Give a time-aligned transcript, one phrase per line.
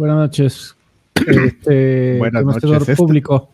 [0.00, 0.74] Buenas noches.
[1.14, 3.50] Este, Buenas noches, este- público.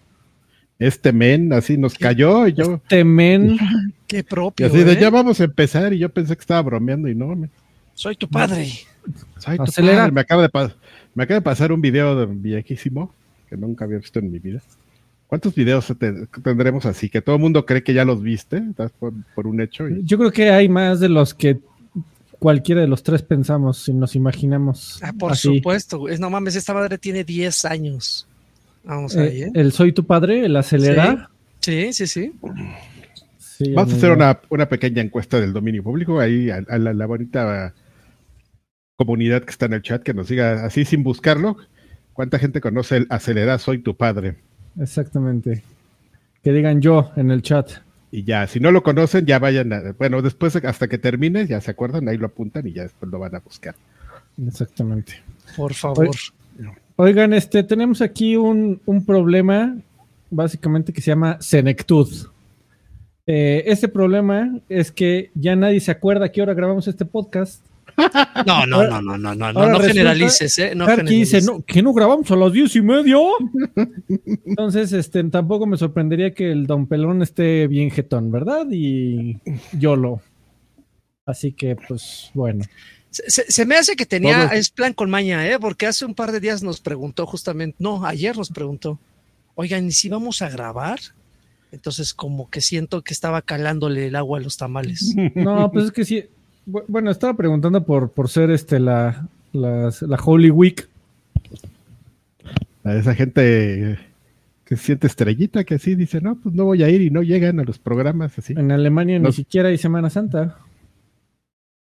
[0.79, 2.75] Este men así nos cayó y yo.
[2.75, 3.57] Este men,
[4.07, 4.65] Qué Y propio.
[4.69, 4.99] así de ¿eh?
[5.01, 7.35] ya vamos a empezar y yo pensé que estaba bromeando y no.
[7.35, 7.51] me-
[7.95, 8.69] Soy tu padre.
[9.45, 9.99] Ay, tu Acelera.
[10.03, 10.73] padre, Me acaba, de pa-
[11.17, 13.13] me acaba de pasar un video de viejísimo
[13.51, 14.63] que nunca había visto en mi vida.
[15.27, 17.09] ¿Cuántos videos te- tendremos así?
[17.09, 18.63] Que todo el mundo cree que ya los viste,
[19.01, 19.89] por, por un hecho.
[19.89, 21.59] y- yo creo que hay más de los que
[22.39, 24.99] cualquiera de los tres pensamos, si nos imaginamos.
[25.03, 25.57] Ah, por así.
[25.57, 25.99] supuesto.
[26.01, 26.15] güey.
[26.15, 28.27] Es, no mames, esta madre tiene 10 años.
[28.85, 29.51] Vamos Eh, ahí, ¿eh?
[29.55, 31.29] El Soy tu padre, el acelerar.
[31.61, 32.33] Sí, sí, sí.
[33.39, 36.93] Sí, Vamos a hacer una, una pequeña encuesta del dominio público ahí a, a la,
[36.93, 37.75] la bonita
[38.97, 41.57] comunidad que está en el chat que nos diga así sin buscarlo.
[42.13, 44.37] ¿Cuánta gente conoce el acelerar soy tu padre?
[44.81, 45.63] Exactamente.
[46.43, 47.71] Que digan yo en el chat.
[48.11, 51.61] Y ya, si no lo conocen, ya vayan a, bueno, después hasta que termine, ya
[51.61, 53.75] se acuerdan, ahí lo apuntan y ya después lo van a buscar.
[54.47, 55.15] Exactamente.
[55.57, 56.11] Por favor.
[56.97, 59.77] Oigan, este, tenemos aquí un, un problema,
[60.31, 62.09] básicamente que se llama senectud.
[63.27, 67.63] Eh, este problema es que ya nadie se acuerda a qué hora grabamos este podcast.
[68.47, 70.75] No, no, no, no, no, no, no, Ahora no generalices, ¿eh?
[70.75, 71.45] No Karki dice, generalices.
[71.47, 73.17] no, ¿que no grabamos a las diez y media?
[74.45, 78.67] Entonces, este, tampoco me sorprendería que el Don Pelón esté bien jetón, ¿verdad?
[78.71, 79.39] Y
[79.79, 80.21] YOLO.
[81.25, 82.65] Así que, pues, bueno.
[83.11, 85.59] Se, se- me hace que tenía, es plan con maña, ¿eh?
[85.59, 88.99] Porque hace un par de días nos preguntó justamente, no, ayer nos preguntó,
[89.55, 91.01] oigan, ¿y si vamos a grabar?
[91.73, 95.15] Entonces como que siento que estaba calándole el agua a los tamales.
[95.35, 96.25] No, pues es que sí.
[96.67, 99.91] Bu- Bueno, estaba preguntando por, por ser este la, la
[100.25, 100.89] Holy Week.
[102.85, 103.99] A esa gente
[104.65, 107.23] que se siente estrellita, que así dice, no, pues no voy a ir y no
[107.23, 108.55] llegan a los programas así.
[108.57, 110.59] En Alemania ni siquiera hay Semana Santa.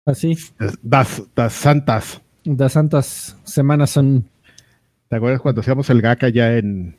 [0.06, 0.36] Así,
[0.82, 2.20] Das, das santas.
[2.44, 4.24] las santas semanas son.
[5.08, 6.94] ¿Te acuerdas cuando hacíamos el GAC allá en...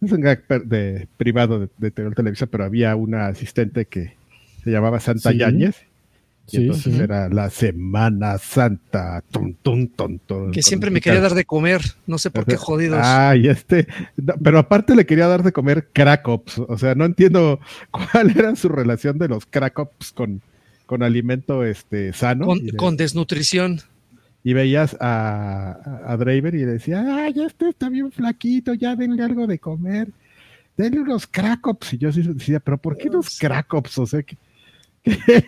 [0.00, 4.14] Es un GAC de, privado de, de Tele- Televisa, pero había una asistente que
[4.62, 5.38] se llamaba Santa Sí.
[5.38, 5.76] Yáñez.
[6.50, 7.00] Y Sí, entonces sí.
[7.00, 9.22] era la Semana Santa.
[9.30, 13.00] Tum, tum, tum, Que siempre me quería dar de comer, no sé por qué jodidos.
[13.02, 13.86] Ay, este,
[14.16, 17.60] no, pero aparte le quería dar de comer cracops, o sea, no entiendo
[17.90, 20.40] cuál era su relación de los cracops con,
[20.86, 22.46] con alimento este sano.
[22.46, 23.80] con, y, de- con desnutrición.
[24.42, 29.46] y veías a, a, Draver y decía, ay, este está bien flaquito, ya denle algo
[29.46, 30.08] de comer,
[30.78, 31.92] denle unos cracops.
[31.92, 33.98] Y yo sí decía, pero ¿por qué unos cracops?
[33.98, 34.38] O sea, que...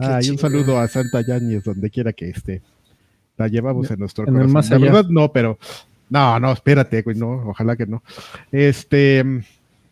[0.00, 0.38] Ay, un chido.
[0.38, 2.62] saludo a Santa Yáñez, donde quiera que esté.
[3.36, 4.52] La llevamos en nuestro En el corazón.
[4.52, 5.58] más La verdad, no, pero.
[6.08, 8.02] No, no, espérate, güey, no, ojalá que no.
[8.50, 9.24] Este.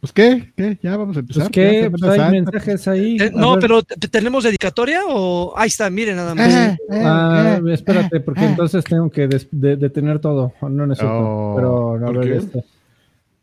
[0.00, 0.52] Pues, ¿qué?
[0.56, 0.78] ¿Qué?
[0.80, 1.50] Ya vamos a empezar.
[1.50, 3.16] Pues Ya, pues, hay mensajes ahí.
[3.20, 3.60] Eh, A no, ver.
[3.60, 5.91] pero ¿te- ¿tenemos dedicatoria o ahí está?
[5.91, 6.54] Miren nada más.
[6.54, 8.48] Eh, eh, Ah, eh, espérate, porque eh.
[8.48, 10.52] entonces tengo que detener todo.
[10.62, 11.12] No necesito.
[11.12, 12.36] Oh, pero a ¿por ver, qué?
[12.38, 12.64] este.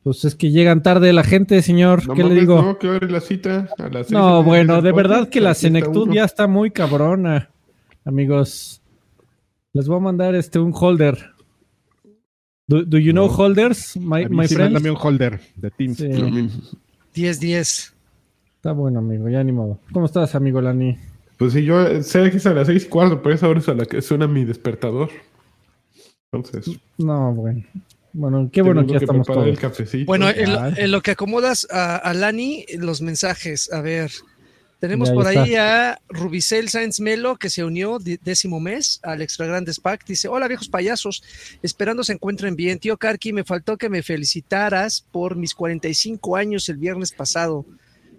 [0.05, 2.07] Pues es que llegan tarde la gente, señor.
[2.07, 2.61] No ¿Qué le digo?
[2.61, 5.55] No, que hora es la cita a las No, bueno, de podcast, verdad que la
[5.55, 7.49] senectud ya está muy cabrona,
[8.05, 8.83] amigos.
[9.73, 11.31] Les voy a mandar este un holder.
[12.67, 13.33] Do, do you know No.
[13.33, 14.73] holders, my, A mí my sí, friends?
[14.73, 15.97] mándame un holder de Teams.
[15.97, 16.49] Sí, A mí-
[17.16, 17.93] 10-10.
[18.57, 19.79] está bueno, amigo, ya ni modo.
[19.91, 20.99] ¿Cómo estás, amigo Lani?
[21.37, 23.59] Pues sí, yo eh, sé que es a las seis y cuarto, pero esa hora
[23.59, 25.09] es a la que suena mi despertador.
[26.31, 27.63] Entonces, No, bueno.
[28.17, 29.45] Bueno, qué bueno que ya estamos todos.
[29.45, 30.05] el cafecito.
[30.05, 30.81] Bueno, en lo, Ya.
[30.83, 33.69] en lo que acomodas a, a Lani, los mensajes.
[33.73, 34.09] A ver,
[34.79, 35.43] tenemos Ya, ahí por está.
[35.43, 40.05] ahí a Rubicel Sáenz Melo, que se unió décimo mes al Extra Grandes Pack.
[40.07, 41.23] Dice: Hola, viejos payasos.
[41.61, 42.79] Esperando se encuentren bien.
[42.79, 47.66] Tío Karki, me faltó que me felicitaras por mis 45 años el viernes pasado.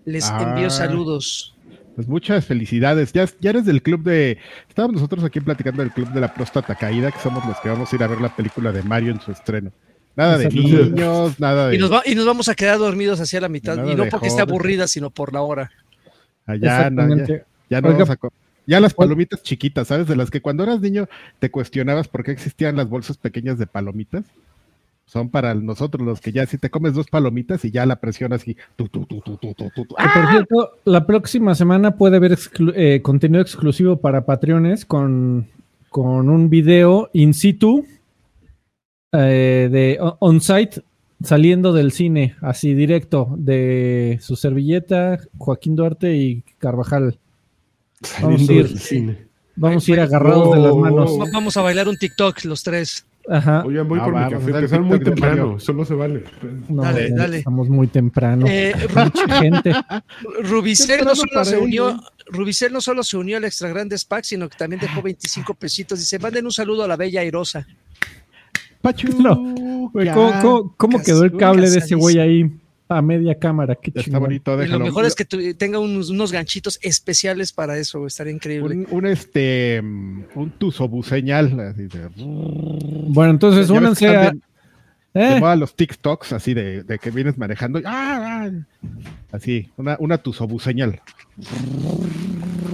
[0.05, 0.43] Les Ah.
[0.43, 1.56] envío saludos.
[1.97, 3.13] Pues muchas felicidades.
[3.13, 4.39] Ya, ya eres del club de.
[4.69, 7.91] Estábamos nosotros aquí platicando del club de la próstata caída, que somos los que vamos
[7.93, 9.73] a ir a ver la película de Mario en su estreno.
[10.15, 11.75] Nada de niños, nada de.
[11.77, 13.83] Y nos, va- y nos vamos a quedar dormidos hacia la mitad.
[13.87, 15.71] Y no porque esté aburrida, sino por la hora.
[16.47, 17.27] Allá, no, ya,
[17.69, 18.33] ya no Oiga, vamos a co-
[18.67, 20.07] Ya las ¿cuál- palomitas chiquitas, ¿sabes?
[20.07, 21.09] De las que cuando eras niño
[21.39, 24.25] te cuestionabas por qué existían las bolsas pequeñas de palomitas.
[25.09, 28.47] Son para nosotros los que ya si te comes dos palomitas y ya la presionas
[28.49, 29.95] y tu, tu, tu, tu, tu, tu, tu, tu.
[29.95, 35.47] Que, por cierto, la próxima semana puede haber exclu- eh, contenido exclusivo para Patreones con,
[35.91, 37.87] con un video in situ
[39.13, 40.83] eh, de on-site
[41.23, 47.17] saliendo del cine, así directo, de su servilleta, Joaquín Duarte y Carvajal.
[48.21, 49.19] Vamos a Saliendo ir, del cine.
[49.55, 51.11] vamos a ir agarrados de las manos.
[51.13, 51.19] Oh.
[51.21, 53.07] Va- Vamos a bailar un TikTok los tres.
[53.29, 53.65] Ajá.
[53.67, 54.51] Oigan, voy Ah, por mi café.
[54.53, 56.25] dar Empezaron muy temprano, solo se vale.
[56.69, 57.39] No, Dale, ya dale.
[57.39, 58.47] Estamos muy temprano.
[58.49, 59.73] Eh, Mucha gente.
[60.45, 64.49] Rubicel no solo se unió, Rubicel no solo se unió al Extra Grandes Pack, sino
[64.49, 65.99] que también dejó 25 pesitos.
[65.99, 67.67] Dice, manden un saludo a la bella airosa.
[68.81, 69.09] Pachu.
[69.17, 72.51] ¿Cómo, cómo- cómo quedó el cable de ese güey ahí
[72.89, 73.75] a media cámara?
[73.75, 74.21] Qué Está chingón.
[74.23, 78.33] bonito, Y lo mejor es que tu- tenga unos, unos ganchitos especiales para eso, estaría
[78.33, 78.75] increíble.
[78.77, 84.33] un, un, este un tusobuseñal así de, Bueno, entonces únanse a...
[85.15, 88.51] eh, moda los TikToks así de, de que vienes manejando ¡ah, ah!
[89.33, 91.01] así una una tusobuseñal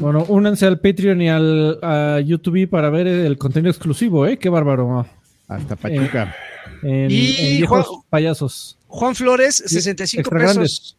[0.00, 4.36] bueno, únanse al Patreon y al a YouTube para ver el contenido exclusivo, ¿eh?
[4.38, 5.06] Qué bárbaro.
[5.48, 6.34] hasta Pachuca
[6.82, 8.78] En, Y en viejos Juan- payasos.
[8.94, 10.54] Juan Flores, 65 extra pesos.
[10.54, 10.96] grandes.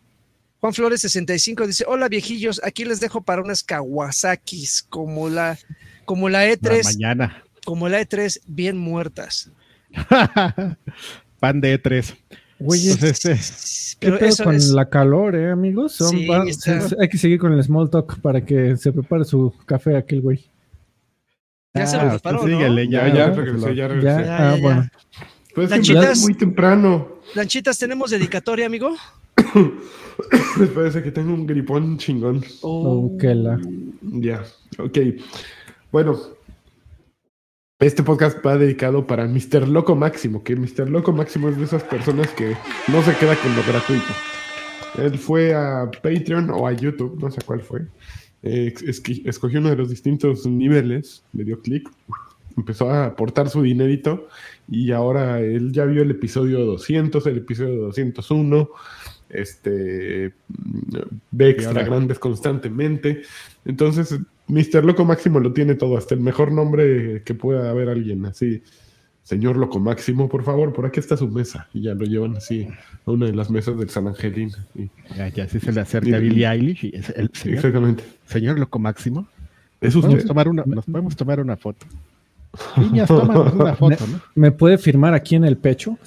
[0.60, 5.57] Juan Flores 65 dice, hola viejillos, aquí les dejo para unas Kawasakis como la,
[6.06, 9.51] como la la E3, mañana como la E3 bien muertas.
[11.40, 12.16] pan de E3
[12.60, 15.94] Güey, Entonces, este, ¿qué Pero pedo eso con es, la calor, eh, amigos?
[15.96, 18.92] Son- Sí, va- está- se- hay que seguir con el small talk para que se
[18.94, 20.50] prepare su café aquel güey.
[21.74, 22.57] ya se ah, lo preparó, usted ¿no?
[22.60, 23.36] síguele, Ya, ya, ya, ¿no?
[23.36, 24.24] regresé, ya Ya, regresé.
[24.25, 24.89] Ya, ah, ya, bueno.
[25.54, 27.12] Pues que muy temprano.
[27.35, 28.95] Lanchitas, ¿tenemos dedicatoria, amigo?
[30.57, 32.44] Me parece que tengo un gripón chingón.
[32.62, 33.59] Oh, que la-
[34.01, 34.44] Ya,
[34.77, 34.97] ok.
[35.91, 36.19] Bueno,
[37.80, 39.68] este podcast va dedicado para Mr.
[39.68, 40.89] Loco Máximo, que Mr.
[40.89, 42.56] Loco Máximo es de esas personas que
[42.88, 44.13] no se queda con lo gratuito.
[44.97, 47.81] Él fue a Patreon o a YouTube, no sé cuál fue.
[48.44, 48.74] Eh,
[49.25, 51.89] escogió uno de los distintos niveles, le dio clic,
[52.56, 54.27] empezó a aportar su dinerito
[54.69, 58.69] y ahora él ya vio el episodio 200, el episodio 201,
[59.30, 60.98] este, mm,
[61.31, 63.21] ve extra grandes constantemente.
[63.65, 64.83] Entonces, Mr.
[64.86, 68.62] Loco Máximo lo tiene todo, hasta el mejor nombre que pueda haber alguien, así.
[69.24, 71.69] Señor Loco Máximo, por favor, por aquí está su mesa.
[71.74, 72.68] Y ya lo llevan así
[73.06, 74.51] a una de las mesas del San Angelín.
[74.75, 78.04] y- ya, ya sí se le acerca a Billie Eilish y es el señor, exactamente.
[78.25, 79.27] señor loco máximo
[79.80, 80.27] ¿Es podemos usted?
[80.27, 81.86] tomar una nos podemos tomar una foto
[82.77, 85.97] niñas tómanos una foto no ¿Me puede firmar aquí en el pecho?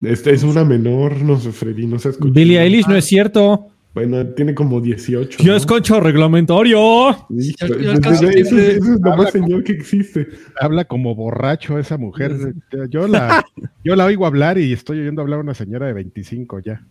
[0.00, 2.32] Este es una menor, no sé, Freddy, no se escucha.
[2.32, 3.66] Billie Eilish, no es cierto.
[3.92, 5.42] Bueno, tiene como 18.
[5.42, 5.56] Yo ¿no?
[5.58, 6.78] escucho reglamentario.
[6.78, 10.28] Yo- yo eso- eso- decirle- es lo más señor que existe.
[10.60, 12.54] habla como borracho esa mujer
[12.88, 13.44] yo la
[13.84, 16.86] yo la oigo hablar y estoy oyendo hablar a una señora de 25 ya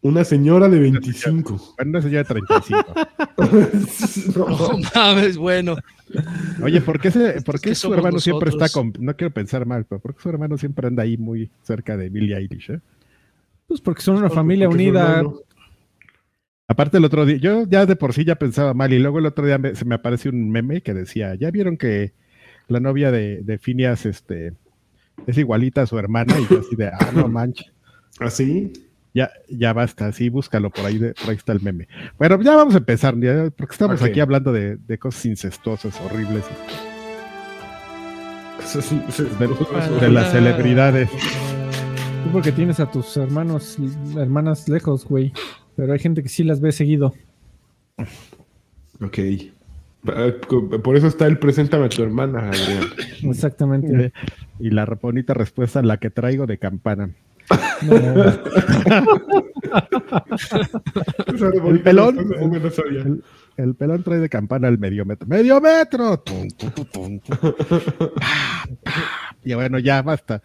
[0.00, 1.74] Una señora de 25.
[1.76, 2.94] Bueno, una señora de 35
[4.36, 5.76] No mames, bueno.
[6.62, 8.92] Oye, ¿por qué, se, por qué su hermano siempre está con...
[9.00, 12.08] No quiero pensar mal, pero ¿por qué su hermano siempre anda ahí muy cerca de
[12.10, 12.70] Billie Eilish?
[12.70, 12.80] eh?
[13.66, 15.22] Pues porque son una Porque- familia unida.
[16.68, 19.26] Aparte el otro día, yo ya de por sí ya pensaba mal y luego el
[19.26, 22.12] otro día me- se me apareció un meme que decía, ¿ya vieron que
[22.68, 24.52] la novia de, de Phineas este,
[25.26, 26.38] es igualita a su hermana?
[26.38, 27.72] Y yo así de, ah, no manches,
[28.20, 28.72] ¿Así?
[29.14, 31.88] Ya, ya basta, sí, búscalo, por ahí, de- por ahí está el meme.
[32.18, 36.44] Bueno, ya vamos a empezar, ya, porque estamos aquí hablando de, de cosas incestuosas, horribles,
[39.38, 39.46] de,
[40.00, 41.08] de las celebridades.
[41.10, 43.76] Tú porque tienes a tus hermanos,
[44.16, 45.32] hermanas lejos, güey.
[45.76, 47.14] Pero hay gente que sí las ve seguido.
[49.00, 49.18] Ok.
[50.08, 50.28] Ah,
[50.82, 52.84] Por eso está el preséntame a tu hermana, Adrián.
[53.22, 54.12] Exactamente.
[54.60, 57.10] Y la bonita respuesta, la que traigo de campana.
[57.82, 57.94] No,
[61.70, 62.18] El pelón.
[62.36, 63.22] El,
[63.56, 65.26] el pelón trae de campana el medio metro.
[65.28, 66.18] ¡Medio metro!
[66.20, 67.38] Tum, tum, tum, pa.
[69.44, 70.42] Y bueno, ya basta.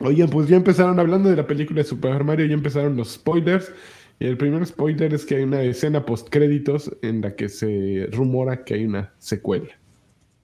[0.00, 3.72] Oigan, pues ya empezaron hablando de la película de Super Mario, ya empezaron los spoilers.
[4.20, 8.08] Y el primer spoiler es que hay una escena post créditos en la que se
[8.12, 9.70] rumora que hay una secuela.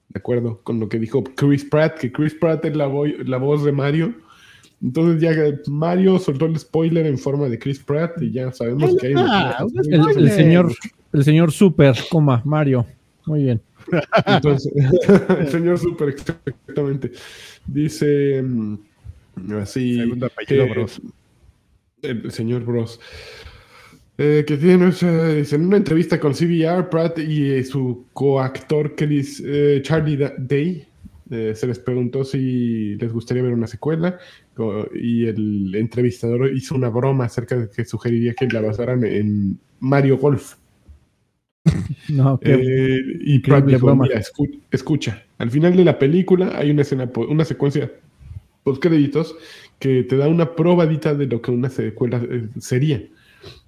[0.08, 0.60] ¿De acuerdo?
[0.64, 3.70] Con lo que dijo Chris Pratt, que Chris Pratt es la, vo- la voz de
[3.70, 4.14] Mario.
[4.82, 5.32] Entonces ya
[5.70, 9.50] Mario soltó el spoiler en forma de Chris Pratt y ya sabemos que hay una-
[9.50, 10.72] Ah, el, el señor,
[11.12, 12.87] el señor Super, coma, Mario.
[13.26, 13.60] Muy bien.
[14.26, 14.72] Entonces,
[15.38, 17.12] el señor Super, exactamente.
[17.66, 18.75] Dice mm,
[19.60, 19.96] así.
[19.99, 21.02] Segundo apellido que- Bros.
[22.02, 22.99] El señor Bros.
[24.16, 29.42] Eh, que tiene, dice, en una entrevista con CBR, Pratt y eh, su coactor Chris,
[29.44, 30.87] eh, Charlie Da- Day
[31.30, 34.18] eh, se les preguntó si les gustaría ver una secuela
[34.95, 40.19] y el entrevistador hizo una broma acerca de que sugeriría que la basaran en Mario
[40.19, 40.54] Golf.
[42.09, 44.04] No, qué- Eh, y Pratt dijo, broma.
[44.04, 47.90] "Mira, escu- escucha, al final de la película hay una escena, una secuencia
[48.64, 49.35] post créditos
[49.78, 53.02] que te da una probadita de lo que una secuela eh, sería.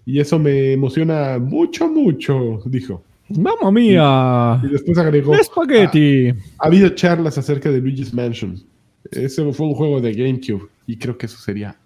[0.05, 3.03] Y eso me emociona mucho, mucho, dijo.
[3.31, 4.61] ¡Mamma mía!
[4.63, 6.29] Y después agregó, ¡Espagueti!
[6.59, 8.57] ha habido charlas acerca de Luigi's Mansion.
[9.11, 11.77] Ese fue un juego de GameCube y creo que eso sería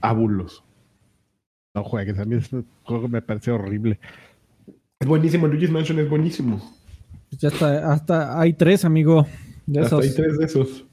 [0.00, 0.62] fabuloso.
[1.74, 3.98] No juegues, a mí este juego me parece horrible.
[5.00, 6.60] Es buenísimo, Luigi's Mansion es buenísimo.
[7.30, 9.26] Ya está, hasta hay tres, amigo.
[9.66, 10.04] De Hasta esos.
[10.10, 10.84] hay tres de esos.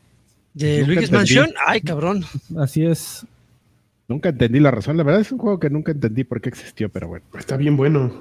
[0.54, 1.12] ¿De Luigi's.
[1.12, 1.50] Mansion?
[1.66, 2.24] Ay, cabrón.
[2.58, 3.26] Así es.
[4.08, 4.98] Nunca entendí la razón.
[4.98, 7.26] La verdad es un juego que nunca entendí por qué existió, pero bueno.
[7.38, 8.12] Está bien bueno.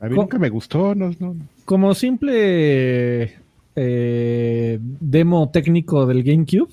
[0.00, 0.94] A mí Co- nunca me gustó.
[0.94, 1.36] No, no.
[1.64, 3.36] Como simple
[3.76, 6.68] eh, demo técnico del GameCube,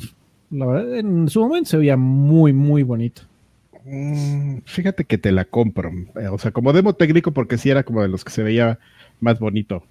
[0.52, 3.24] la verdad, en su momento se veía muy, muy bonito.
[3.86, 5.92] Mm, Fíjate que te la compro.
[6.20, 8.80] Eh, O sea, como demo técnico, porque sí era como de los que se veía
[9.20, 9.84] más bonito.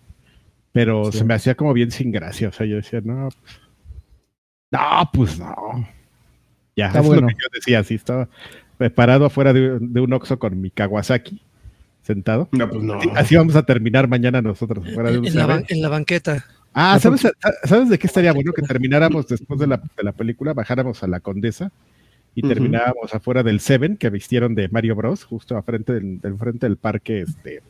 [0.72, 1.18] Pero Sí.
[1.18, 2.48] se me hacía como bien sin gracia.
[2.48, 3.28] O sea, yo decía, no.
[3.30, 3.60] pues,
[4.70, 5.86] No, pues no.
[6.74, 7.26] Ya, Está eso bueno.
[7.28, 7.78] es lo que yo decía.
[7.80, 8.28] Así estaba
[8.94, 11.40] parado afuera de, de un Oxxo con mi Kawasaki,
[12.02, 12.48] sentado.
[12.52, 12.94] No, pues no.
[12.94, 16.44] Así, así vamos a terminar mañana nosotros, fuera de un En la, en la banqueta.
[16.74, 17.26] Ah, ¿sabes,
[17.64, 18.52] ¿sabes de qué estaría bueno?
[18.52, 21.70] Que termináramos después de la, de la película, bajáramos a la Condesa
[22.34, 26.38] y terminábamos afuera del Seven que vistieron de Mario Bros, justo a frente del, del
[26.38, 27.62] frente del parque, este.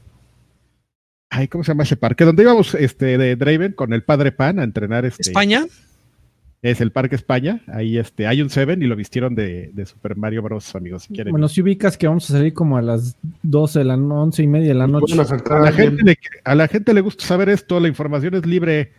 [1.30, 2.25] Ay, ¿cómo se llama ese parque?
[2.25, 5.23] Donde íbamos este, de Draven con el padre Pan a entrenar este.
[5.23, 5.64] España.
[6.62, 7.61] Es el Parque España.
[7.66, 11.12] Ahí este, hay un Seven y lo vistieron de, de Super Mario Bros, amigos, si
[11.14, 11.33] quieren.
[11.33, 14.42] Bueno, si ubicas que vamos a salir como a las 12 de la no- 11
[14.45, 15.16] y media de la noche.
[15.19, 18.47] A, a la gente le, a la gente le gusta saber esto, la información es
[18.47, 18.92] libre.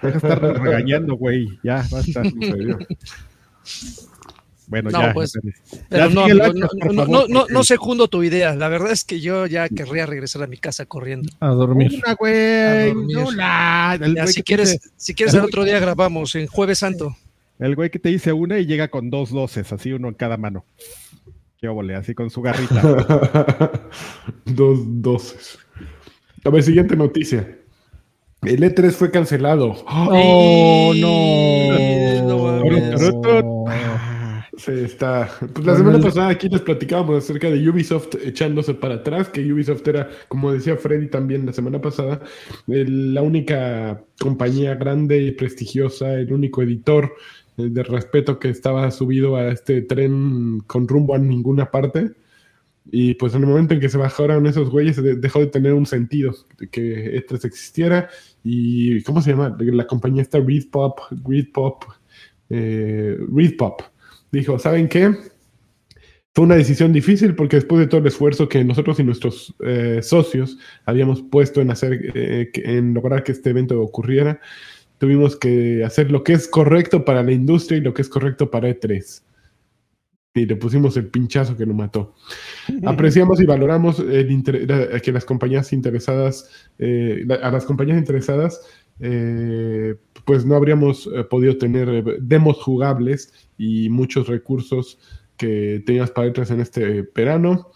[0.00, 1.58] Deja de estar regañando, güey.
[1.64, 2.22] Ya, basta.
[4.70, 5.12] Bueno, No, ya.
[5.12, 5.32] pues,
[5.88, 8.54] Pero Ya, no, amigo, no, no, favor, no, no, no secundo tu idea.
[8.54, 11.28] La verdad es que yo ya querría regresar a mi casa corriendo.
[11.40, 12.00] A dormir.
[12.02, 12.94] Una, güey.
[12.94, 17.16] No, Ya, si dice- quieres, si quieres el otro día grabamos en Jueves Santo.
[17.58, 20.36] el güey que te dice una y llega con dos doces, así uno en cada
[20.36, 20.64] mano.
[21.60, 22.80] Qué óvole, así con su garrita.
[24.46, 25.58] Dos doces.
[26.44, 27.58] A ver, siguiente noticia.
[28.42, 29.74] El E3 fue cancelado.
[29.86, 32.22] Oh, no.
[32.26, 33.00] no mames.
[34.60, 35.30] Se está.
[35.54, 39.86] Pues la semana pasada aquí les platicábamos acerca de Ubisoft echándose para atrás, que Ubisoft
[39.88, 42.20] era, como decía Freddy también la semana pasada,
[42.66, 47.12] el- la única compañía grande y prestigiosa, el único editor
[47.56, 52.10] eh, de respeto que estaba subido a este tren con rumbo a ninguna parte.
[52.92, 55.72] Y pues en el momento en que se bajaron esos güeyes, de- dejó de tener
[55.72, 58.08] un sentido de que E3 existiera.
[58.44, 59.56] Y, ¿cómo se llama?
[59.58, 61.84] La compañía está Reed Pop, Reed Pop,
[62.50, 63.16] eh,
[63.56, 63.82] Pop.
[64.32, 65.12] Dijo, ¿saben qué?
[66.34, 69.98] Fue una decisión difícil porque después de todo el esfuerzo que nosotros y nuestros eh,
[70.02, 74.40] socios habíamos puesto en hacer, eh, en lograr que este evento ocurriera,
[74.98, 78.48] tuvimos que hacer lo que es correcto para la industria y lo que es correcto
[78.50, 79.22] para E3.
[80.32, 82.14] Y le pusimos el pinchazo que lo mató.
[82.86, 88.60] Apreciamos y valoramos el que las compañías interesadas, eh, la- a las compañías interesadas,
[89.00, 94.98] eh, pues no habríamos eh, podido tener eh, demos jugables y muchos recursos
[95.36, 97.68] que tenías para E3 en este verano.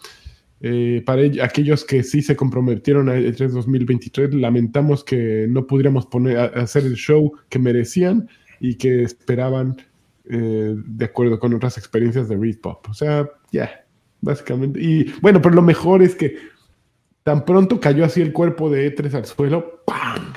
[1.05, 6.37] Para ell- aquellos que sí se comprometieron a E3 2023, lamentamos que no pudiéramos poner,
[6.37, 8.27] hacer el show que merecían
[8.59, 9.77] y que esperaban
[10.23, 12.87] de acuerdo con otras experiencias de Reed Pop.
[12.89, 13.85] O sea, ya,
[14.21, 14.81] básicamente.
[14.81, 16.35] Y bueno, pero lo mejor es que
[17.25, 20.31] tan pronto cayó así el cuerpo de E3 al suelo, ¡pam!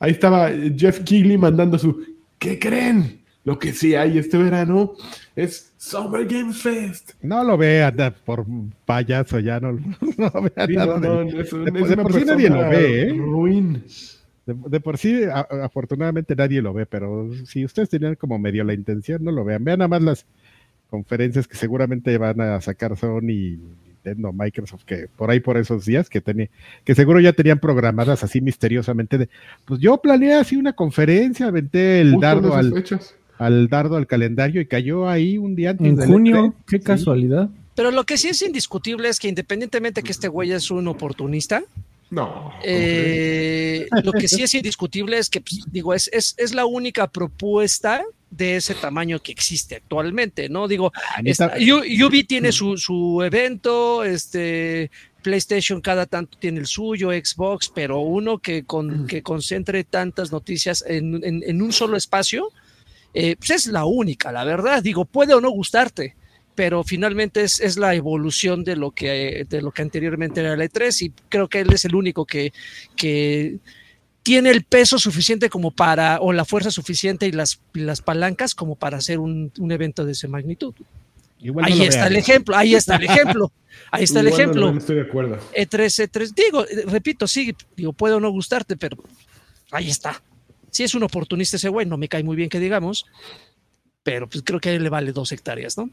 [0.00, 2.02] Ahí estaba Jeff Keighley mandando su
[2.40, 3.20] ¿Qué creen?
[3.44, 4.94] Lo que sí hay este verano
[5.36, 7.12] es Summer Game Fest.
[7.22, 8.44] No lo vean da, por
[8.84, 9.72] payaso, ya no,
[10.18, 10.32] no
[10.66, 13.02] Sí, nada no, de- no, es, de- es de una por sí nadie lo ve,
[13.02, 13.14] ¿eh?
[13.16, 13.84] Ruin.
[14.44, 18.64] De, de por sí, a- afortunadamente nadie lo ve, pero si ustedes tenían como medio
[18.64, 19.62] la intención, no lo vean.
[19.62, 20.26] Vean nada más las
[20.90, 23.56] conferencias que seguramente van a sacar Sony,
[24.06, 26.48] Nintendo, Microsoft, que por ahí por esos días, que tenía,
[26.84, 29.28] que seguro ya tenían programadas así misteriosamente de,
[29.64, 32.72] pues yo planeé así una conferencia, aventé el Justo dardo al,
[33.38, 36.52] al dardo al calendario y cayó ahí un día antes En del junio, E3.
[36.68, 36.84] qué Sí.
[36.84, 37.48] casualidad.
[37.74, 41.62] Pero lo que sí es indiscutible es que independientemente que este güey es un oportunista,
[42.10, 42.52] No.
[42.64, 47.08] eh, lo que sí es indiscutible es que, pues, digo, es, es, es la única
[47.08, 50.66] propuesta de ese tamaño que existe actualmente, ¿no?
[50.68, 54.90] Digo, Anita- Está- Ubi tiene su, su evento, este
[55.22, 60.84] PlayStation cada tanto tiene el suyo, Xbox, pero uno que, con, que concentre tantas noticias
[60.86, 62.50] en, en- en un solo espacio,
[63.14, 64.82] eh, pues es la única, la verdad.
[64.82, 66.14] Digo, puede o no gustarte,
[66.54, 70.60] pero finalmente es, es la evolución de lo que de lo que anteriormente era el
[70.60, 72.52] E3 y creo que él es el único que,
[72.96, 73.58] que
[74.26, 78.74] tiene el peso suficiente como para, o la fuerza suficiente y las, las palancas como
[78.74, 80.74] para hacer un, un evento de esa magnitud.
[81.38, 82.12] igual no Ahí está vean.
[82.12, 83.52] el ejemplo, ahí está el ejemplo,
[83.92, 84.72] ahí está el Igual ejemplo.
[84.72, 85.38] no estoy de acuerdo.
[85.54, 88.96] E3, E3, digo, repito, sí, digo, puede o no gustarte, pero
[89.70, 90.20] ahí está.
[90.70, 93.06] Si es un oportunista ese güey, no me cae muy bien que digamos,
[94.02, 95.88] pero pues creo que a él le vale dos hectáreas, ¿no?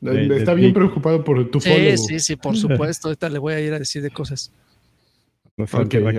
[0.00, 1.96] De- de- Está bien preocupado por tu Sí, follow.
[1.96, 4.50] sí, sí, por supuesto, ahorita le voy a ir a decir de cosas.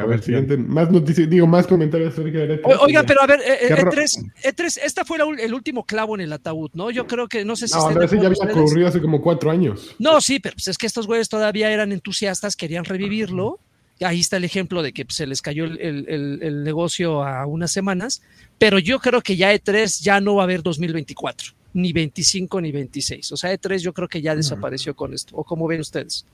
[0.01, 0.57] A ver, siguiente.
[0.57, 2.77] Más noticias, digo, más comentarios acerca de la E3.
[2.81, 5.86] Oiga, pero a ver, eh, eh, Qué ro- E3, E3, esta fue la el último
[5.86, 6.91] clavo en el ataúd, ¿no?
[6.91, 9.51] Yo creo que no sé si No, pero ese ya había ocurrido hace como cuatro
[9.51, 9.95] años.
[10.00, 13.60] No, sí, pero pues es que estos güeyes todavía eran entusiastas, querían revivirlo.
[14.03, 17.24] Ahí está el ejemplo de que pues, se les cayó el, el- el- el negocio
[17.24, 18.24] a unas semanas,
[18.57, 22.71] pero yo creo que ya E3 ya no va a haber 2024, ni 25 ni
[22.71, 23.31] 26.
[23.31, 25.36] O sea, E3 yo creo que ya desapareció con esto.
[25.36, 26.25] ¿O cómo ven ustedes?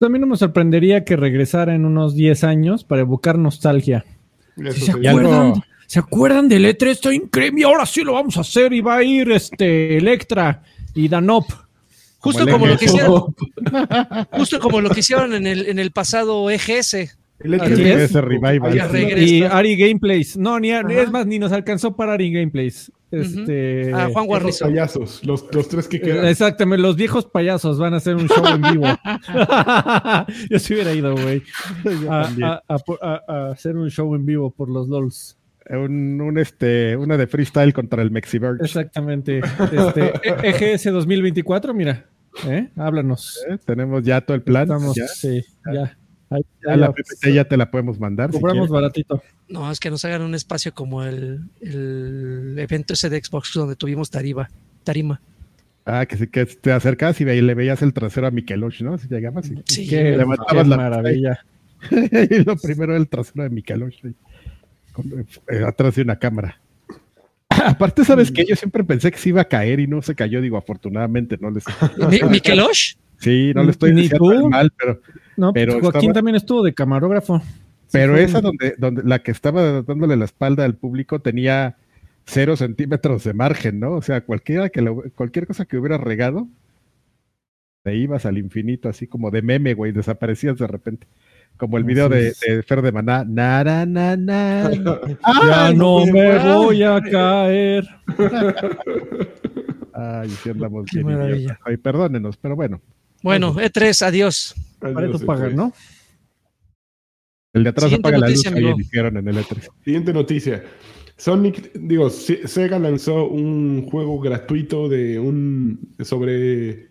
[0.00, 4.04] A mí no me sorprendería que regresara en unos 10 años para evocar nostalgia.
[4.72, 5.54] ¿Se acuerdan?
[5.86, 6.86] ¿Se acuerdan del E3?
[6.88, 7.64] Está increíble.
[7.64, 10.62] Ahora sí lo vamos a hacer y va a ir este Electra
[10.94, 11.46] y Danop.
[12.20, 12.78] Justo como, lo EGS.
[12.78, 13.34] que hicieron,
[14.32, 16.94] justo como lo que hicieron en el, en el pasado EGS.
[17.40, 18.00] El E3 Así es.
[18.02, 18.76] Ese revival.
[19.20, 20.36] Y Ari Gameplays.
[20.36, 20.92] No, ni, ni- Ajá.
[21.02, 22.92] es más, ni nos alcanzó para Ari Gameplays.
[23.10, 24.66] Este, Ah, Juan Guarnizo.
[24.66, 26.26] payasos, los, los tres que quedan.
[26.26, 28.84] Exactamente, los viejos payasos van a hacer un show en vivo.
[30.50, 31.42] Yo sí hubiera ido, güey.
[32.08, 32.48] A, también.
[32.48, 35.36] a- a- a- a hacer un show en vivo por los LOLs.
[35.70, 38.64] Un, un, este, una de freestyle contra el Mexiverge.
[38.64, 39.40] Exactamente.
[39.72, 42.06] Este, E- EGS 2024, mira.
[42.46, 42.68] ¿eh?
[42.76, 43.38] Háblanos.
[43.50, 43.58] ¿Eh?
[43.66, 44.62] Tenemos ya todo el plan.
[44.62, 45.97] Estamos, ya, sí, ya.
[46.30, 48.32] Ahí- la la- PPT ya te la podemos mandar.
[48.32, 48.68] si quieres.
[48.68, 49.22] baratito.
[49.48, 53.76] No, es que nos hagan un espacio como el, el evento ese de Xbox donde
[53.76, 54.48] tuvimos Tarima.
[54.84, 55.20] Tarima.
[55.86, 58.98] Ah, que, sí, que te acercabas y ve- le veías el trasero a Mikelosh, ¿no?
[58.98, 59.88] Si llegabas y, Sí.
[59.88, 61.44] Qué, levantabas qué la- maravilla.
[62.30, 63.94] y lo primero era el trasero de Mikelosh.
[64.04, 66.60] eh, atrás de una cámara.
[67.48, 68.44] Aparte, ¿sabes qué?
[68.44, 70.40] Yo siempre pensé que se iba a caer y no se cayó.
[70.42, 71.64] Digo, afortunadamente no les...
[72.10, 72.94] Mi- ¿Mikelosh?
[73.18, 74.48] Sí, no le estoy Ni diciendo tú.
[74.48, 75.00] mal, pero
[75.36, 77.40] No, Pero pues Joaquín estaba- también estuvo de camarógrafo.
[77.92, 81.76] Pero esa donde, donde la que estaba dándole la espalda al público tenía
[82.26, 83.92] cero centímetros de margen, ¿no?
[83.92, 86.48] O sea, cualquiera que lo- cualquier cosa que hubiera regado,
[87.84, 91.06] te ibas al infinito, así como de meme, güey, desaparecías de repente.
[91.56, 92.32] Como el video de,
[92.66, 94.70] Fer de Maná, na, na.
[95.48, 97.88] Ya no me voy a caer.
[99.92, 101.48] Ay, sí andamos Qué bien.
[101.64, 102.80] Ay, perdónenos, pero bueno.
[103.22, 104.54] Bueno, E3, adiós.
[104.78, 105.54] Para Adiós, eso pagan, E3.
[105.54, 105.72] ¿no?
[107.54, 108.74] El de atrás Siguiente apaga la luz, amigo.
[108.76, 109.68] dijeron en el E E3.
[109.84, 110.64] Siguiente noticia.
[111.16, 116.90] Sonic, digo, Se- Sega lanzó un juego gratuito de un sobre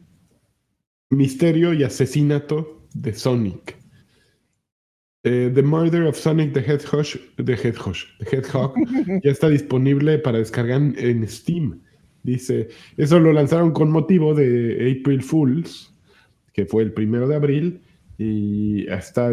[1.09, 3.77] misterio y asesinato de Sonic.
[5.23, 7.05] Eh, the Murder of Sonic the Hedgehog,
[7.37, 8.73] the Hedgehog, the Hedgehog
[9.23, 11.81] ya está disponible para descargar en Steam.
[12.23, 15.93] Dice, eso lo lanzaron con motivo de April Fools,
[16.57, 17.81] que fue el primero de abril,
[18.17, 19.31] y está,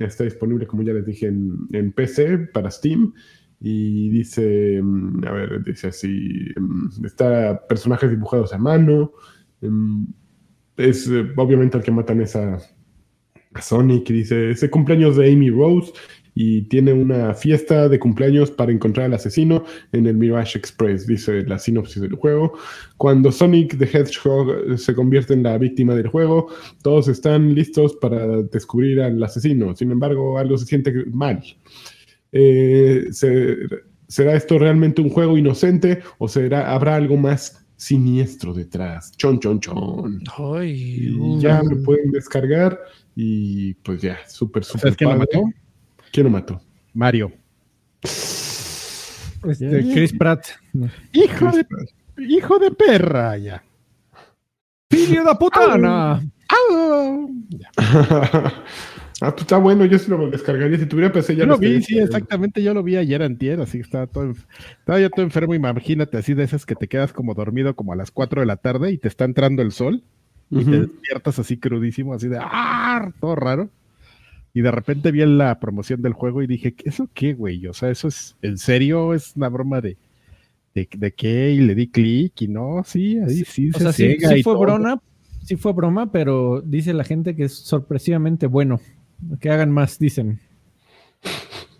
[0.00, 3.14] está disponible, como ya les dije, en, en PC para Steam.
[3.60, 9.12] Y dice, mm, a ver, dice así, mm, está personajes dibujados a mano.
[9.60, 10.06] mm,
[10.76, 12.58] Es eh, obviamente el que matan es a,
[13.62, 14.10] Sonic.
[14.10, 15.92] y Dice, es el cumpleaños de Amy Rose
[16.34, 21.44] y tiene una fiesta de cumpleaños para encontrar al asesino en el Mirage Express, dice
[21.44, 22.54] la sinopsis del juego.
[22.96, 26.48] Cuando Sonic the Hedgehog se convierte en la víctima del juego,
[26.82, 29.76] todos están listos para descubrir al asesino.
[29.76, 31.40] Sin embargo, algo se siente mal.
[32.32, 33.56] Eh, se-
[34.08, 39.12] ¿Será esto realmente un juego inocente o será, habrá algo más siniestro detrás?
[39.16, 40.20] Chon, chon, chon.
[40.36, 42.78] Ay, Y ya lo pueden descargar
[43.16, 45.42] y pues ya, súper, súper ¿Sabes quién lo mató?
[46.14, 46.60] ¿Quién lo mató?
[46.92, 47.32] Mario.
[49.48, 50.46] Este, Chris Pratt.
[51.12, 51.66] Hijo de,
[52.28, 53.64] hijo de perra, ya.
[54.88, 56.22] ¡Filio de putana!
[56.48, 57.68] Ah, ya.
[59.22, 60.78] ah, pues está bueno, yo sí lo descargaría.
[60.78, 62.62] Si tuviera PC ya Yo lo vi, sí, exactamente.
[62.62, 64.34] Yo lo vi ayer antier, así que estaba todo,
[64.78, 65.52] estaba yo todo enfermo.
[65.52, 68.58] Imagínate, así de esas que te quedas como dormido como a las 4 de la
[68.58, 70.04] tarde y te está entrando el sol
[70.48, 73.10] y te despiertas así crudísimo, así de ¡ah!
[73.18, 73.68] Todo raro.
[74.54, 77.66] Y de repente vi la promoción del juego y dije, ¿eso qué, güey?
[77.66, 79.12] O sea, ¿eso es en serio?
[79.12, 79.96] ¿Es una broma de,
[80.74, 81.50] de, de qué?
[81.50, 84.42] Y le di clic y no, sí, ahí sí, O se sea, sí, ciega sí
[84.44, 85.00] fue broma,
[85.42, 88.80] sí fue broma, pero dice la gente que es sorpresivamente bueno.
[89.40, 90.38] Que hagan más, dicen.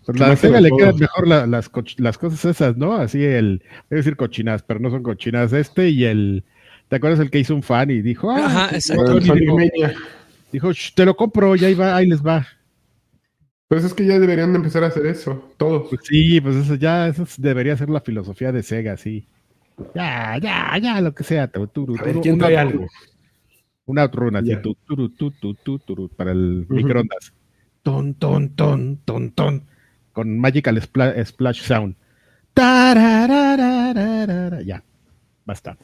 [0.05, 2.93] Pues Que la Sega le quedan mejor la- las, las cosas esas, ¿no?
[2.93, 3.59] Así el,
[3.89, 5.51] voy a decir cochinas, pero no son cochinas.
[5.53, 6.43] Este y el,
[6.89, 9.19] ¿te acuerdas el que hizo un fan y dijo, ah, Ajá, pues, exacto.
[9.19, 9.93] Dijo, Mania.
[10.51, 12.45] dijo, "Sh, te lo compro, ya ahí va, ahí les va.
[13.67, 15.87] Pues es que ya deberían de empezar a hacer eso, todos.
[15.89, 19.27] Pues sí, pues eso ya, eso debería ser la filosofía de Sega, sí.
[19.95, 21.47] Ya, ya, ya, lo que sea.
[21.47, 22.85] tu, turu, A ver, turu, ¿quién trae algo?
[23.85, 26.75] Una outrun, así, turu, tu, tu, tu, turu, para el Ujú.
[26.75, 27.33] microondas.
[27.83, 29.63] Ton, ton, ton, ton, ton.
[30.13, 31.95] Con Magical Spla- Splash Sound.
[32.53, 34.61] Tarararararara.
[34.61, 34.83] Ya,
[35.45, 35.75] basta.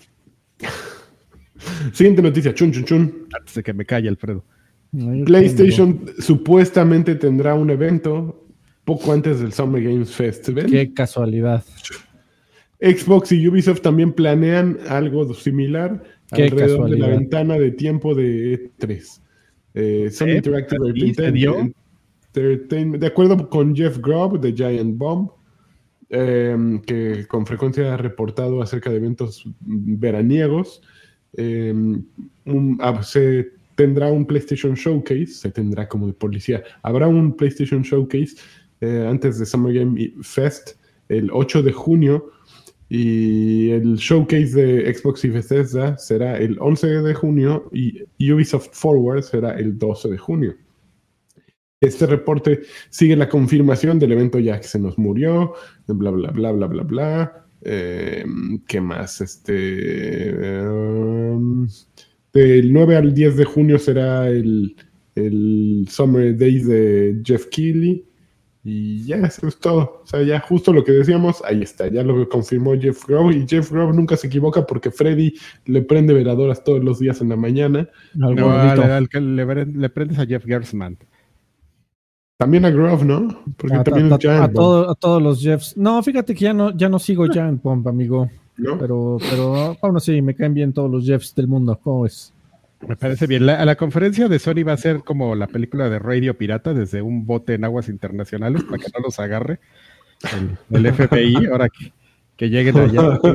[1.94, 3.28] Siguiente noticia, chun, chun, chun.
[3.38, 4.44] Antes de que me calle Alfredo.
[5.25, 8.45] PlayStation supuestamente tendrá un evento
[8.84, 10.65] poco antes del Summer Games Festival.
[10.65, 11.63] Qué casualidad.
[12.80, 16.01] Xbox y Ubisoft también planean algo similar
[16.34, 19.21] Qué alrededor de la ventana de tiempo de E3.
[19.75, 21.58] Eh, Sony Eh, Interactive ¿y se dio?
[22.34, 25.30] Entertainment- de acuerdo con Jeff Grubb de Giant Bomb,
[26.10, 30.82] eh, que con frecuencia ha reportado acerca de eventos veraniegos,
[31.38, 33.51] eh, un- ah, se
[33.82, 38.36] tendrá un PlayStation Showcase, se tendrá como de policía, habrá un PlayStation Showcase
[38.80, 40.76] eh, antes de Summer Game Fest
[41.10, 42.32] el 8 de junio
[42.89, 49.24] y el showcase de Xbox y Bethesda será el 11 de junio y Ubisoft Forward
[49.24, 50.56] será el 12 de junio.
[51.82, 55.56] Este reporte sigue la confirmación del evento ya que se nos murió,
[55.88, 57.48] bla, bla, bla, bla, bla, bla.
[57.63, 58.24] Eh,
[58.67, 59.22] ¿Qué más?
[59.22, 61.67] Este, um,
[62.34, 64.76] del 9 al 10 de junio será el,
[65.15, 68.06] el Summer Days de Jeff Keighley.
[68.63, 70.02] Y ya, eso es todo.
[70.04, 71.88] O sea, ya justo lo que decíamos, ahí está.
[71.88, 73.36] Ya lo confirmó Jeff Grove.
[73.36, 75.34] Y Jeff Grove nunca se equivoca porque Freddy
[75.65, 77.89] le prende veladoras todos los días en la mañana.
[78.13, 80.98] No, le, le prendes a Jeff Gersman.
[82.38, 83.44] También a Grove, ¿no?
[83.58, 85.76] Porque a, también a- es Giant a Bomb, todo- a todos los Jeffs.
[85.78, 88.30] No, fíjate que ya no, ya no sigo Giant Bomb, amigo.
[88.62, 88.78] ¿No?
[88.78, 91.80] Pero, pero aún así me caen bien todos los Jeffs del mundo.
[91.84, 92.34] ¿Cómo es?
[92.88, 93.45] Me parece bien.
[93.45, 96.74] La, a la conferencia de Sony va a ser como la película de Radio Pirata
[96.74, 99.60] desde un bote en aguas internacionales para que no los agarre
[100.71, 101.45] el, el FBI.
[101.52, 101.91] Ahora que,
[102.38, 103.19] que lleguen allá.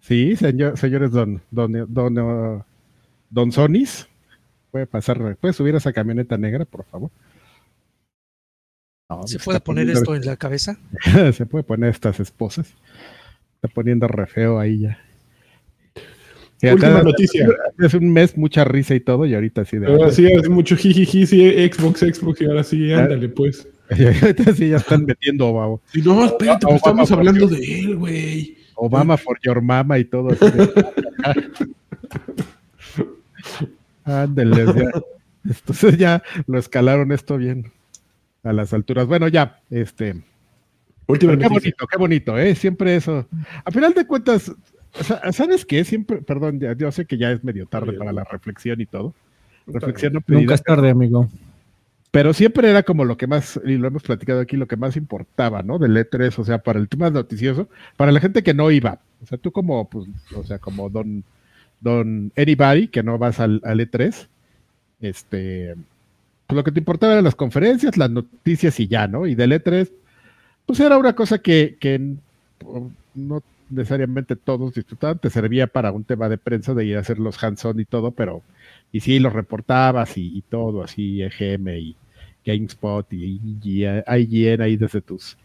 [0.00, 2.64] Sí, señor, señores don, don, don,
[3.28, 4.08] don Sonis.
[4.70, 7.10] Puede pasar, puede subir a esa camioneta negra, por favor.
[9.10, 10.78] No, ¿Se puede poner poniendo- esto en la cabeza?
[11.34, 12.72] Se puede poner estas esposas.
[13.60, 14.98] Está poniendo re feo ahí ya.
[16.60, 17.48] Sí, Última acá- noticia.
[17.78, 20.76] Hace un mes mucha risa y todo, y ahorita sí de Ahora sí, hace mucho
[20.76, 23.68] jijiji, sí, Xbox, Xbox, y ahora sí, ándale, pues.
[23.96, 27.46] Y ahorita sí ya están metiendo Obama, Y no, espérate, Obama, pues estamos por hablando
[27.46, 28.56] de él, güey.
[28.74, 30.28] Obama for your mama y todo.
[30.30, 30.70] así de-
[34.04, 34.90] Ándeles, ya.
[35.44, 37.70] Entonces ya lo escalaron esto bien
[38.42, 39.06] a las alturas.
[39.06, 40.16] Bueno, ya, este.
[41.08, 42.54] Última qué bonito, qué bonito, ¿eh?
[42.54, 43.26] Siempre eso.
[43.64, 44.52] A final de cuentas,
[45.32, 45.82] ¿sabes qué?
[45.82, 49.14] Siempre, perdón, ya, yo sé que ya es medio tarde para la reflexión y todo.
[49.66, 51.28] Reflexión no pedida, Nunca es tarde, amigo.
[52.10, 54.96] pero siempre era como lo que más, y lo hemos platicado aquí, lo que más
[54.96, 55.78] importaba, ¿no?
[55.78, 59.26] Del E3, o sea, para el tema noticioso, para la gente que no iba, o
[59.26, 61.24] sea, tú como, pues, o sea, como don,
[61.80, 64.26] don anybody que no vas al, al E3,
[65.00, 65.74] este,
[66.46, 69.26] pues lo que te importaba eran las conferencias, las noticias y ya, ¿no?
[69.26, 69.90] Y del E3,
[70.68, 71.98] pues era una cosa que, que
[73.14, 77.18] no necesariamente todos disfrutaban, te servía para un tema de prensa de ir a hacer
[77.18, 78.42] los hands-on y todo, pero
[78.92, 81.96] y sí, los reportabas y, y todo, así, EGM y
[82.44, 85.38] GameSpot y IGN, IGN ahí desde tus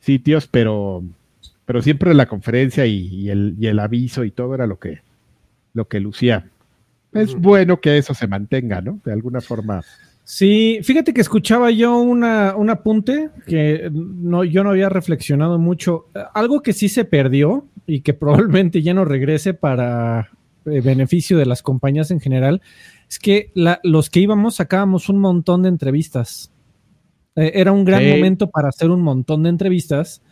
[0.00, 1.04] sitios, pero,
[1.66, 5.02] pero siempre la conferencia y, y el, y el aviso y todo era lo que,
[5.74, 6.46] lo que lucía.
[7.12, 8.98] Es bueno que eso se mantenga, ¿no?
[9.04, 9.82] De alguna forma.
[10.32, 16.06] Sí, fíjate que escuchaba yo una, un apunte que no, yo no había reflexionado mucho.
[16.34, 20.30] Algo que sí se perdió y que probablemente ya no regrese para
[20.66, 22.62] eh, beneficio de las compañías en general,
[23.08, 26.52] es que la- los que íbamos sacábamos un montón de entrevistas.
[27.34, 28.10] Eh, era un gran Sí.
[28.10, 30.22] momento para hacer un montón de entrevistas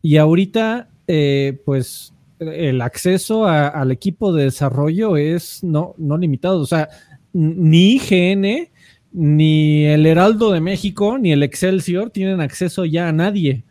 [0.00, 6.58] y ahorita, eh, pues, el acceso a- al equipo de desarrollo es no, no limitado.
[6.60, 6.88] O sea,
[7.34, 8.70] ni IGN,
[9.18, 13.64] ni el Heraldo de México, ni el Excelsior tienen acceso ya a nadie.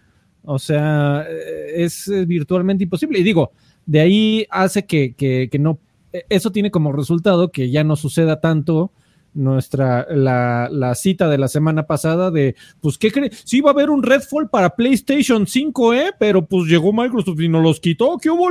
[0.43, 3.19] O sea, eh, es eh, virtualmente imposible.
[3.19, 3.51] Y digo,
[3.85, 5.77] de ahí hace que, que- que no,
[6.13, 8.91] eh, eso tiene como resultado que ya no suceda tanto
[9.35, 13.41] nuestra, la, la cita de la semana pasada de, pues, ¿qué crees?
[13.45, 16.11] Sí va a haber un Redfall para PlayStation 5, ¿eh?
[16.17, 18.49] Pero pues llegó Microsoft y nos los quitó, ¿qué hubo?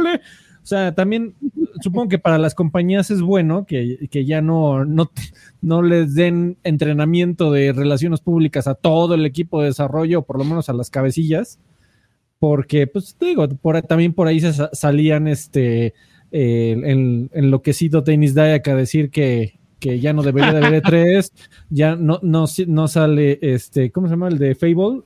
[0.65, 1.35] O sea, también
[1.83, 5.11] supongo que para las compañías es bueno que, que ya no, no,
[5.61, 10.39] no les den entrenamiento de relaciones públicas a todo el equipo de desarrollo, o por
[10.39, 11.59] lo menos a las cabecillas,
[12.39, 15.95] porque, pues te digo, por, también por ahí se sa- salían este
[16.33, 21.31] eh, el enloquecido Dennis Dayak a decir que, que ya no debería de haber E3,
[21.71, 24.29] ya no, no, no sale este, ¿cómo se llama?
[24.29, 25.03] El de Fable,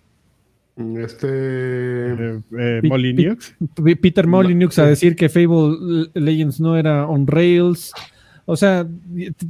[0.98, 1.26] Este.
[1.28, 3.54] Eh, eh, Molyneux.
[4.00, 7.92] Peter Molyneux a decir que Fable Legends no era on Rails.
[8.44, 8.86] O sea,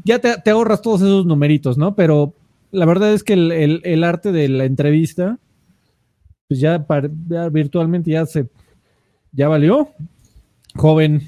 [0.04, 1.94] ya te, te ahorras todos esos numeritos, ¿no?
[1.94, 2.34] Pero
[2.70, 5.38] la verdad es que el, el- el arte de la entrevista,
[6.48, 6.84] pues ya
[7.52, 8.46] virtualmente ya se,
[9.32, 9.90] ya valió,
[10.74, 11.22] joven.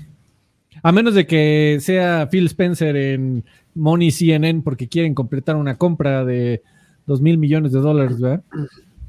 [0.82, 6.24] A menos de que sea Phil Spencer en Money CNN porque quieren completar una compra
[6.24, 6.62] de
[7.06, 8.42] dos mil millones de dólares, ¿verdad?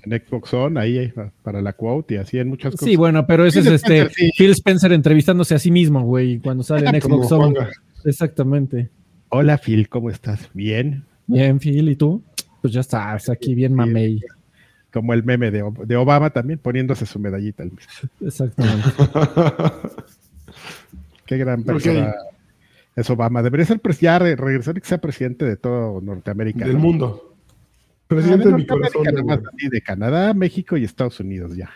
[0.03, 2.89] En Xbox One, ahí para la quote y así en muchas cosas.
[2.89, 4.31] Sí, bueno, pero ese es Phil este Spencer, sí.
[4.37, 7.55] Phil Spencer entrevistándose a sí mismo, güey, cuando sale en Como Xbox One.
[8.05, 8.89] Exactamente.
[9.29, 10.49] Hola Phil, ¿cómo estás?
[10.53, 11.03] Bien.
[11.27, 12.21] Bien, Phil, ¿y tú?
[12.61, 14.21] Pues ya estás aquí bien mamey.
[14.91, 17.63] Como el meme de, Ob- de Obama también poniéndose su medallita.
[18.21, 18.89] Exactamente.
[21.25, 22.13] Qué gran persona
[22.95, 23.41] es Obama.
[23.41, 26.65] Debería ser ya re- regresar y que sea presidente de todo Norteamérica.
[26.65, 26.79] Del ¿no?
[26.81, 27.30] mundo.
[28.15, 29.03] Presidente de mi corazón.
[29.03, 31.69] nada más así, de Canadá, México y Estados Unidos ya.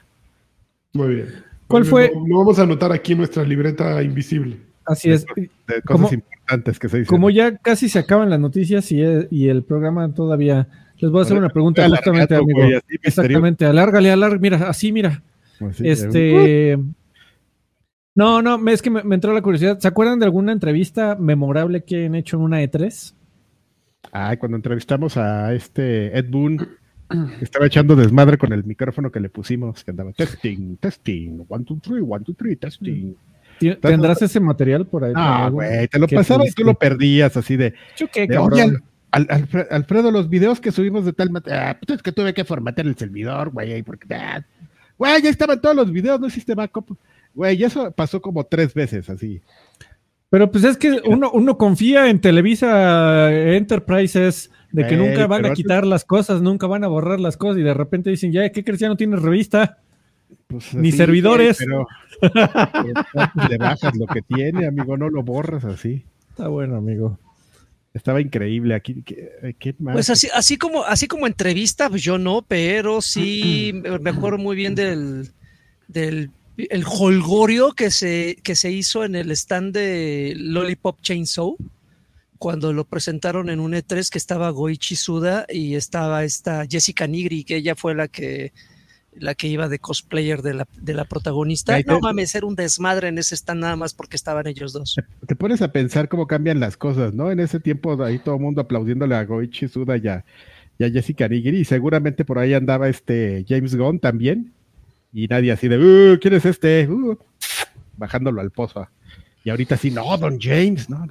[0.94, 1.28] Muy bien.
[1.68, 2.10] ¿Cuál Muy fue?
[2.10, 4.58] bien, Lo, lo vamos a anotar aquí en nuestra libreta invisible.
[4.86, 5.26] Así es.
[5.36, 5.48] De
[5.82, 7.10] cosas ¿Cómo- importantes que se dicen.
[7.10, 10.68] Como ya casi se acaban las noticias y, y el programa todavía.
[11.00, 12.60] Les voy a hacer una pregunta justamente, amigo.
[13.02, 14.40] Exactamente, alárgale, alárgale.
[14.42, 15.22] Mira, así, mira.
[15.60, 16.78] Así, Este.
[18.14, 19.80] No, no, me- es que me, me entró la curiosidad.
[19.80, 23.14] ¿Se acuerdan de alguna entrevista memorable que han hecho en una E E3?
[24.18, 26.58] Ay, cuando entrevistamos a este Ed Boon,
[27.10, 31.66] que estaba echando desmadre con el micrófono que le pusimos, que andaba testing, testing, one,
[31.66, 33.14] two, three, one, two, three, testing.
[33.60, 35.12] ¿Ti- ¿Tendrás ese material por ahí?
[35.16, 38.78] Ah, güey, te lo pasaba y tú lo perdías así de, Yo qué, de, oye,
[39.12, 42.34] Al- Alfre- Alfredo, los videos que subimos de tal mat- ah, pues es que tuve
[42.34, 44.46] que formatear el servidor, güey, porque ah,
[44.98, 46.98] güey, ya estaban todos los videos, no hiciste backup.
[47.34, 49.42] Güey, y eso pasó como tres veces así.
[50.36, 55.54] Pero pues es que uno, uno confía en Televisa Enterprises de que nunca van a
[55.54, 58.66] quitar las cosas, nunca van a borrar las cosas y de repente dicen, ya, ¿qué
[58.66, 58.82] crees?
[58.82, 59.78] Ya no tienes revista.
[60.48, 61.58] Pues, Ni así, servidores.
[61.58, 61.88] Pero,
[62.20, 62.50] pero
[63.50, 66.04] le bajas lo que tiene, amigo, no lo borras así.
[66.32, 67.18] Está bueno, amigo.
[67.94, 69.04] Estaba increíble aquí.
[69.04, 69.94] ¿Qué, qué más?
[69.94, 74.38] Pues así, así como, así como entrevista, pues yo no, pero sí me me acuerdo
[74.38, 75.30] muy bien del,
[75.88, 81.58] del el holgorio que se, que se hizo en el stand de Lollipop Chainsaw
[82.38, 87.44] cuando lo presentaron en un E3 que estaba Goichi Suda y estaba esta Jessica Nigri,
[87.44, 88.52] que ella fue la que
[89.18, 91.78] la que iba de cosplayer de la, de la protagonista.
[91.78, 94.98] Te- No mames, era un desmadre en ese stand nada más porque estaban ellos dos.
[95.26, 97.32] Te pones a pensar cómo cambian las cosas, ¿no?
[97.32, 100.26] En ese tiempo ahí todo el mundo aplaudiéndole a Goichi Suda y a,
[100.78, 104.52] y a Jessica Nigiri, y seguramente por ahí andaba este James Gunn también,
[105.16, 105.78] y nadie así de,
[106.14, 106.88] uh, ¿quién es este?
[106.90, 107.18] Uh,
[107.98, 108.86] bajándolo al pozo.
[109.46, 111.08] Y ahorita sí, no, don James, no.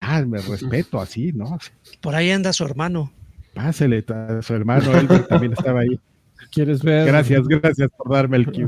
[0.00, 1.58] Ah, me respeto así, ¿no?
[2.00, 3.12] Por ahí anda su hermano.
[3.54, 5.98] Pásele a su hermano, él también estaba ahí.
[6.52, 7.06] ¿Quieres ver?
[7.06, 8.66] Gracias, gracias por darme el cue.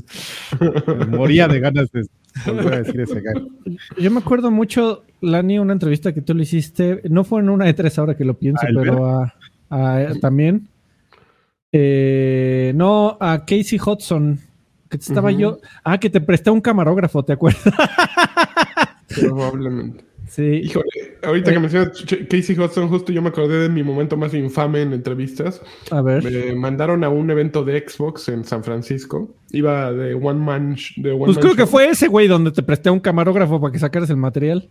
[1.09, 2.03] Moría de ganas de
[2.47, 3.43] volver a decir ese gag.
[3.99, 7.67] Yo me acuerdo mucho, Lani, una entrevista que tú le hiciste, no fue en una
[7.69, 8.85] E3 ahora que lo pienso, ¿A Elber?
[8.85, 9.35] pero a,
[9.71, 10.69] a- también.
[11.77, 14.39] Eh, no, a Casey Hudson,
[14.89, 15.59] que te estaba yo.
[15.83, 17.63] Ah, que te presté un camarógrafo, ¿te acuerdas?
[19.21, 20.05] Probablemente.
[20.29, 20.43] Sí.
[20.65, 20.87] Híjole,
[21.23, 21.55] ahorita Eh.
[21.55, 24.93] que mencionas Ch- Casey Hudson, justo yo me acordé de mi momento más infame en
[24.93, 25.61] entrevistas.
[25.91, 26.23] A ver.
[26.25, 29.35] Me mandaron a un evento de Xbox en San Francisco.
[29.51, 30.77] Iba de One Man.
[30.97, 33.73] De one Pues man creo que fue ese güey donde te presté un camarógrafo para
[33.73, 34.71] que sacaras el material.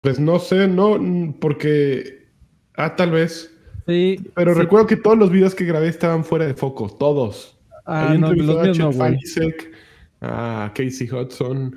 [0.00, 0.98] Pues no sé, no,
[1.40, 2.26] porque.
[2.74, 3.54] Ah, tal vez.
[3.90, 4.20] Sí.
[4.34, 4.60] Pero sí.
[4.60, 7.58] recuerdo que todos los videos que grabé estaban fuera de foco, todos.
[7.84, 8.98] Ah, no, los a míos no, Chet güey.
[8.98, 9.72] Falisek,
[10.20, 11.76] a Casey Hudson.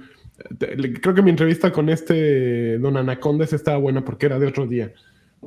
[0.59, 4.93] Creo que mi entrevista con este Don Anacondes estaba buena porque era de otro día.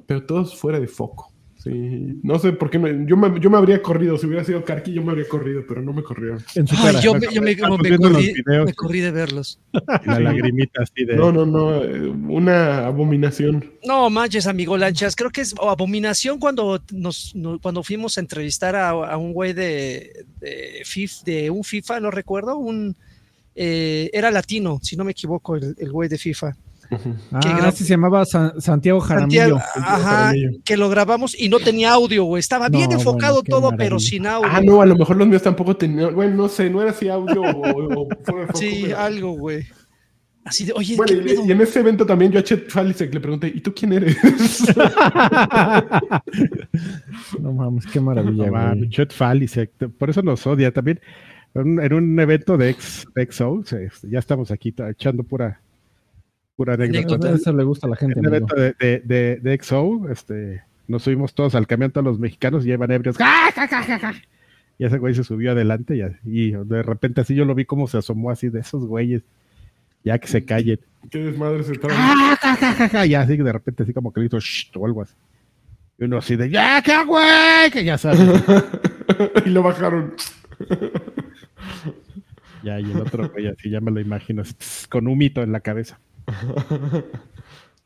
[0.06, 1.32] Pero todos fuera de foco.
[1.66, 2.20] Sí.
[2.22, 2.86] No sé por qué no.
[3.08, 4.16] Yo me, yo me habría corrido.
[4.16, 6.38] Si hubiera sido Karki, yo me habría corrido, pero no me corrieron.
[6.54, 7.00] En su Ay, cara.
[7.00, 7.56] yo, me, yo me- me
[7.98, 9.58] corrí, me corrí de verlos.
[10.04, 11.16] La lagrimita así de.
[11.16, 11.82] No, no, no.
[11.82, 13.72] eh, Una abominación.
[13.84, 15.16] No manches, amigo Lanchas.
[15.16, 19.52] Creo que es abominación cuando nos, no- cuando fuimos a entrevistar a, a un güey
[19.52, 22.94] de, de, FIF, de un FIFA, no recuerdo, un
[23.56, 26.54] eh, era latino, si no me equivoco, el, el güey de FIFA.
[26.90, 27.14] Ujú.
[27.32, 29.58] Ah, que gra- sí, se llamaba San- Santiago Jaramillo.
[29.58, 30.50] Santiago, ajá, Jaramillo.
[30.64, 32.40] que lo grabamos y no tenía audio, güey.
[32.40, 33.84] Estaba bien No, enfocado bueno, todo, maravilla.
[33.84, 34.48] pero sin audio.
[34.52, 36.14] Ah, no, a lo mejor los míos tampoco tenían.
[36.14, 38.08] Bueno, no sé, no era así audio o,
[38.54, 39.64] sí, pero- algo, güey.
[40.44, 43.18] Así de, oye, Bueno, ¿qué y, en ese evento también yo a Chet Falisek le
[43.18, 44.16] pregunté, ¿y tú quién eres?
[47.40, 48.88] no mames, qué maravilla, No güey.
[48.90, 51.00] Chet Falisek, por eso nos odia también.
[51.54, 55.60] En un, en un evento de ex, de XO, se- ya estamos aquí echando pura,
[56.56, 57.30] pura anécdota.
[57.30, 58.18] Eso le gusta a la gente.
[58.18, 58.46] En un amigo.
[58.56, 62.64] evento de, de, de, de XO, este, nos subimos todos al camión, todos los mexicanos
[62.64, 63.16] y llevan ebrios.
[63.18, 64.14] ¡Ja, ja, ja, ja, ja!
[64.78, 67.86] Y ese güey se subió adelante y, y de repente así yo lo vi como
[67.86, 69.22] se asomó así de esos güeyes.
[70.04, 70.78] Ya que se callen.
[71.10, 71.94] ¿Qué desmadre se trae?
[71.96, 73.06] ¡Ja, ja, ja, ja, ja!
[73.06, 75.14] Y así de repente así como que le hizo "Shh", o algo así.
[75.98, 77.70] Y uno así de ¡Ya, qué güey!
[77.72, 78.20] Que ya sabes.
[79.46, 80.14] y lo bajaron.
[82.62, 84.42] Ya, y el otro güey así ya me lo imagino,
[84.90, 85.98] con un mito en la cabeza.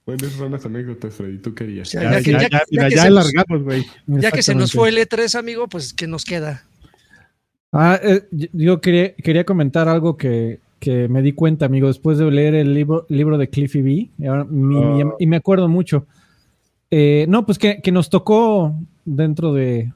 [0.06, 1.38] Bueno, esas son las anécdotas, Freddy.
[1.38, 1.92] ¿Tú querías?
[1.92, 3.84] Ya, Ya, ya que- ya, ya- ya, ya mira, que ya se nos- alargamos, güey.
[4.06, 6.64] Ya que se nos fue el E3, amigo, pues ¿qué nos queda?
[7.70, 8.22] Ah, eh,
[8.52, 12.74] yo- quería, quería comentar algo que, que me di cuenta, amigo, después de leer el
[12.74, 15.14] libro, libro de Cliffy B, y, ahora mi- Ah.
[15.18, 16.06] y me acuerdo mucho.
[16.90, 18.74] Eh, no, pues que, que nos tocó
[19.04, 19.92] dentro de...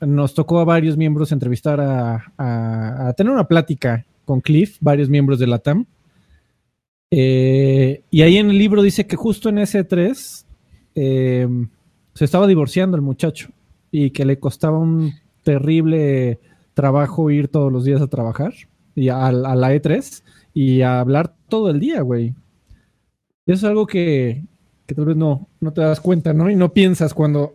[0.00, 5.08] Nos tocó a varios miembros entrevistar a, a- a tener una plática con Cliff, varios
[5.08, 5.84] miembros de la TAM.
[7.10, 10.46] Eh, y ahí en el libro dice que justo en ese 3
[10.96, 11.48] eh,
[12.14, 13.48] se estaba divorciando el muchacho
[13.90, 15.12] y que le costaba un
[15.44, 16.40] terrible
[16.74, 18.52] trabajo ir todos los días a trabajar
[18.94, 22.34] y a, a la E3 y a hablar todo el día, güey.
[23.46, 24.44] Eso es algo que,
[24.86, 26.50] que tal vez no, no te das cuenta, ¿no?
[26.50, 27.54] Y no piensas cuando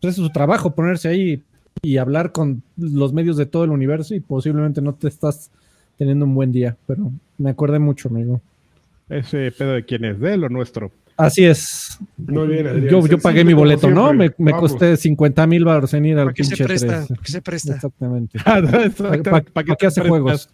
[0.00, 1.42] es su trabajo ponerse ahí
[1.80, 5.50] y hablar con los medios de todo el universo y posiblemente no te estás
[5.96, 8.40] teniendo un buen día, pero me acordé mucho, amigo.
[9.12, 10.90] Ese pedo de quién es, de él o nuestro.
[11.16, 11.98] Así es.
[12.16, 12.88] Muy bien, Adrián.
[12.88, 14.12] Yo, yo pagué mi boleto, ¿no?
[14.14, 16.86] Me, me costé 50 mil baros en ir al ¿Para qué se pinche presta?
[17.04, 17.08] 3.
[17.08, 17.74] ¿Para qué se presta?
[17.74, 18.38] Exactamente.
[18.44, 20.48] ¿Para ¿Para, para- para qué hace juegos?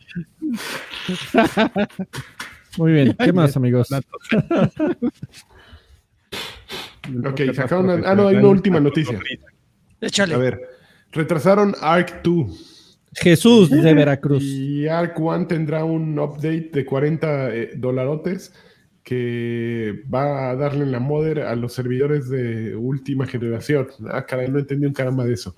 [2.76, 3.88] Muy bien, ¿qué más, amigos?
[7.24, 9.18] Ok, sacaron una- ah, no, hay una última noticia.
[10.00, 10.34] Échale.
[10.34, 10.60] A ver,
[11.12, 12.77] retrasaron Arc 2
[13.14, 14.42] Jesús de Veracruz.
[14.42, 18.52] y Arc 1 tendrá un update de 40 eh, dolarotes
[19.02, 23.88] que va a darle en la modder a los servidores de última generación.
[24.10, 25.56] Ah, caray, no entendí un caramba de eso.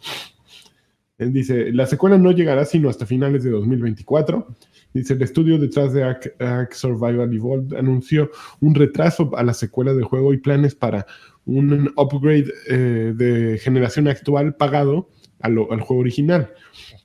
[1.18, 4.46] Él dice, la secuela no llegará sino hasta finales de 2024.
[4.94, 9.92] Dice, el estudio detrás de Ark, Ark Survival Evolved anunció un retraso a la secuela
[9.94, 11.06] del juego y planes para
[11.44, 15.08] un upgrade eh, de generación actual pagado
[15.42, 16.52] al juego original.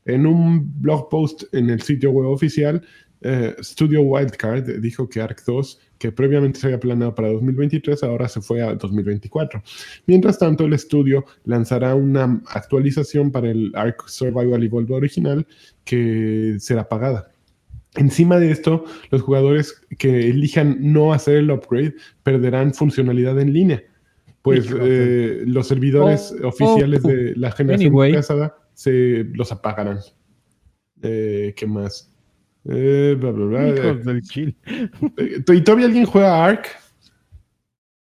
[0.05, 2.81] En un blog post en el sitio web oficial,
[3.21, 8.27] eh, Studio Wildcard dijo que Ark 2, que previamente se había planeado para 2023, ahora
[8.27, 9.63] se fue a 2024.
[10.05, 15.47] Mientras tanto, el estudio lanzará una actualización para el Ark Survival Evolved original
[15.83, 17.31] que será pagada.
[17.95, 23.83] Encima de esto, los jugadores que elijan no hacer el upgrade perderán funcionalidad en línea,
[24.45, 27.07] pues eh, los servidores Oh, oficiales oh.
[27.09, 28.13] de la generación Anyway.
[28.13, 29.99] pasada se los apagarán.
[31.01, 32.09] Eh, ¿Qué más?
[32.65, 33.67] Eh, bla, bla, bla.
[33.69, 34.55] Hijos del chill.
[35.17, 36.67] Eh, ¿Y todavía alguien juega Ark?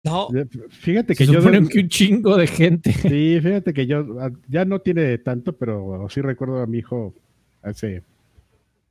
[0.04, 0.28] No,
[0.70, 1.40] Fíjate Se que yo.
[1.42, 2.92] supone que un chingo de gente.
[2.92, 7.14] Sí, fíjate que yo ah, ya no tiene tanto, pero sí recuerdo a mi hijo
[7.62, 8.02] hace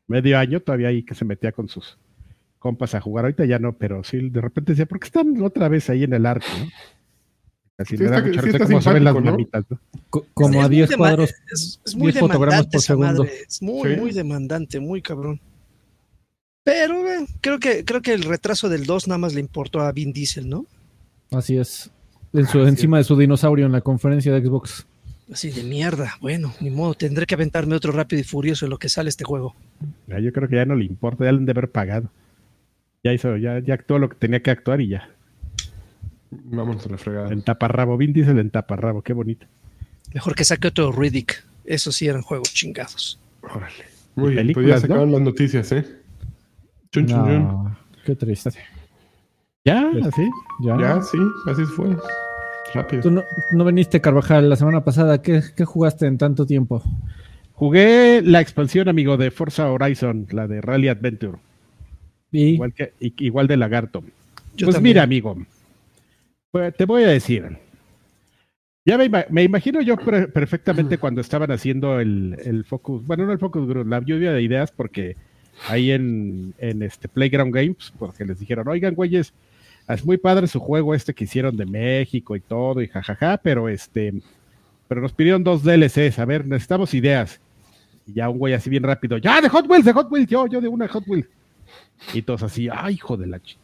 [0.07, 1.97] medio año todavía ahí que se metía con sus
[2.60, 3.25] compas a jugar.
[3.25, 6.13] Ahorita ya no, pero sí, de repente decía, ¿por qué están otra vez ahí en
[6.13, 6.45] el arco?
[6.60, 6.65] ¿no?
[7.77, 9.31] Así Sí me da está- mucha sí risa está cómo se ven las simpático, ¿no?
[9.31, 9.79] mamitas, ¿no?
[10.09, 11.33] Co- Como Es a muy 10 dema- cuadros.
[11.51, 13.23] Es, es muy 10 fotogramas demandante por segundo.
[13.23, 13.33] madre.
[13.47, 13.99] Es muy, Sí.
[14.01, 15.39] muy demandante, muy cabrón.
[16.63, 19.91] Pero eh, creo que creo que el retraso del 2 nada más le importó a
[19.91, 20.65] Vin Diesel, ¿no?
[21.31, 21.91] Así es.
[22.33, 24.85] En su- Así encima de su dinosaurio en la conferencia de Xbox.
[25.31, 26.15] Así de mierda.
[26.21, 29.23] Bueno, ni modo, tendré que aventarme otro rápido y furioso en lo que sale este
[29.23, 29.55] juego.
[30.07, 32.09] Ya, yo creo que ya no le importa, ya le han de haber pagado.
[33.03, 35.09] Ya hizo, ya, ya actuó lo que tenía que actuar y ya.
[36.31, 37.31] Vámonos a la fregada.
[37.31, 39.45] En taparrabo, Vin Diesel en taparrabo, qué bonito.
[40.13, 41.43] Mejor que saque otro Riddick.
[41.65, 43.19] Esos sí eran juegos chingados.
[43.41, 43.85] Órale.
[44.15, 45.05] Muy bien, pues ya ¿no?
[45.05, 45.85] las noticias, ¿eh?
[46.91, 47.43] Chun, chun, chun.
[47.43, 48.51] No, qué triste.
[49.63, 50.29] Ya, así.
[50.61, 50.77] Ya.
[50.79, 51.95] Ya, sí, así fue.
[52.73, 53.03] Rápido.
[53.03, 55.21] Tú no, no viniste, Carvajal, la semana pasada.
[55.21, 56.81] ¿Qué, qué jugaste en tanto tiempo?
[57.53, 61.37] Jugué la expansión, amigo, de Forza Horizon, la de Rally Adventure.
[62.31, 64.03] Y Igual, que, igual de Lagarto.
[64.55, 64.95] Yo pues también.
[64.95, 65.38] mira, amigo,
[66.52, 67.58] pues te voy a decir.
[68.86, 73.26] Ya me, ima- me imagino yo per- perfectamente cuando estaban haciendo el, el focus, bueno,
[73.26, 75.18] no el focus group, la lluvia de ideas, porque
[75.68, 79.34] ahí en, en este Playground Games, porque les dijeron, oigan, güeyes,
[79.89, 83.68] es muy padre su juego este que hicieron de México y todo, y jajaja, pero
[83.68, 84.14] este,
[84.88, 87.41] pero nos pidieron dos DLCs, a ver, necesitamos ideas.
[88.06, 90.48] Y ya un güey así bien rápido, ya de Hot Wheels, de Hot Wheels, yo,
[90.48, 91.28] yo de una Hot Wheels.
[92.14, 93.58] Y todos así, ay, hijo de la ch...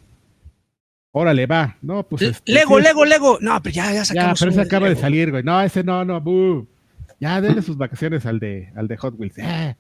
[1.16, 1.78] Órale, va.
[1.82, 2.24] No, pues.
[2.24, 3.38] este, Lego, sí, Lego, Lego.
[3.40, 5.44] No, pero ya, ya Ya, sacamos pero uno ese acaba de salir, güey.
[5.44, 6.68] No, ese no, no, bu.
[7.20, 9.38] Ya, denle sus vacaciones al de, al de Hot Wheels.
[9.38, 9.76] Eh.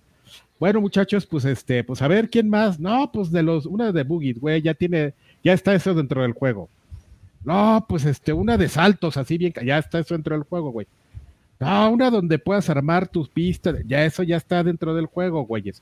[0.59, 2.79] Bueno, muchachos, pues este, pues a ver, ¿quién más?
[2.79, 5.13] No, pues de los, una de Boogie, güey, ya tiene,
[5.43, 6.69] ya está eso dentro del juego.
[7.43, 10.88] No, pues este, una de saltos, así bien, ya está eso dentro del juego, güey.
[11.59, 15.81] No, una donde puedas armar tus pistas, ya eso ya está dentro del juego, güeyes.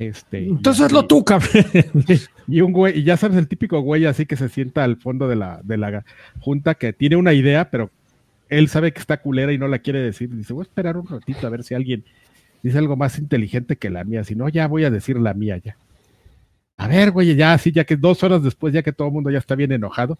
[0.00, 0.40] Este.
[0.44, 1.50] y entonces así- hazlo tú, cabrón.
[2.48, 5.28] y un güey, y ya sabes, el típico güey así que se sienta al fondo
[5.28, 6.04] de la, de la
[6.40, 7.90] junta que tiene una idea, pero
[8.48, 10.34] él sabe que está culera y no la quiere decir.
[10.34, 12.02] Dice, voy a esperar un ratito a ver si alguien
[12.62, 14.24] dice algo más inteligente que la mía.
[14.24, 15.76] Si no, ya voy a decir la mía ya.
[16.78, 19.30] A ver, güey, ya así, ya que dos horas después, ya que todo el mundo
[19.30, 20.16] ya está bien enojado.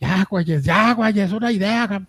[0.00, 2.02] Ya, güeyes, ya, güeyes, una idea.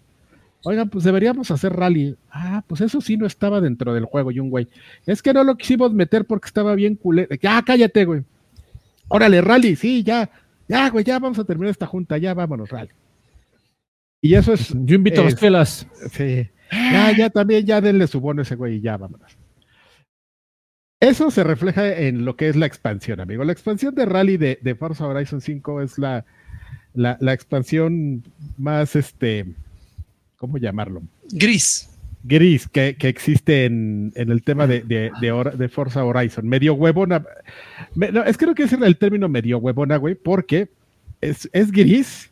[0.64, 2.16] Oigan, pues deberíamos hacer rally.
[2.32, 4.32] Ah, pues eso sí no estaba dentro del juego.
[4.32, 4.68] Y un güey,
[5.06, 7.34] es que no lo quisimos meter porque estaba bien culero.
[7.42, 8.24] Ya, cállate, güey.
[9.08, 10.30] Órale, rally, sí, ya.
[10.68, 12.92] Ya, güey, ya vamos a terminar esta junta, ya vámonos, rally.
[14.22, 14.74] Y eso es.
[14.74, 15.88] Yo invito a las pelas.
[16.12, 16.50] Sí.
[16.72, 19.38] Ya, ya también, ya denle su bono a ese güey y ya vámonos.
[21.00, 23.46] Eso se refleja en lo que es la expansión, amigo.
[23.46, 26.26] La expansión de Rally de, de Forza Horizon 5 es la,
[26.94, 28.24] la, la, expansión
[28.58, 29.46] más, este,
[30.40, 31.04] ¿cómo llamarlo?
[31.32, 31.90] Gris.
[32.24, 36.48] Gris que, que existe en, en, el tema de, de, de, de, Forza Horizon.
[36.48, 37.24] Medio huevona.
[37.94, 40.70] Me, no, es que no quiero decir el término medio huevona, güey, porque
[41.22, 42.32] es, es gris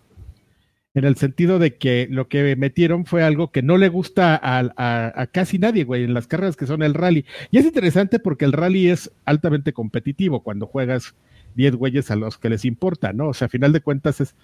[0.93, 4.59] en el sentido de que lo que metieron fue algo que no le gusta a,
[4.77, 7.23] a, a, casi nadie, güey, en las carreras que son el rally.
[7.51, 11.13] Y es interesante porque el rally es altamente competitivo cuando juegas
[11.55, 13.27] 10 güeyes a los que les importa, ¿no?
[13.27, 14.35] O sea, a final de cuentas es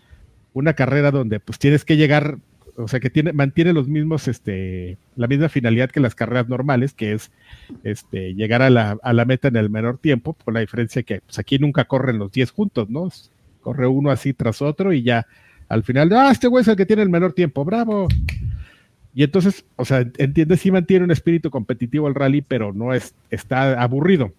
[0.54, 2.38] una carrera donde pues tienes que llegar,
[2.76, 6.94] o sea, que tiene, mantiene los mismos, este, la misma finalidad que las carreras normales,
[6.94, 7.32] que es
[7.84, 11.60] este, llegar a la, meta en el menor tiempo, con la diferencia que pues aquí
[11.60, 13.10] nunca corren los 10 juntos, ¿no?
[13.62, 15.28] Corre uno así tras otro y ya
[15.70, 18.08] al final, ah, este güey es el que tiene el menor tiempo, bravo.
[19.14, 23.14] Y entonces, o sea, entiende si mantiene un espíritu competitivo el rally, pero no es,
[23.30, 24.34] está aburrido.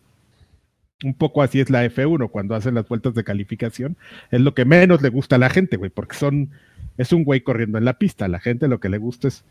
[1.02, 3.96] Un poco así es la F1 cuando hacen las vueltas de calificación.
[4.30, 6.50] Es lo que menos le gusta a la gente, güey, porque son,
[6.96, 8.28] es un güey corriendo en la pista.
[8.28, 9.44] La gente lo que le gusta es,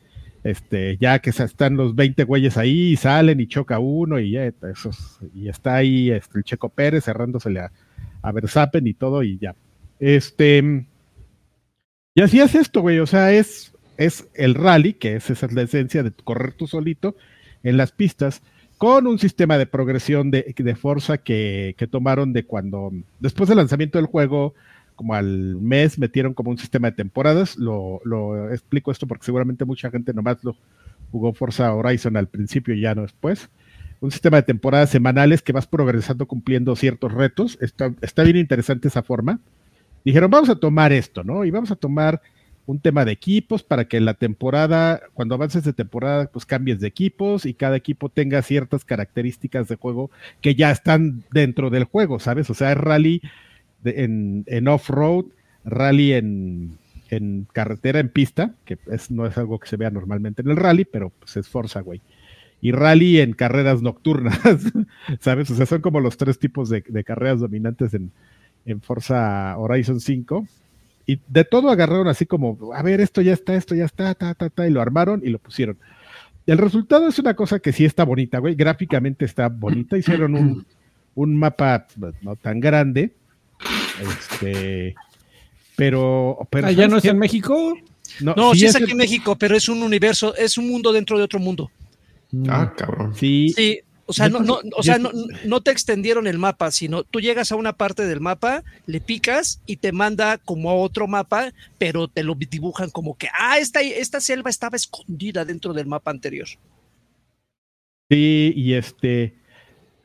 [0.43, 4.45] este, ya que están los 20 güeyes ahí y salen y choca uno y ya,
[4.45, 4.91] eso,
[5.33, 7.71] y está ahí este, el Checo Pérez cerrándosele a,
[8.21, 8.33] a
[8.83, 9.55] y todo y ya.
[9.99, 10.85] Este,
[12.15, 12.99] y así es esto, güey.
[12.99, 16.67] O sea, es, es el rally, que es, esa es la esencia de correr tú
[16.67, 17.15] solito
[17.63, 18.41] en las pistas,
[18.77, 23.59] con un sistema de progresión de, de fuerza que, que, tomaron de cuando, después del
[23.59, 24.53] lanzamiento del juego,
[24.95, 27.57] como al mes metieron como un sistema de temporadas.
[27.57, 30.55] Lo, lo explico esto porque seguramente mucha gente nomás lo
[31.11, 33.49] jugó Forza Horizon al principio y ya no después.
[33.99, 37.57] Un sistema de temporadas semanales que vas progresando cumpliendo ciertos retos.
[37.61, 39.39] Está, está bien interesante esa forma
[40.03, 41.45] dijeron, vamos a tomar esto, ¿no?
[41.45, 42.21] Y vamos a tomar
[42.65, 46.87] un tema de equipos para que la temporada, cuando avances de temporada, pues cambies de
[46.87, 52.19] equipos y cada equipo tenga ciertas características de juego que ya están dentro del juego,
[52.19, 52.49] ¿sabes?
[52.49, 53.21] O sea, es rally
[53.85, 55.25] en, off-road,
[55.63, 56.77] rally en,
[57.09, 58.77] en, carretera, en pista, que
[59.09, 62.01] no es algo que se vea normalmente en el rally, pero pues es Forza, güey.
[62.61, 64.39] Y rally en carreras nocturnas,
[65.19, 65.51] ¿sabes?
[65.51, 68.11] O sea, son como los tres tipos de, carreras dominantes en,
[68.65, 70.47] en Forza Horizon 5.
[71.05, 74.33] Y de todo agarraron así como, a ver, esto ya está, esto ya está, ta,
[74.33, 75.77] ta, ta, y lo armaron y lo pusieron.
[76.45, 78.55] El resultado es una cosa que sí está bonita, güey.
[78.55, 79.97] Gráficamente está bonita.
[79.97, 80.65] Hicieron un,
[81.15, 81.87] un mapa
[82.21, 83.13] no tan grande.
[84.01, 84.95] Este.
[85.75, 86.47] Pero.
[86.49, 87.77] pero ¿Ya no es en México?
[88.19, 90.91] No, no sí, sí es, aquí en México, pero es un universo, es un mundo
[90.91, 91.71] dentro de otro mundo.
[92.47, 93.15] Ah, cabrón.
[93.15, 93.49] Sí.
[93.55, 95.11] Sí, o sea, no, no, o sea no,
[95.45, 99.61] no, te extendieron el mapa, sino tú llegas a una parte del mapa, le picas
[99.65, 103.81] y te manda como a otro mapa, pero te lo dibujan como que, ah, esta,
[103.81, 106.47] esta selva estaba escondida dentro del mapa anterior.
[108.09, 109.35] Sí, y este,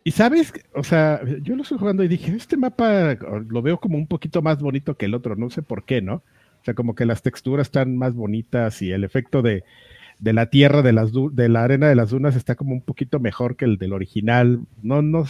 [0.09, 3.99] y sabes, o sea, yo lo estoy jugando y dije, este mapa lo veo como
[3.99, 6.15] un poquito más bonito que el otro, no sé por qué, ¿no?
[6.15, 9.65] O sea, como que las texturas están más bonitas y el efecto de,
[10.19, 13.21] de la tierra de las de la arena de las dunas está como un poquito
[13.21, 14.61] mejor que el del original.
[14.83, 15.27] No, no,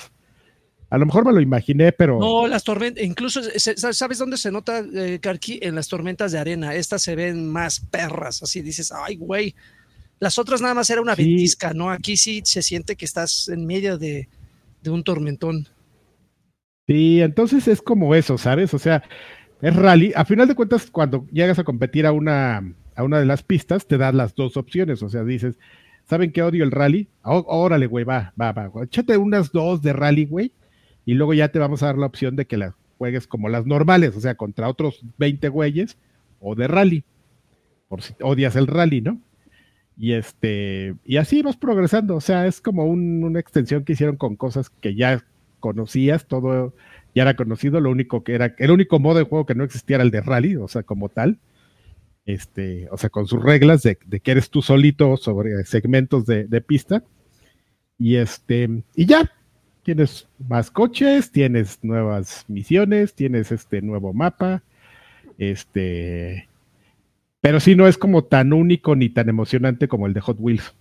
[0.90, 2.20] a lo mejor me lo imaginé, pero.
[2.20, 5.58] No, las tormentas, incluso, ¿sabes dónde se nota, eh, Karki?
[5.60, 6.76] En las tormentas de arena.
[6.76, 9.56] Estas se ven más perras, así dices, ay, güey.
[10.20, 11.24] Las otras nada más era una sí.
[11.24, 11.90] ventisca, ¿no?
[11.90, 14.28] Aquí sí se siente que estás en medio de,
[14.88, 15.66] de un tormentón.
[16.86, 18.72] Sí, entonces es como eso, ¿sabes?
[18.74, 19.02] O sea,
[19.60, 20.12] es rally.
[20.16, 22.62] A final de cuentas, cuando llegas a competir a una
[22.98, 25.04] a una de las pistas, te da las dos opciones.
[25.04, 25.56] O sea, dices,
[26.04, 27.08] ¿saben qué odio el rally?
[27.22, 28.70] Órale, güey, va, va, va.
[28.82, 30.52] Échate unas dos de rally, güey.
[31.06, 33.66] Y luego ya te vamos a dar la opción de que las juegues como las
[33.66, 35.96] normales, o sea, contra otros 20 güeyes
[36.40, 37.04] o de rally.
[37.86, 39.20] Por si odias el rally, ¿no?
[39.98, 42.16] Y este, y así vas progresando.
[42.16, 45.24] O sea, es como un, una extensión que hicieron con cosas que ya
[45.60, 46.74] conocías, todo
[47.14, 47.80] ya era conocido.
[47.80, 50.20] Lo único que era, el único modo de juego que no existía era el de
[50.20, 51.38] rally, o sea, como tal
[52.28, 56.44] este, o sea, con sus reglas de, de que eres tú solito sobre segmentos de,
[56.44, 57.02] de, pista.
[57.98, 59.32] Y este, y ya,
[59.82, 64.62] tienes más coches, tienes nuevas misiones, tienes este nuevo mapa,
[65.38, 66.48] este,
[67.40, 70.74] pero sí no es como tan único ni tan emocionante como el de Hot Wheels.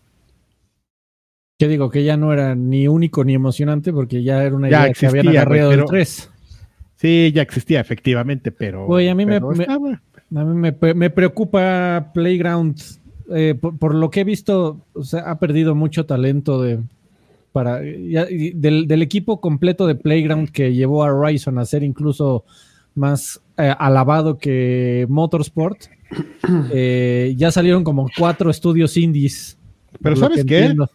[1.59, 4.81] Yo digo que ya no era ni único ni emocionante porque ya era una idea
[4.83, 6.31] ya existía, que habían agarrado del 3.
[6.97, 8.85] Sí, ya existía efectivamente, pero.
[8.87, 10.01] Oye, a mí me- pero me- estaba.
[10.35, 12.79] A mí me, pre- me preocupa Playground.
[13.29, 16.79] eh, por, por lo que he visto, o sea, ha perdido mucho talento de,
[17.51, 22.45] para, ya- del, del equipo completo de Playground que llevó a Horizon a ser incluso
[22.95, 25.77] más eh, alabado que Motorsport.
[26.71, 29.57] eh, ya salieron como cuatro estudios indies.
[30.01, 30.59] Pero ¿sabes qué?
[30.59, 30.89] entiendo.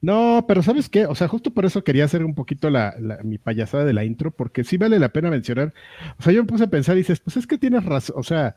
[0.00, 1.06] No, pero ¿sabes qué?
[1.06, 4.04] O sea, justo por eso quería hacer un poquito la, la- mi payasada de la
[4.04, 5.72] intro, porque sí vale la pena mencionar.
[6.18, 8.22] O sea, yo me puse a pensar y dices, pues es que tienes razón, o
[8.22, 8.54] sea,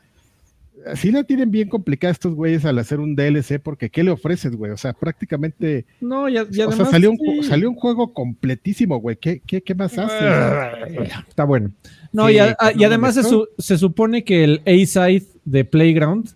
[0.94, 4.54] sí la tienen bien complicada estos güeyes al hacer un DLC, porque ¿qué le ofreces,
[4.56, 4.72] güey?
[4.72, 7.42] O sea, prácticamente, No, y, a- y o sea, salió un, sí.
[7.44, 9.16] salió un juego completísimo, güey.
[9.16, 11.10] ¿Qué, qué, qué más haces?
[11.28, 11.70] Está bueno.
[12.12, 15.64] No, Sí, y, a- cuando y además se, su- se supone que el A-Side de
[15.64, 16.28] Playground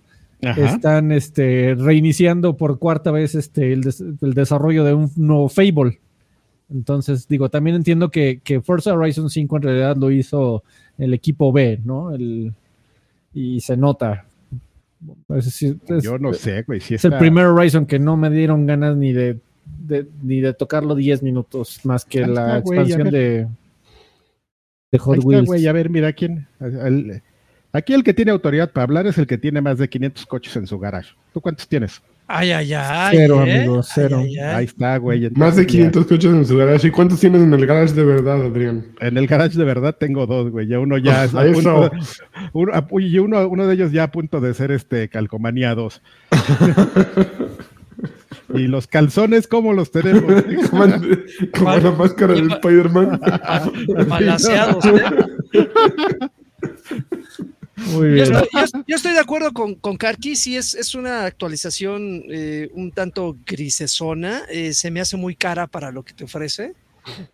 [0.42, 0.74] Ajá.
[0.74, 6.00] están este, reiniciando por cuarta vez este, el, des- el desarrollo de un nuevo Fable.
[6.70, 10.64] Entonces, digo, también entiendo que, que Forza Horizon 5 en realidad lo hizo
[10.98, 12.12] el equipo B, ¿no?
[12.14, 12.52] El,
[13.34, 14.24] y se nota.
[15.28, 15.60] Es,
[16.02, 16.80] Yo no sé, güey.
[16.80, 19.38] Si es el primer Horizon que no me dieron ganas ni de,
[19.86, 23.48] de- ni de tocarlo 10 minutos más que Ahí la está, expansión de,
[24.92, 25.66] de Hot Ahí está, Wheels.
[25.66, 26.46] a ver, mira quién.
[26.60, 27.22] el-
[27.72, 30.56] aquí el que tiene autoridad para hablar es el que tiene más de 500 coches
[30.56, 31.10] en su garage.
[31.32, 32.00] ¿Tú cuántos tienes?
[32.28, 33.16] Ay, ay, ay.
[33.18, 33.58] Cero, ¿eh?
[33.58, 34.18] amigo, cero.
[34.20, 34.54] Ay, ay, ay.
[34.56, 35.20] Ahí está, güey.
[35.34, 36.88] Más de entonces ya- 500 coches en su garage.
[36.88, 38.86] ¿Y cuántos tienes en el garage de verdad, Adrián?
[39.00, 40.66] En el garage de verdad tengo dos, güey.
[40.68, 41.90] Ya uno ya es a punto
[42.52, 46.00] uno, a- y uno, uno de ellos ya a punto de ser este calcomanía 2.
[48.54, 50.22] y los calzones, ¿cómo los tenemos?
[50.70, 50.84] Como,
[51.52, 53.20] como la máscara de Spider-Man.
[54.08, 55.02] Balanceados, ¿eh?
[57.86, 58.32] Muy Yo bien.
[58.34, 62.70] estoy, yo- yo estoy de acuerdo con, con Karki, sí es, es una actualización eh,
[62.74, 66.74] un tanto grisesona, eh, se me hace muy cara para lo que te ofrece.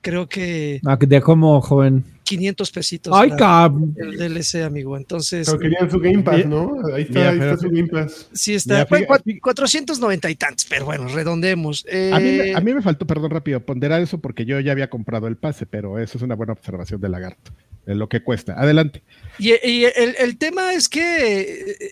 [0.00, 2.02] Creo que Ah, ¿De cómo, joven?
[2.24, 3.72] 500 pesitos Ay, para cab...
[3.96, 4.96] el DLC, amigo.
[4.96, 6.72] Entonces, Pero querían su Game Pass, ¿no?
[6.94, 8.28] Ahí está, Mira, ahí está su Game Pass.
[8.32, 11.84] sí está, Mira, bueno, fíjate- cua- 490 y tantos, pero bueno, redondemos.
[11.86, 14.72] Eh, A mí, me- a mí me faltó, perdón, rápido, ponderar eso porque yo ya
[14.72, 17.52] había comprado el pase, pero eso es una buena observación de Lagarto,
[17.96, 18.54] lo que cuesta.
[18.54, 19.02] Adelante.
[19.38, 21.90] Y, el, tema es que eh,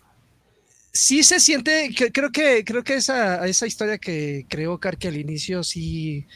[0.93, 5.63] sí se siente, creo que, creo que esa, esa historia que creó Karki al inicio,
[5.63, 6.27] sí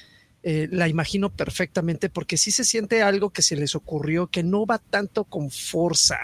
[0.43, 4.65] eh, la imagino perfectamente, porque sí se siente algo que se les ocurrió que no
[4.65, 6.19] va tanto con fuerza.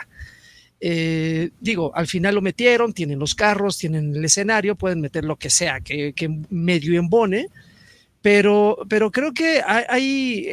[0.81, 5.37] Eh, digo, al final lo metieron, tienen los carros, tienen el escenario, pueden meter lo
[5.37, 6.15] que sea, que,
[6.49, 7.49] medio embone,
[8.23, 10.49] pero, pero creo que hay, hay,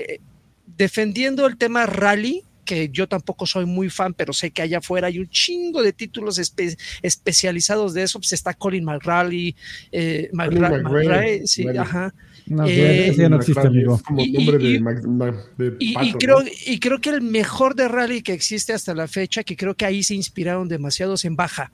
[0.78, 5.08] defendiendo el tema rally, que yo tampoco soy muy fan, pero sé que allá afuera
[5.08, 9.56] hay un chingo de títulos espe- especializados de eso, pues está Colin McRae,
[9.92, 12.14] eh, McRae, sí, ajá.
[12.46, 13.96] No, Eh, ese ya no existe, amigo.
[13.96, 16.50] Es como Y- nombre y- de, Max- Ma- de Y, y pato, creo, ¿no?
[16.66, 19.86] y creo que el mejor de rally que existe hasta la fecha, que creo que
[19.86, 21.72] ahí se inspiraron demasiados en Baja.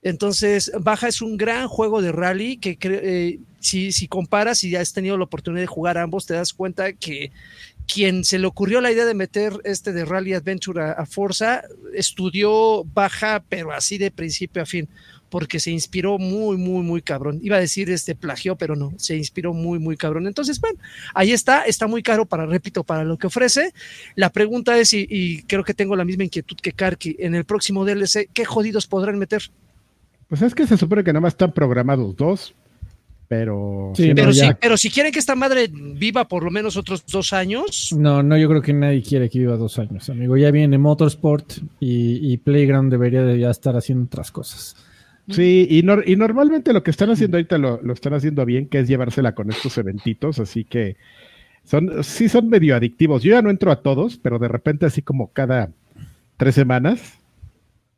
[0.00, 4.92] Entonces, Baja es un gran juego de rally que eh, si, si comparas y has
[4.92, 7.32] tenido la oportunidad de jugar ambos, te das cuenta que
[7.92, 11.62] quien se le ocurrió la idea de meter este de Rally Adventure a, a Forza,
[11.94, 14.88] estudió Baja, pero así de principio a fin,
[15.30, 17.38] porque se inspiró muy, muy, muy cabrón.
[17.42, 20.26] Iba a decir este plagio, pero no, se inspiró muy, muy cabrón.
[20.26, 20.78] Entonces, bueno,
[21.14, 23.72] ahí está, está muy caro para, repito, para lo que ofrece.
[24.14, 27.84] La pregunta es, y, creo que tengo la misma inquietud que Karki, en el próximo
[27.84, 29.42] DLC, ¿qué jodidos podrán meter?
[30.28, 32.54] Pues es que se supone que nada más están programados dos,
[33.28, 33.92] pero...
[33.94, 37.32] Sí, Pero, No, pero si quieren que esta madre viva por lo menos otros dos
[37.34, 40.36] años, No, no, yo creo que nadie quiere que viva dos años, amigo.
[40.36, 44.76] Ya viene Motorsport y, y Playground debería de ya estar haciendo otras cosas.
[45.30, 48.66] Sí, y, nor- y normalmente lo que están haciendo ahorita lo, lo están haciendo bien,
[48.66, 50.96] que es llevársela con estos eventitos, así que
[51.64, 53.22] son, sí son medio adictivos.
[53.22, 55.68] Yo ya no entro a todos, pero de repente así como cada
[56.38, 57.18] tres semanas,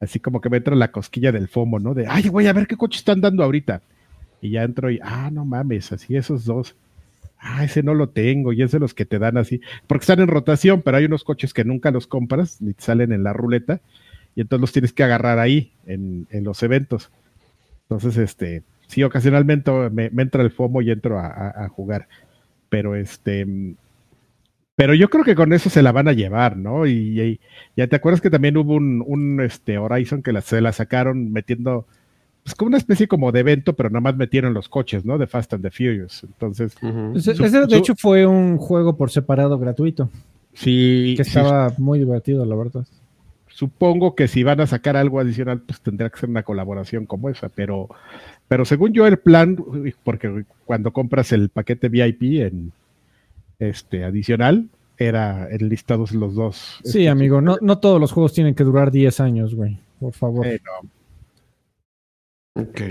[0.00, 1.94] así como que me entra la cosquilla del FOMO, ¿no?
[1.94, 3.80] De, ay, voy a ver qué coche están dando ahorita.
[4.40, 6.76] Y ya entro y, ah, no mames, así esos dos.
[7.38, 10.20] Ah, ese no lo tengo, y es de los que te dan así, porque están
[10.20, 13.32] en rotación, pero hay unos coches que nunca los compras, ni te salen en la
[13.32, 13.80] ruleta,
[14.36, 17.10] y entonces los tienes que agarrar ahí, en, en los eventos.
[17.82, 22.08] Entonces, este, sí, ocasionalmente me, me entra el FOMO y entro a, a- jugar.
[22.70, 23.46] Pero este,
[24.76, 26.86] pero yo creo que con eso se la van a llevar, ¿no?
[26.86, 27.38] Y,
[27.76, 31.86] ya te acuerdas que también hubo un, un, este Horizon que se la sacaron metiendo,
[32.44, 35.18] pues como una especie como de evento, pero nada más metieron los coches, ¿no?
[35.18, 36.24] De Fast and the Furious.
[36.24, 37.12] Entonces, Ujú.
[37.16, 40.10] Ese, de hecho, fue un juego por separado gratuito,
[40.54, 42.86] sí, que sí, estaba muy divertido, la verdad.
[43.48, 47.28] supongo que si van a sacar algo adicional, pues tendrá que ser una colaboración como
[47.28, 47.88] esa, pero,
[48.48, 49.56] pero según yo el plan,
[50.02, 52.72] porque cuando compras el paquete VIP en
[53.58, 56.78] este adicional, era enlistados los dos.
[56.84, 59.78] Sí, Este, amigo, no, no todos los juegos tienen que durar 10 años, güey.
[59.98, 60.46] Por favor.
[60.46, 60.88] eh, no.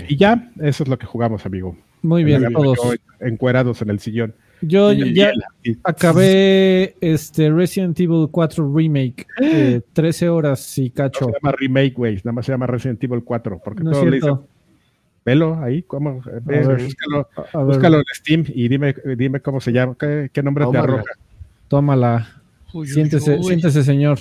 [0.08, 1.76] Y ya, eso es lo que jugamos, amigo.
[2.02, 2.78] Muy bien, todos.
[3.20, 4.34] Encuerados en el sillón.
[4.62, 9.26] Yo Y- ya y- acabé este Resident Evil 4 Remake.
[9.40, 11.24] eh, 13 horas y No cacho.
[11.26, 12.16] se llama remake, güey.
[12.16, 13.60] Nada más se llama Resident Evil 4.
[13.64, 14.48] Porque No es todos le dicen, cierto.
[15.24, 16.20] velo ahí, ¿cómo?
[16.42, 16.82] Ve, ver.
[16.82, 20.66] búscalo, A ver, búscalo en Steam y dime, dime cómo se llama, qué, qué nombre
[20.70, 21.04] te arroja.
[21.68, 22.42] tómala.
[22.74, 23.44] Uy, uy, Siéntese, uy.
[23.44, 24.18] siéntese, señor.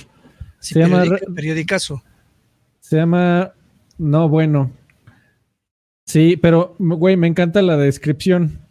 [0.60, 2.02] Sí, se llama periodica- periodicazo.
[2.80, 3.52] Se llama.
[3.98, 4.72] No, bueno.
[6.10, 8.62] Sí, pero, güey, me encanta la descripción.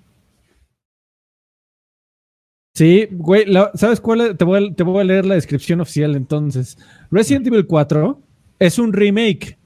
[2.75, 4.23] Sí, güey, la- ¿sabes cuál?
[4.23, 4.37] es?
[4.37, 6.77] Te voy, a, te voy a leer la descripción oficial entonces.
[7.13, 8.21] Resident Evil 4
[8.59, 9.57] es un remake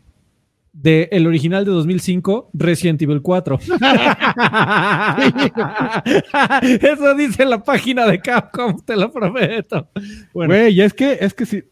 [0.75, 3.59] de el original de 2005, Resident Evil 4.
[6.83, 9.89] Eso dice la página de Capcom, te lo prometo.
[10.35, 11.63] Bueno, Güey, es que, es que sí.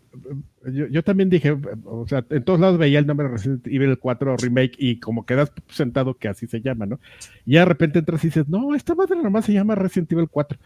[0.66, 3.98] Yo, yo también dije, o sea, en todos lados veía el nombre de Resident Evil
[3.98, 7.00] 4 Remake y como quedas sentado que así se llama, ¿no?
[7.46, 10.58] Y de repente entras y dices, no, esta madre nomás se llama Resident Evil 4.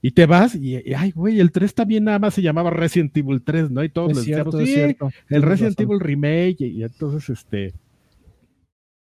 [0.00, 3.16] Y te vas y, y, ay, güey, el 3 también nada más se llamaba Resident
[3.16, 3.82] Evil 3, ¿no?
[3.82, 5.10] Y todos es les cierto, decíamos, es sí, cierto.
[5.28, 5.80] el Resident.
[5.80, 7.72] Evil Remake y, y entonces, este...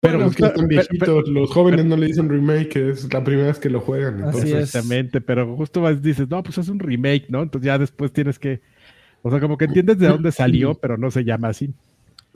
[0.00, 3.80] Pero pero- viejitos, los jóvenes no le dicen remake, es la primera vez que lo
[3.80, 4.16] juegan.
[4.16, 4.62] Así Entonces, es.
[4.64, 7.42] Exactamente, pero justo vas, dices, no, pues es un remake, ¿no?
[7.42, 8.60] Entonces ya después tienes que,
[9.24, 11.70] o sea, como que entiendes de dónde salió, pero no se llama así.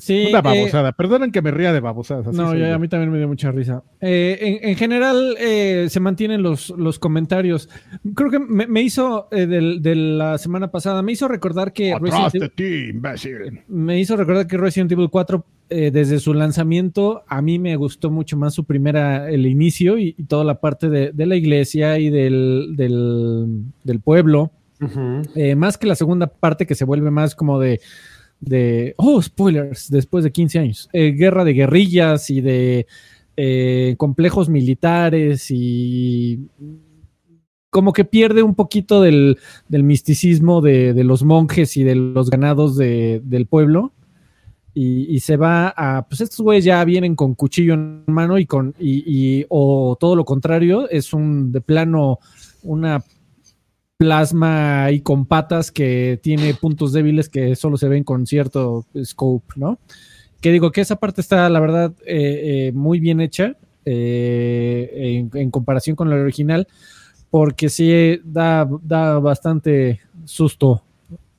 [0.01, 0.93] Sí, Una eh, babosada.
[0.93, 2.29] Perdonen que me ría de babosadas.
[2.29, 3.83] así No, ya, a mí también me dio mucha risa.
[4.01, 7.69] Eh, en, en general, eh, se mantienen los, los comentarios.
[8.15, 11.93] Creo que me, me hizo, eh, del- de la semana pasada, me hizo recordar que
[11.95, 13.61] Atrás Resident de Evil- ti, imbécil.
[13.67, 18.09] me hizo recordar que Resident Evil 4, eh, desde su lanzamiento, a mí me gustó
[18.09, 21.99] mucho más su primera, el inicio y, y toda la parte de, de la iglesia
[21.99, 24.53] y del, del, del pueblo.
[25.35, 27.81] Eh, más que la segunda parte que se vuelve más como de,
[28.41, 30.89] de oh, spoilers, después de 15 años.
[30.93, 32.87] Eh, guerra de guerrillas y de
[33.37, 36.49] eh, complejos militares y
[37.71, 42.31] como que pierde un poquito del, del misticismo de, de los monjes y de los
[42.31, 43.93] ganados de- del pueblo.
[44.81, 48.75] Y, se va a, pues estos güeyes ya vienen con cuchillo en mano y con,
[48.79, 52.21] y- o todo lo contrario, es un de plano
[52.63, 53.03] una
[53.99, 59.55] plasma ahí con patas que tiene puntos débiles que solo se ven con cierto scope,
[59.57, 59.79] ¿no?
[60.41, 65.31] Que digo que esa parte está, la verdad, eh, eh, muy bien hecha eh, en,
[65.35, 66.69] en comparación con la original,
[67.29, 70.85] porque sí da, da bastante susto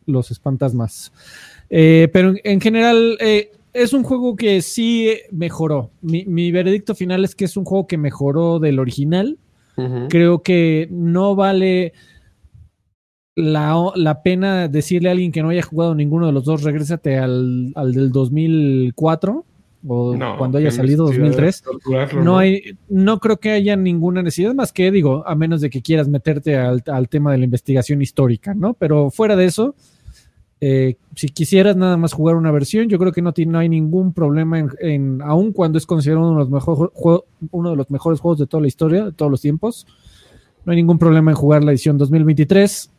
[0.05, 1.14] los espantasmas.
[1.70, 3.18] Pero en, en general
[3.72, 5.91] es un juego que sí mejoró.
[6.01, 9.38] Mi, mi veredicto final es que es un juego que mejoró del original
[10.10, 11.93] creo que no vale
[13.40, 17.18] la, la pena decirle a alguien que no haya jugado ninguno de los dos, regrésate
[17.18, 19.46] al, al del 2004
[19.88, 21.62] o No, cuando haya salido necesidad de 2003.
[21.62, 25.70] torturarlo, No, hay, no creo que haya ninguna necesidad más que, digo, a menos de
[25.70, 28.74] que quieras meterte al, al tema de la investigación histórica, ¿no?
[28.74, 29.76] Pero fuera de eso,
[30.62, 33.70] eh, si quisieras nada más jugar una versión, yo creo que no, tiene, no hay
[33.70, 37.76] ningún problema en, en aun cuando es considerado uno de, los mejor, jue- uno de
[37.78, 39.88] los mejores juegos de toda la historia, de todos los tiempos.
[40.66, 42.92] No hay ningún problema en jugar la edición 2023.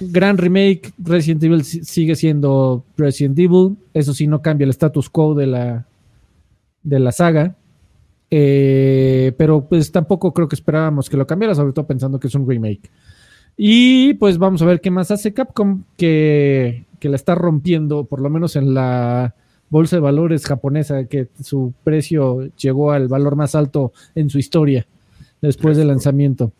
[0.00, 3.76] Gran remake, Resident Evil si- sigue siendo Resident Evil.
[3.92, 5.86] Eso sí, no cambia el status quo de la,
[6.82, 7.54] de la saga.
[8.30, 12.34] Eh, pero pues tampoco creo que esperábamos que lo cambiara, sobre todo pensando que es
[12.34, 12.90] un remake.
[13.56, 18.20] Y pues vamos a ver qué más hace Capcom, que, que la está rompiendo, por
[18.20, 19.36] lo menos en la
[19.70, 24.86] bolsa de valores japonesa, que su precio llegó al valor más alto en su historia
[25.40, 26.50] después del lanzamiento.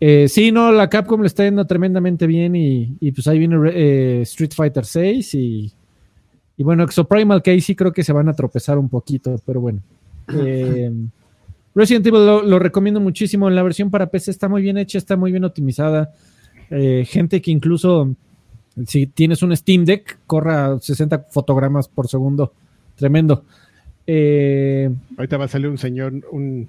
[0.00, 3.56] Eh, sí, no, la Capcom le está yendo tremendamente bien y, y, pues ahí viene
[3.74, 5.72] eh, Street Fighter 6 y,
[6.56, 9.60] y bueno, Exoprimal que ahí sí creo que se van a tropezar un poquito, pero
[9.60, 9.80] bueno.
[10.34, 10.90] Eh,
[11.74, 13.50] Resident Evil lo, lo, recomiendo muchísimo.
[13.50, 16.12] La versión para PC está muy bien hecha, está muy bien optimizada.
[16.70, 18.14] Eh, gente que incluso,
[18.86, 22.52] si tienes un Steam Deck, corra 60 fotogramas por segundo.
[22.96, 23.44] Tremendo.
[24.06, 26.68] Eh, Ahorita va a salir un señor, un,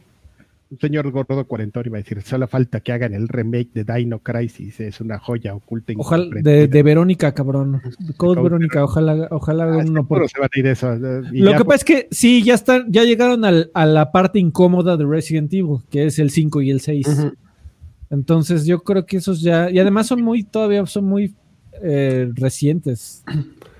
[0.72, 4.20] un señor gordo cuarentón va a decir, solo falta que hagan el remake de Dino
[4.20, 5.92] Crisis, es una joya oculta.
[5.98, 7.82] Ojalá, de, de, Verónica, cabrón.
[8.16, 10.30] Code, Code Verónica, ojalá, ojalá ah, uno por...
[10.30, 10.96] se van a ir eso.
[10.96, 14.96] Lo que pasa es que sí, ya están, ya llegaron al, a la parte incómoda
[14.96, 17.08] de Resident Evil, que es el 5 y el 6.
[17.08, 17.36] Uh -huh.
[18.10, 21.36] Entonces yo creo que esos ya, y además son muy, todavía son muy
[21.84, 23.26] eh, recientes.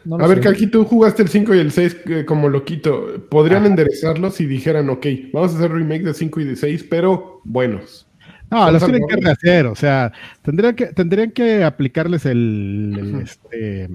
[0.04, 3.26] No a ver, que aquí tú jugaste el 5 y el 6 eh, como loquito.
[3.30, 3.68] ¿Podrían Ajá.
[3.68, 8.08] enderezarlos si dijeran, ok, vamos a hacer remake de 5 y de 6, pero buenos?
[8.50, 13.88] No, los tienen que rehacer, o sea, tendrían que, tendrían que aplicarles el, el, este,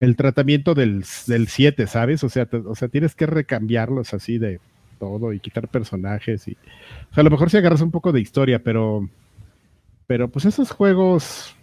[0.00, 2.24] el tratamiento del, del 7, ¿sabes?
[2.24, 4.58] O sea, o sea, tienes que recambiarlos así de
[4.98, 6.52] todo y quitar personajes y.
[7.10, 9.08] O sea, a lo mejor si agarras un poco de historia, pero.
[10.06, 11.54] Pero pues esos juegos.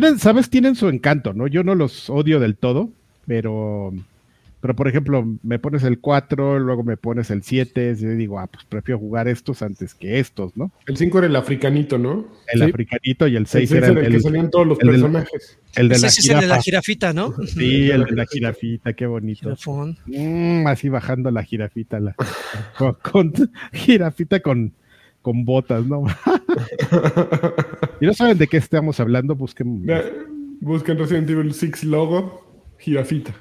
[0.00, 0.50] Tienen, ¿sabes?
[0.50, 1.46] Tienen su encanto, ¿no?
[1.46, 2.90] Yo no los odio del todo,
[3.28, 3.92] pero.
[4.60, 8.46] Pero, por ejemplo, me pones el 4, luego me pones el 7, y digo, ah,
[8.46, 10.72] pues prefiero jugar estos antes que estos, ¿no?
[10.86, 12.26] El 5 era el africanito, ¿no?
[12.50, 12.64] El Sí.
[12.70, 14.80] africanito y el El 6 seis era el, era el que el- salían todos los
[14.80, 15.58] el del- personajes.
[15.76, 16.62] el de la es el de la jirafa.
[16.62, 17.34] jirafita, ¿no?
[17.46, 19.54] Sí, el de la jirafita, qué bonito.
[20.06, 22.16] Mm, así bajando la jirafita, la,
[22.78, 24.72] con, con- jirafita con,
[25.24, 26.04] con botas, ¿no?
[28.00, 29.86] y no saben de qué estamos hablando, busquen.
[30.60, 32.44] Busquen Resident Evil 6 logo,
[32.78, 33.34] jirafita.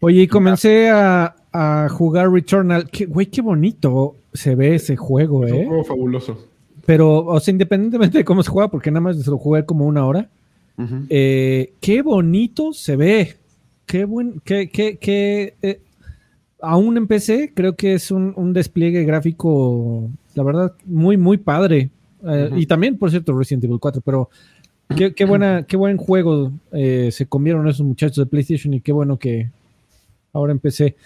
[0.00, 2.88] Oye, y comencé a, a jugar Returnal.
[2.90, 5.66] Qué- Güey, qué bonito se ve ese juego, Es un ¿eh?
[5.66, 6.48] juego fabuloso.
[6.86, 9.86] Pero, o sea, independientemente de cómo se juega, porque nada más se lo jugué como
[9.86, 10.28] una hora,
[11.10, 13.36] eh, qué bonito se ve.
[13.86, 15.80] Qué buen, qué, qué, qué, eh,
[16.60, 21.90] aún en PC creo que es un, un despliegue gráfico, la verdad, muy, muy padre.
[22.26, 22.58] Eh, Ujú.
[22.58, 24.30] Y también, por cierto, Resident Evil 4, pero
[24.96, 28.92] qué, qué buena, qué buen juego eh, se comieron esos muchachos de PlayStation y qué
[28.92, 29.50] bueno que
[30.32, 30.96] ahora empecé.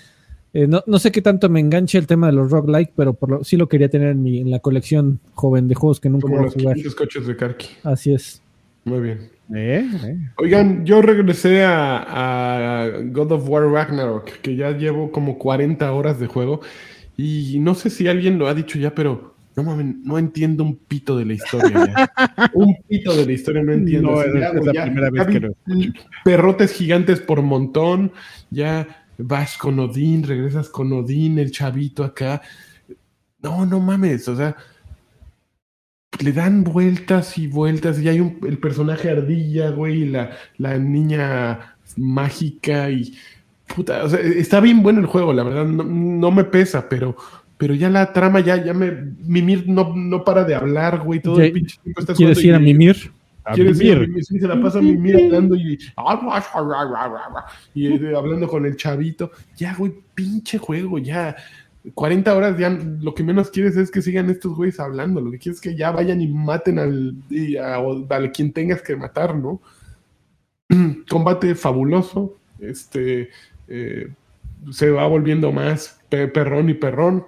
[0.53, 3.31] Eh, no, no sé qué tanto me enganche el tema de los roguelike, pero por
[3.31, 6.23] lo, sí lo quería tener en, mi, en la colección joven de juegos que nunca
[6.23, 6.75] Como voy a los jugar.
[6.77, 7.67] 500 coches de Karki.
[7.83, 8.41] Así es.
[8.85, 9.19] Muy bien.
[9.55, 9.87] ¿Eh?
[10.05, 10.17] ¿Eh?
[10.39, 16.19] Oigan, yo regresé a, a God of War Ragnarok, que ya llevo como 40 horas
[16.19, 16.61] de juego.
[17.17, 20.77] Y no sé si alguien lo ha dicho ya, pero no mames, no entiendo un
[20.77, 21.87] pito de la historia.
[21.87, 22.51] ya.
[22.55, 24.11] un pito de la historia no entiendo.
[24.11, 24.35] No, es- es
[24.67, 25.93] la ya- primera ya vez que vi
[26.25, 28.13] Perrotes gigantes por montón.
[28.51, 28.87] Ya
[29.19, 32.43] vas con Odín, regresas con Odín, el chavito acá.
[33.43, 34.57] No, no mames, o sea,
[36.21, 40.79] le dan vueltas y vueltas y hay un, el personaje ardilla, güey, y la, la
[40.79, 43.15] niña mágica y
[43.75, 47.17] puta, o sea, está bien bueno el juego, la verdad, no, no me pesa, pero,
[47.57, 48.93] pero ya la trama ya, ya me,
[49.25, 52.55] Mimir no, no para de hablar, güey, todo Ya- el pinche tiempo estás ¿Quieres ir
[52.55, 53.11] a mimir?
[53.45, 54.25] A ¿Quieres ir a mimir?
[54.25, 55.79] Sí, se la pasa Mimir hablando y,
[57.75, 59.31] y eh, hablando con el chavito.
[59.57, 61.37] Ya, güey, pinche juego, ya.
[61.95, 65.21] 40 horas ya lo que menos quieres es que sigan estos güeyes hablando.
[65.21, 68.83] Lo que quieres es que ya vayan y maten al, y a, a quien tengas
[68.83, 69.61] que matar, ¿no?
[71.09, 72.37] Combate fabuloso.
[72.59, 73.31] Este
[73.69, 74.09] eh,
[74.71, 77.25] se va volviendo más pe- perrón y perrón.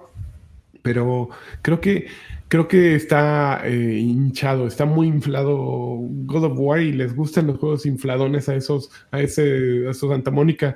[0.81, 1.29] Pero
[1.61, 2.07] creo que
[2.47, 5.55] creo que está eh, hinchado, está muy inflado
[5.99, 10.09] God of War y les gustan los juegos infladones a esos, a ese, a esos
[10.09, 10.75] Santa Mónica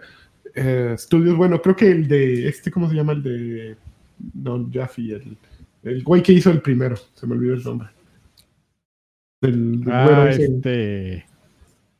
[0.53, 1.35] eh, Studios.
[1.35, 3.13] Bueno, creo que el de este, ¿cómo se llama?
[3.13, 3.75] El de
[4.35, 5.37] no, Jaffe, el,
[5.83, 7.87] el güey que hizo el primero, se me olvidó el nombre.
[9.87, 11.13] Ah, ese, este.
[11.15, 11.25] eh,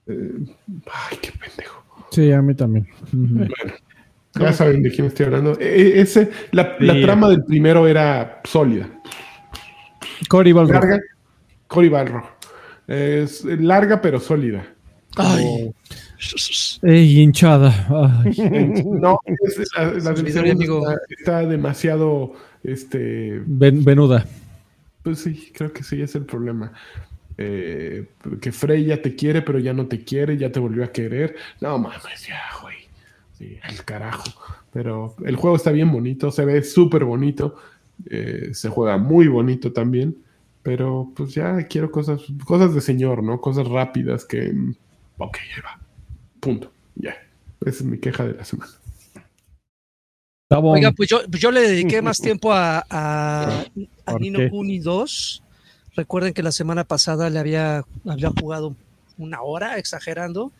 [0.08, 1.83] ay, qué pendejo.
[2.14, 2.88] Sí, a mí también.
[3.12, 3.52] Bueno,
[4.40, 5.58] ya saben de quién estoy hablando.
[5.60, 8.88] E- e- ese, la, trama del primero era sólida.
[10.30, 10.74] Cory Balrog.
[10.82, 11.00] Larga,
[11.68, 12.24] Cory Balrog.
[12.88, 14.66] Es larga pero sólida.
[15.16, 15.72] Ay.
[16.82, 17.88] Ey, hinchada.
[18.24, 18.34] Ay.
[18.86, 22.34] No, es- la, la del segundo está, está demasiado,
[22.64, 24.26] este, Ven- venuda.
[25.04, 26.72] pues sí, creo que sí es el problema.
[27.38, 28.08] Eh,
[28.42, 31.36] que Frey ya te quiere, pero ya no te quiere, ya te volvió a querer.
[31.62, 32.76] No mames, ya, güey.
[33.38, 34.24] Sí, al carajo.
[34.72, 37.56] Pero el juego está bien bonito, se ve súper bonito.
[38.10, 40.18] eh, se juega muy bonito también.
[40.64, 43.42] Pero pues ya quiero cosas, cosas de señor, ¿no?
[43.42, 44.54] Cosas rápidas que.
[44.54, 44.76] mm,
[45.18, 45.80] Ok, ahí va.
[46.40, 46.72] Punto.
[46.96, 47.16] Ya.
[47.62, 48.72] Esa es mi queja de la semana.
[50.50, 53.62] Oiga, pues yo, pues yo le dediqué más tiempo a, a,
[54.06, 54.40] a ¿Por Nino?
[54.50, 55.43] Kuni 2.
[55.96, 58.76] Recuerden que la semana pasada le había, había jugado
[59.18, 60.52] una hora, exagerando.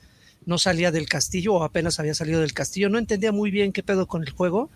[0.46, 2.90] No salía del castillo o apenas había salido del castillo.
[2.90, 4.70] No entendía muy bien qué pedo con el juego.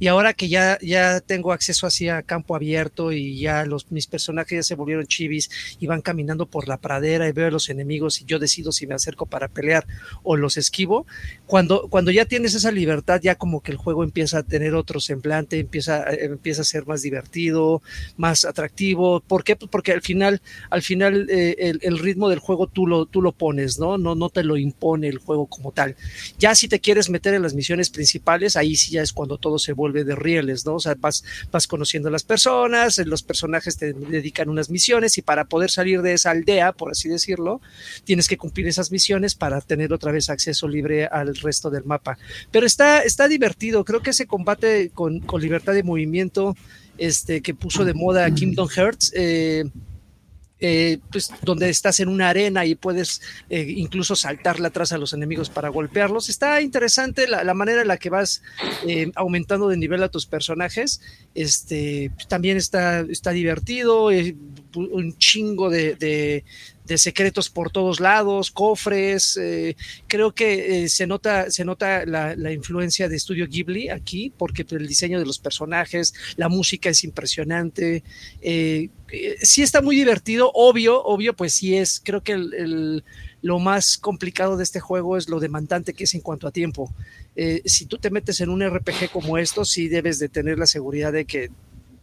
[0.00, 4.06] Y ahora que ya, ya tengo acceso así a campo abierto y ya los, mis
[4.06, 7.68] personajes ya se volvieron chivis y van caminando por la pradera y veo a los
[7.68, 9.86] enemigos y yo decido si me acerco para pelear
[10.22, 11.06] o los esquivo,
[11.46, 15.00] cuando, cuando ya tienes esa libertad, ya como que el juego empieza a tener otro
[15.00, 17.82] semblante, empieza, eh, empieza a ser más divertido,
[18.16, 19.20] más atractivo.
[19.20, 19.54] ¿Por qué?
[19.54, 20.40] Pues porque al final,
[20.70, 23.98] al final eh, el, el ritmo del juego tú lo, tú lo pones, ¿no?
[23.98, 24.14] ¿no?
[24.14, 25.94] No te lo impone el juego como tal.
[26.38, 29.58] Ya si te quieres meter en las misiones principales, ahí sí ya es cuando todo
[29.58, 30.74] se vuelve de rieles, ¿no?
[30.74, 35.22] O sea, vas, vas conociendo a las personas, los personajes te dedican unas misiones y
[35.22, 37.60] para poder salir de esa aldea, por así decirlo,
[38.04, 42.18] tienes que cumplir esas misiones para tener otra vez acceso libre al resto del mapa.
[42.50, 46.56] Pero está, está divertido, creo que ese combate con, con libertad de movimiento
[46.98, 49.12] este, que puso de moda Kingdom Hearts.
[49.16, 49.64] Eh,
[50.60, 55.12] eh, pues, donde estás en una arena y puedes eh, incluso saltarle atrás a los
[55.12, 56.28] enemigos para golpearlos.
[56.28, 58.42] Está interesante la, manera en la que vas
[58.86, 61.00] eh, aumentando de nivel a tus personajes.
[61.34, 64.10] Este, también está, está divertido,
[64.74, 66.44] un chingo de
[66.98, 69.36] secretos por todos lados, cofres.
[69.36, 69.76] Eh,
[70.06, 74.86] creo que eh, se nota, se nota la, influencia de Studio Ghibli aquí, porque el
[74.86, 78.02] diseño de los personajes, la música es impresionante.
[78.40, 78.90] Eh,
[79.42, 82.00] sí está muy divertido, obvio, obvio, pues sí es.
[82.04, 82.36] Creo que
[83.42, 86.92] lo más complicado de este juego es lo demandante que es en cuanto a tiempo.
[87.64, 91.12] si tú te metes en un RPG como esto, sí debes de tener la seguridad
[91.12, 91.50] de que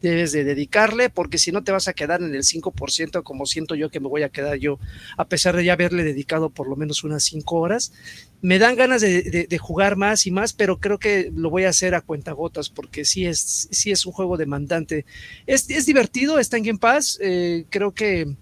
[0.01, 3.75] debes de dedicarle, porque si no te vas a quedar en el 5% como siento
[3.75, 4.79] yo que me voy a quedar yo,
[5.17, 7.93] a pesar de ya haberle dedicado por lo menos unas 5 horas.
[8.41, 11.95] Me dan ganas de, jugar más y más, pero creo que lo voy a hacer
[11.95, 15.05] a cuentagotas, porque sí es, sí es un juego demandante.
[15.47, 18.35] Es, es divertido, está en Game Pass, eh, creo que...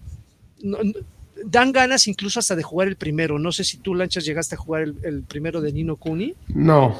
[1.44, 3.38] dan ganas incluso hasta de jugar el primero.
[3.38, 6.34] No sé si tú, Lanchas, llegaste a jugar el, primero de Nino Kuni.
[6.48, 6.94] No,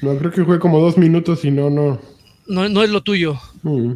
[0.00, 2.00] no, creo que jugué como dos minutos y no, no,
[2.48, 3.40] no, no es lo tuyo.
[3.62, 3.92] Mm,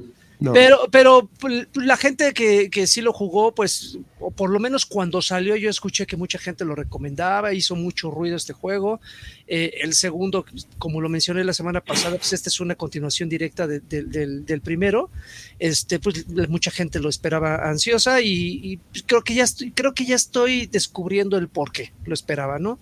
[0.55, 1.29] pero, pero
[1.75, 5.69] la gente que, que, sí lo jugó, pues, o por lo menos cuando salió, yo
[5.69, 9.01] escuché que mucha gente lo recomendaba, hizo mucho ruido este juego.
[9.47, 10.47] Eh, el segundo,
[10.79, 15.11] como lo mencioné la semana pasada, pues este es una continuación directa del, primero.
[15.59, 20.17] Este, pues mucha gente lo esperaba ansiosa y, creo que ya estoy, creo que ya
[20.17, 22.79] estoy descubriendo el por qué lo esperaba, ¿no?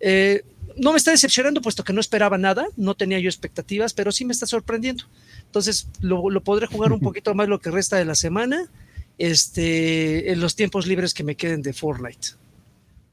[0.00, 0.42] Eh,
[0.76, 4.24] no me está decepcionando puesto que no esperaba nada, no tenía yo expectativas, pero sí
[4.24, 5.04] me está sorprendiendo.
[5.46, 8.68] Entonces lo, podré jugar un poquito más lo que resta de la semana,
[9.18, 12.28] este, en los tiempos libres que me queden de Fortnite.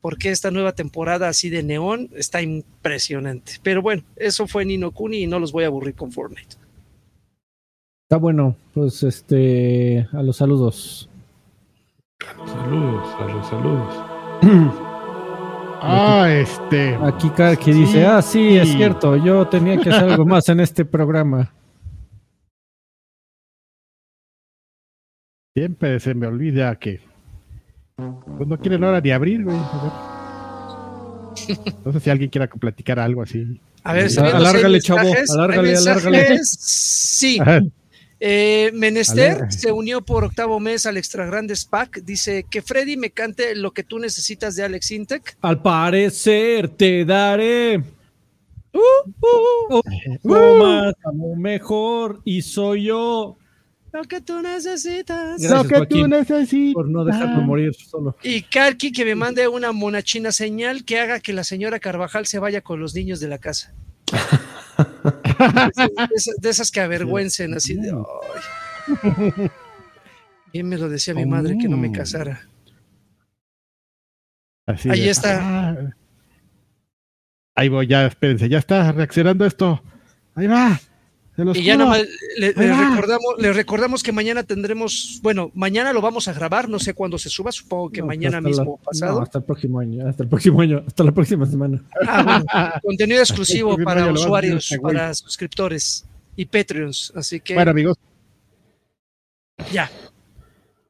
[0.01, 3.53] Porque esta nueva temporada así de neón está impresionante.
[3.61, 6.55] Pero bueno, eso fue Nino Kuni y no los voy a aburrir con Fortnite.
[8.05, 11.07] Está bueno, pues este, a los saludos.
[12.27, 14.81] A los saludos, a los saludos.
[15.83, 16.95] Ah, este.
[16.95, 20.85] Aquí que dice, ah, sí, es cierto, yo tenía que hacer algo más en este
[20.85, 21.51] programa.
[25.55, 27.01] Siempre se me olvida que
[28.37, 29.57] pues no quieren hora de abrir, güey.
[31.83, 33.59] No sé si alguien quiera platicar algo así.
[33.83, 35.11] A ver, alárgale, chavo.
[35.33, 36.39] Alárgale, alárgale.
[36.43, 37.39] Sí.
[38.23, 42.03] Eh, Menester se unió por octavo mes al Extra Grandes Pack.
[42.03, 45.37] Dice que Freddy me cante lo que tú necesitas de Alex Intec.
[45.41, 47.79] Al parecer te daré.
[48.73, 48.79] Uh,
[49.73, 49.81] uh,
[50.21, 50.93] uh, más,
[51.35, 53.37] mejor y soy yo.
[53.91, 55.41] Lo que tú necesitas.
[55.41, 56.75] lo que tú necesitas.
[56.75, 58.15] Por no dejarlo morir solo.
[58.21, 62.37] Y Karki que me mande una monachina señal que haga que la señora Carvajal se
[62.37, 63.73] vaya con los niños de la casa.
[66.41, 67.93] de, esas, que avergüencen, así de.
[70.53, 71.93] Bien me lo decía mi madre que no me oh.
[71.93, 72.41] casara.
[74.65, 75.39] Ahí está.
[75.41, 75.95] Ah.
[77.55, 79.83] Ahí voy, ya, espérense, ya está reaccionando esto.
[80.35, 80.79] Ahí va
[81.37, 82.05] y ya nomás
[82.37, 86.93] le, recordamos, le recordamos que mañana tendremos, bueno, mañana lo vamos a grabar, no sé
[86.93, 89.21] cuándo se suba, supongo que mañana mismo pasado.
[89.21, 91.81] hasta el próximo año, hasta el próximo año, hasta la próxima semana.
[92.07, 96.05] Ah, contenido exclusivo para usuarios, para suscriptores
[96.35, 97.53] y Patreons, así que.
[97.55, 97.97] Bueno, amigos.
[99.71, 99.89] Ya.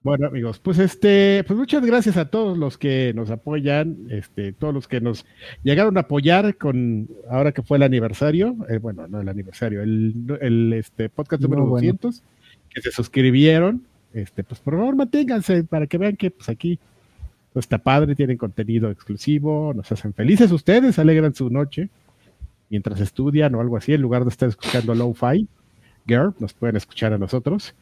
[0.04, 4.74] Bueno, amigos, pues este, pues muchas gracias a todos los que nos apoyan, este, todos
[4.74, 5.28] los que nos
[5.62, 10.74] llegaron a apoyar con ahora que fue el aniversario, eh, bueno, no el aniversario, el,
[10.74, 12.24] este podcast número 200,
[12.70, 16.80] que se suscribieron, este, pues por favor manténganse para que vean que pues aquí
[17.54, 21.90] pues, está padre, tienen contenido exclusivo, nos hacen felices ustedes, alegran su noche
[22.72, 25.48] mientras estudian o algo así, en lugar de estar escuchando Lo-Fi
[26.08, 27.76] Girl, nos pueden escuchar a nosotros.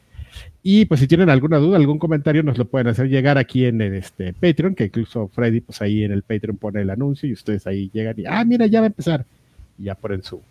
[0.62, 3.80] Y pues si tienen alguna duda, algún comentario, nos lo pueden hacer llegar aquí en
[3.80, 7.32] el este, Patreon, que incluso Freddy, pues ahí en el Patreon pone el anuncio y
[7.32, 9.24] ustedes ahí llegan y, ah, mira, ya va a empezar.
[9.78, 10.42] Y ya ponen su,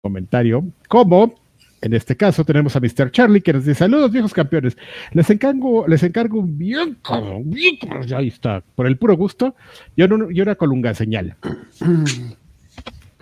[0.00, 0.64] comentario.
[0.88, 1.34] Como
[1.82, 3.10] en este caso tenemos a Mr.
[3.10, 4.76] Charlie que nos dice, saludos viejos campeones,
[5.12, 6.98] les encargo, les encargo bien,
[7.44, 7.78] bien,
[8.14, 9.54] ahí está, por el puro gusto,
[9.96, 11.36] yo, no, yo una colunga señal.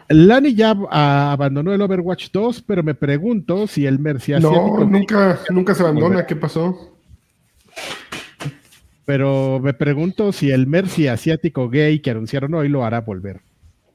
[0.09, 5.75] Lani ya abandonó el Overwatch 2, pero me pregunto si el Mercy No, nunca, nunca
[5.75, 6.27] se abandona.
[6.27, 6.99] ¿Qué pasó?
[9.05, 13.41] Pero me pregunto si el Mercy asiático gay que anunciaron hoy lo hará volver.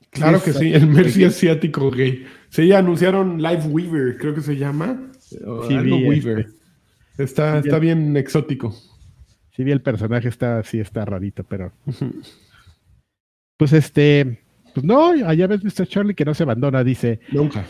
[0.10, 2.26] Claro que sí, el Mercy asiático gay.
[2.50, 5.12] Sí, anunciaron Live Weaver, creo que se llama.
[5.20, 6.48] Sí, algo Weaver.
[7.18, 8.76] Está, está bien exótico.
[9.56, 11.72] Sí, vi el personaje, está, sí está rarito, pero.
[13.58, 14.43] Pues este.
[14.74, 15.88] Pues no, allá ves Mr.
[15.88, 17.20] Charlie que no se abandona, dice.
[17.32, 17.66] Nunca.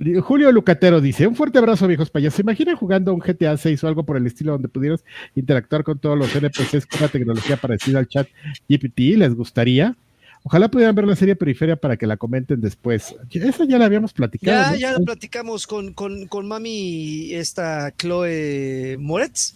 [0.00, 2.36] Eh, Julio Lucatero dice: Un fuerte abrazo, viejos payasos.
[2.36, 5.98] ¿Se imaginan jugando un GTA 6 o algo por el estilo donde pudieras interactuar con
[5.98, 8.28] todos los NPCs con una tecnología parecida al chat
[8.68, 9.16] GPT?
[9.16, 9.96] ¿Les gustaría?
[10.44, 13.14] Ojalá pudieran ver la serie Periferia para que la comenten después.
[13.30, 14.74] Esa ya la habíamos platicado.
[14.74, 19.54] Ya, ya la platicamos con, con, con mami, esta Chloe Moretz.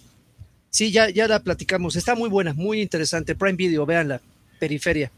[0.70, 1.97] Sí, ya, ya la platicamos.
[1.97, 3.34] Está muy buena, muy interesante.
[3.34, 4.20] Prime Video, véanla.
[4.61, 5.11] Periferia.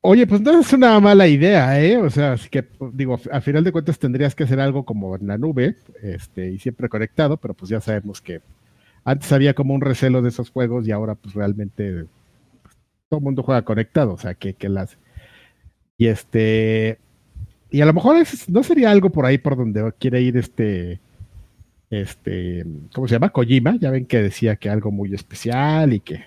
[0.00, 1.96] Oye, pues no es una mala idea, ¿eh?
[1.96, 5.26] O sea, así que, digo, a final de cuentas tendrías que hacer algo como en
[5.26, 8.40] la nube, este, y siempre conectado, pero pues ya sabemos que
[9.04, 12.06] antes había como un recelo de esos juegos y ahora pues realmente
[13.08, 14.98] todo el mundo juega conectado, o sea, que, que las...
[15.96, 16.98] Y este...
[17.70, 18.16] Y a lo mejor
[18.48, 21.00] no sería algo por ahí por donde quiere ir este...
[21.90, 22.64] Este...
[22.94, 23.30] ¿Cómo se llama?
[23.30, 23.76] Kojima.
[23.80, 26.24] Ya ven que decía que algo muy especial y que...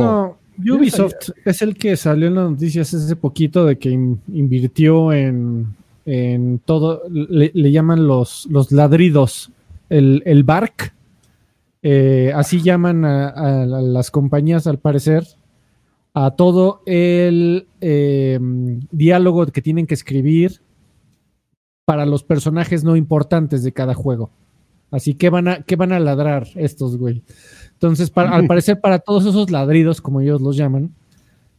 [0.00, 5.74] No, Ubisoft es el que salió en las noticias hace poquito de que invirtió en,
[6.06, 9.50] en todo, le, llaman los, los ladridos,
[9.88, 10.94] el, el BARC,
[11.82, 15.26] eh, así llaman a, a, las compañías al parecer,
[16.14, 18.38] a todo el eh,
[18.92, 20.62] diálogo que tienen que escribir
[21.84, 24.30] para los personajes no importantes de cada juego.
[24.90, 27.22] Así que van a, ¿qué van a ladrar estos, güey?
[27.84, 30.94] Entonces, al parecer, para todos esos ladridos, como ellos los llaman,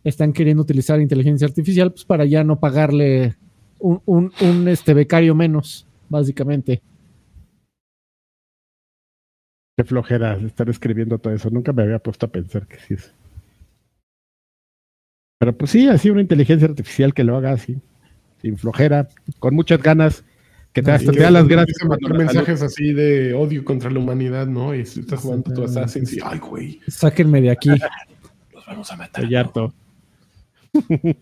[0.03, 3.35] están queriendo utilizar inteligencia artificial pues, para ya no pagarle
[3.77, 6.81] un, un, un este, becario menos, básicamente.
[9.77, 11.51] Qué flojera estar escribiendo todo eso.
[11.51, 13.13] Nunca me había puesto a pensar que sí es.
[15.37, 17.77] Pero pues sí, así una inteligencia artificial que lo haga así,
[18.41, 20.25] sin flojera, con muchas ganas,
[20.75, 21.77] que te, hasta te da las gracias.
[21.87, 24.75] mandar mensajes así de odio contra la humanidad, ¿no?
[24.75, 26.81] Y si estás jugando tu Assassin's y, ay, güey.
[26.85, 27.69] Sáquenme de aquí.
[28.53, 29.25] Los vamos a matar.
[29.55, 29.73] ¿no?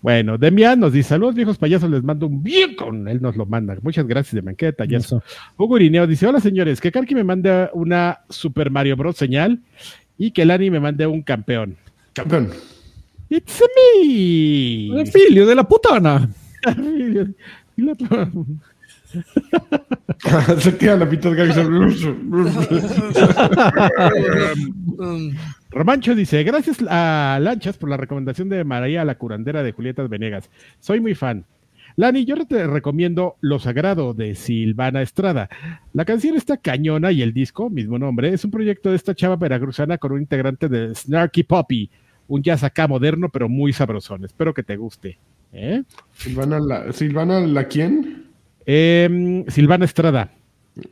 [0.00, 3.44] bueno, Demian nos dice: Saludos, viejos payasos, les mando un bien con él, nos lo
[3.44, 3.76] manda.
[3.82, 5.22] Muchas gracias, Demian, qué detallazo.
[5.58, 9.18] Hugo Irineo dice: Hola, señores, que Karki me mande una Super Mario Bros.
[9.18, 9.60] señal
[10.16, 11.76] y que Lani me mande un campeón.
[12.14, 12.48] Campeón.
[13.28, 15.00] It's me.
[15.00, 16.30] El filio de la putana.
[20.58, 21.32] Se queda la mitad
[25.70, 30.50] Romancho dice: Gracias a Lanchas por la recomendación de María la curandera de Julietas Venegas.
[30.80, 31.44] Soy muy fan.
[31.96, 35.48] Lani, yo te recomiendo Lo Sagrado de Silvana Estrada.
[35.92, 39.36] La canción está cañona y el disco, mismo nombre, es un proyecto de esta chava
[39.36, 41.90] veracruzana con un integrante de Snarky Poppy
[42.28, 44.24] un jazz acá moderno, pero muy sabrosón.
[44.24, 45.18] Espero que te guste.
[45.52, 45.82] ¿Eh?
[46.14, 48.26] Silvana, la, ¿Silvana la quién?
[48.66, 50.30] Em, Silvana Estrada.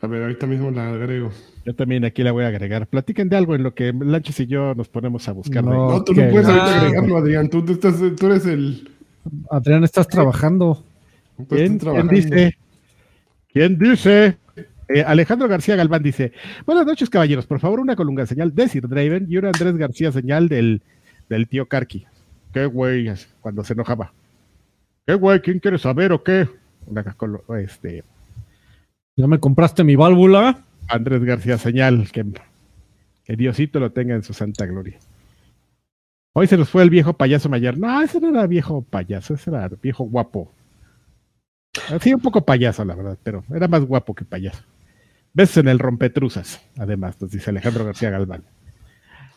[0.00, 1.30] A ver, ahorita mismo la agrego.
[1.64, 2.86] Yo también aquí la voy a agregar.
[2.86, 5.64] Platiquen de algo en lo que Lanches y yo nos ponemos a buscar.
[5.64, 7.50] No, tú no puedes ahorita agregarlo, Adrián.
[7.50, 8.88] Tú, estás, tú eres el.
[9.50, 10.84] Adrián, estás trabajando.
[11.48, 11.78] ¿Quién,
[12.08, 12.56] dice?
[13.52, 14.38] ¿Quién dice?
[14.88, 16.32] Eh, Alejandro García Galván dice:
[16.64, 17.46] Buenas noches, caballeros.
[17.46, 20.82] Por favor, una colunga señal de Sir Draven y una Andrés García señal del
[21.28, 22.06] del tío Karki.
[22.52, 23.12] ¿Qué güey?
[23.40, 24.12] Cuando se enojaba.
[25.06, 25.40] ¿Qué güey?
[25.40, 26.48] ¿Quién quiere saber o qué?
[27.58, 28.02] Este,
[29.16, 30.64] ¿Ya me compraste mi válvula?
[30.88, 32.24] Andrés García Señal, que,
[33.24, 34.98] que Diosito lo tenga en su santa gloria.
[36.34, 37.78] Hoy se nos fue el viejo payaso mayor.
[37.78, 40.52] No, ese no era viejo payaso, ese era viejo guapo.
[42.00, 44.62] Sí, un poco payaso, la verdad, pero era más guapo que payaso.
[45.32, 48.42] Ves en el rompetruzas, además, nos dice Alejandro García Galván.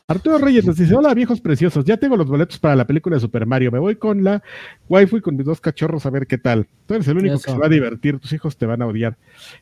[0.10, 3.20] Arturo Reyes nos dice, hola viejos preciosos, ya tengo los boletos para la película de
[3.20, 4.42] Super Mario, me voy con la
[4.90, 6.66] waifu y con mis dos cachorros a ver qué tal.
[6.88, 9.18] Tú eres el único que se va a divertir, tus hijos te van a odiar.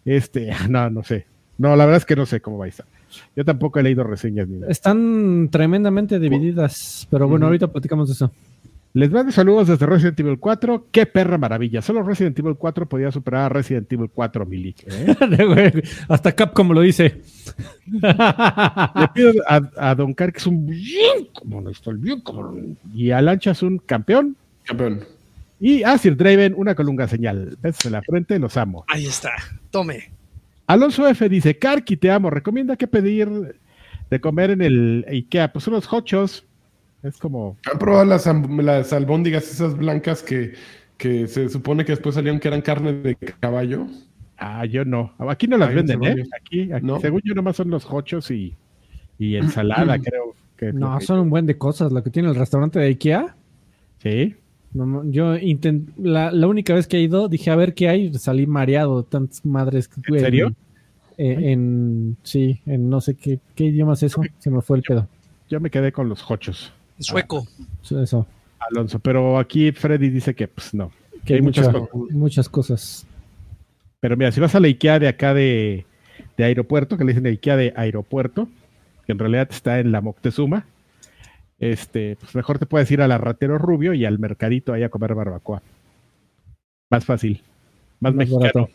[0.06, 1.26] Este, no, no sé.
[1.58, 2.86] No, la verdad es que no sé cómo va a estar.
[3.36, 4.48] Yo tampoco he leído reseñas.
[4.48, 8.32] Ni Están tremendamente divididas, pero bueno, ahorita platicamos de eso.
[8.94, 10.88] Les mando saludos desde Resident Evil 4.
[10.92, 11.82] Qué perra maravilla.
[11.82, 14.86] Solo Resident Evil 4 podía superar a Resident Evil 4 Milik.
[14.88, 15.84] ¿eh?
[16.10, 17.22] Hasta Capcom lo dice.
[17.86, 22.56] Le pido a, Don Car que es un bien como no estoy bien como
[22.94, 24.36] y a Lancha es un campeón.
[24.64, 25.04] Campeón.
[25.60, 27.58] Y a Sir Draven una colunga señal.
[27.62, 28.86] Besos en la frente, los amo.
[28.88, 29.32] Ahí está.
[29.70, 30.12] Tome.
[30.66, 32.30] Alonso F dice, Karki, te amo.
[32.30, 33.30] Recomienda qué pedir
[34.10, 35.52] de comer en el IKEA.
[35.54, 36.47] Pues unos hochos
[37.04, 37.58] es como.
[37.72, 40.54] ¿Han probado las, las albóndigas esas blancas que,
[40.98, 43.88] que se supone que después salieron que eran carne de caballo?
[44.38, 45.14] Ah, yo no.
[45.18, 46.24] Aquí no las venden, ¿eh?
[46.40, 46.70] Aquí,
[47.02, 48.56] según yo, nomás son los hochos y,
[49.18, 50.36] y ensalada, creo.
[50.56, 51.92] Que no, son un buen de cosas.
[51.92, 53.36] Lo que tiene el restaurante de Ikea.
[54.00, 54.36] Sí.
[54.74, 55.92] yo intenté.
[55.98, 58.14] La, la, única vez que he ido, dije a ver qué hay.
[58.16, 59.04] Salí mareado.
[59.04, 59.88] Tantas madres.
[59.88, 60.56] que ¿En serio?
[61.20, 64.22] En, sí, en no sé qué, qué idioma es eso.
[64.38, 65.08] Se me fue el pedo.
[65.50, 66.74] Yo me quedé con los hochos.
[67.00, 67.48] Sueco.
[67.84, 68.28] Eso.
[68.60, 70.92] Alonso, pero aquí Freddy dice que pues no.
[71.26, 71.90] Que hay muchas, cosas.
[72.12, 73.08] muchas cosas.
[74.00, 75.86] Pero mira, si vas a la IKEA de acá de,
[76.38, 78.48] de aeropuerto, que le dicen IKEA de aeropuerto,
[79.06, 80.66] que en realidad está en la Moctezuma,
[81.60, 85.16] este, pues mejor te puedes ir al arratero rubio y al mercadito ahí a comer
[85.16, 85.62] barbacoa.
[86.90, 87.42] Más fácil.
[88.00, 88.40] Más, Más mexicano.
[88.40, 88.70] barato.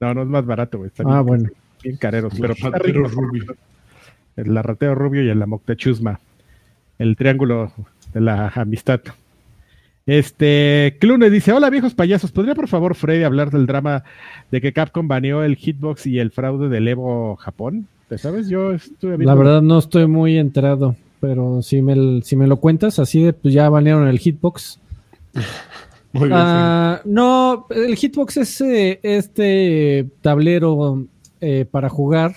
[0.00, 0.90] No, no es más barato, güey.
[0.98, 1.50] Ah, bien, bueno.
[1.82, 2.34] bien careros.
[2.38, 3.22] Pero rateros rico.
[3.22, 3.56] rubio.
[4.36, 6.20] El arratero rubio y el la Moctezuma.
[6.98, 7.72] El triángulo
[8.12, 9.00] de la amistad.
[10.06, 14.04] Este, Clune dice, hola viejos payasos, ¿podría por favor Freddy hablar del drama
[14.50, 17.88] de que Capcom baneó el hitbox y el fraude del Evo Japón?
[18.08, 18.48] ¿Te sabes?
[18.48, 22.98] Yo estuve La verdad no estoy muy enterado, pero si me, si me lo cuentas,
[22.98, 24.78] así de, pues ya banearon el hitbox.
[26.12, 31.04] Muy bien, Ah, no, el hitbox es eh, este tablero
[31.40, 32.36] eh, para jugar,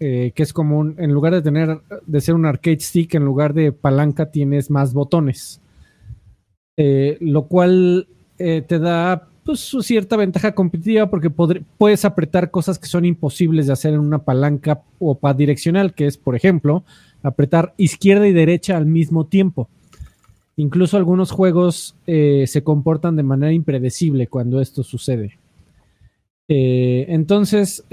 [0.00, 3.24] eh, que es como un- en lugar de tener, de ser un arcade stick, en
[3.24, 5.60] lugar de palanca tienes más botones.
[6.76, 12.88] Eh, lo cual eh, te da pues, cierta ventaja competitiva porque puedes apretar cosas que
[12.88, 16.82] son imposibles de hacer en una palanca o pad direccional, que es, por ejemplo,
[17.22, 19.68] apretar izquierda y derecha al mismo tiempo.
[20.56, 25.38] Incluso algunos juegos se comportan de manera impredecible cuando esto sucede.
[26.48, 27.84] Entonces,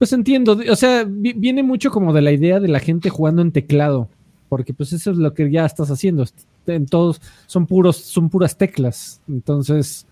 [0.00, 3.42] pues entiendo, o sea, vi- viene mucho como de la idea de la gente jugando
[3.42, 4.08] en teclado,
[4.48, 6.24] porque pues eso es lo que ya estás haciendo.
[6.66, 9.20] En todos son puros, son puras teclas.
[9.28, 10.06] Entonces,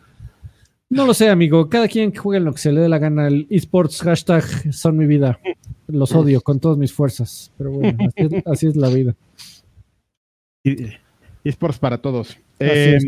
[0.90, 1.70] no lo sé, amigo.
[1.70, 3.28] Cada quien que juegue en lo que se le dé la gana.
[3.28, 5.40] El esports hashtag son mi vida.
[5.86, 7.50] Los odio con todas mis fuerzas.
[7.56, 9.16] Pero bueno, así es, así es la vida.
[11.44, 12.36] ESports para todos.
[12.58, 13.06] Eh, es.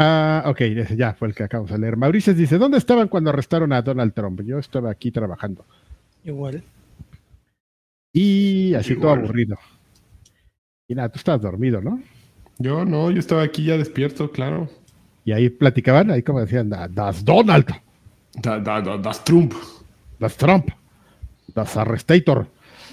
[0.00, 0.60] Ah, ok,
[0.96, 1.96] ya fue el que acabamos de leer.
[1.96, 4.40] Mauricio dice, ¿dónde estaban cuando arrestaron a Donald Trump?
[4.42, 5.64] Yo estaba aquí trabajando.
[6.24, 6.62] Igual.
[8.12, 9.56] Y así todo aburrido.
[10.88, 12.02] Y nada, tú estabas dormido, ¿no?
[12.58, 14.68] Yo no, yo estaba aquí ya despierto, claro.
[15.24, 17.66] Y ahí platicaban, ahí como decían, "Da- das Donald,
[18.42, 19.54] Da, da, da, das Trump.
[20.18, 20.68] das Trump,
[21.54, 22.46] das Arrestator.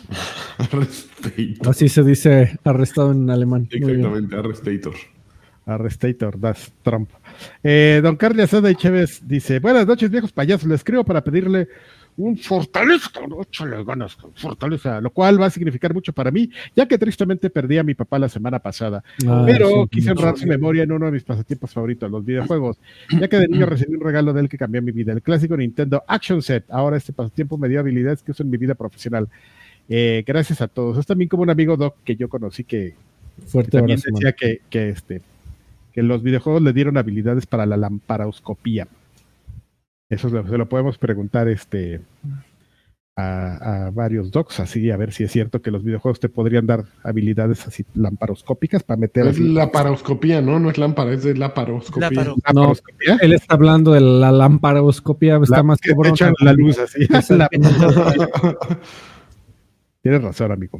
[0.58, 1.68] Arrestator.
[1.70, 3.68] Así se dice arrestado en alemán.
[3.72, 4.93] Exactamente, Arrestator.
[5.68, 7.09] Arrestator, das Trump.
[7.63, 11.68] Eh, don Carlos Asada y Chévez dice, buenas noches viejos payasos, les escribo para pedirle
[12.18, 16.88] un fortaleza, cabrón, échale ganas, fortaleza, lo cual va a significar mucho para mí, ya
[16.88, 19.03] que tristemente perdí a mi papá la semana pasada.
[19.28, 22.80] Ah, Pero sí, quise honrar su memoria en uno de mis pasatiempos favoritos, los videojuegos,
[23.20, 25.55] ya que de niño recibí un regalo de él que cambió mi vida, el clásico
[25.55, 26.65] Nintendo Action Set.
[26.70, 29.28] Ahora este pasatiempo me dio habilidades que uso en mi vida profesional.
[29.88, 30.97] Eh, gracias a todos.
[30.97, 32.95] Es también como un amigo Doc que yo conocí que,
[33.39, 34.15] que Fuerte también abrazo.
[34.15, 35.22] decía que, que, este,
[35.97, 38.87] que los videojuegos le dieron habilidades para la lamparoscopía.
[40.11, 42.01] Eso se lo podemos preguntar este,
[43.15, 46.67] a, a varios docs, así a ver si es cierto que los videojuegos te podrían
[46.67, 50.59] dar habilidades así lamparoscópicas para meter Es así la paroscopía, ¿no?
[50.59, 52.11] No es lámpara, es de la paroscopía.
[52.11, 52.35] Láparo.
[52.45, 53.17] lamparoscopía.
[53.19, 57.07] Él está hablando de la lamparoscopia, está La- más que echan la luz así.
[57.33, 57.49] La-.
[60.03, 60.79] Tienes razón, amigo.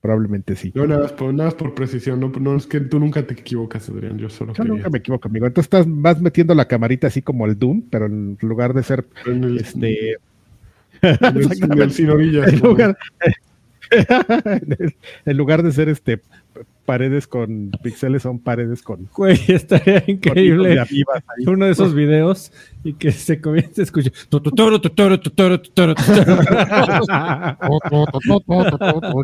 [0.00, 0.72] Probablemente sí.
[0.74, 3.34] Yo nada más por, nada más por precisión, no, no es que tú nunca te
[3.34, 4.16] equivocas, Adrián.
[4.16, 4.74] Yo solo Yo quería.
[4.76, 5.46] nunca me equivoco, amigo.
[5.46, 9.04] Entonces estás vas metiendo la camarita así como el Doom, pero en lugar de ser
[9.26, 10.12] En el, este
[11.02, 12.50] en el- en el sin orillas.
[12.50, 12.96] en como- lugar,
[15.26, 16.20] en lugar de ser este
[16.84, 20.70] paredes con píxeles son paredes con, Güey, estaría increíble.
[20.70, 22.52] de uno de esos videos
[22.82, 24.12] y que se comience a escuchar.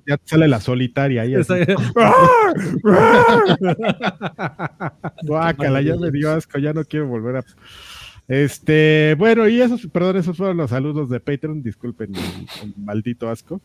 [0.07, 1.35] ya te sale la solitaria ahí.
[5.23, 7.45] Guácala, ya me dio asco, ya no quiero volver a.
[8.29, 13.61] Este, bueno, y esos, perdón, esos fueron los saludos de Patreon, disculpen el maldito asco,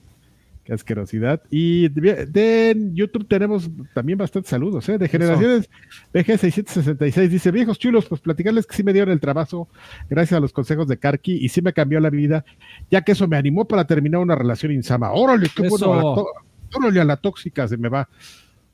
[0.63, 1.41] qué asquerosidad.
[1.49, 4.97] Y de, de YouTube tenemos también bastantes saludos, ¿eh?
[4.97, 5.69] De generaciones
[6.13, 9.67] BG666 dice, viejos chulos, pues platicarles que sí me dieron el trabajo
[10.09, 12.45] gracias a los consejos de Karki y sí me cambió la vida,
[12.89, 15.11] ya que eso me animó para terminar una relación insama.
[15.11, 15.87] Órale, qué Eso.
[15.87, 18.07] bueno, a órale a la tóxica se me va.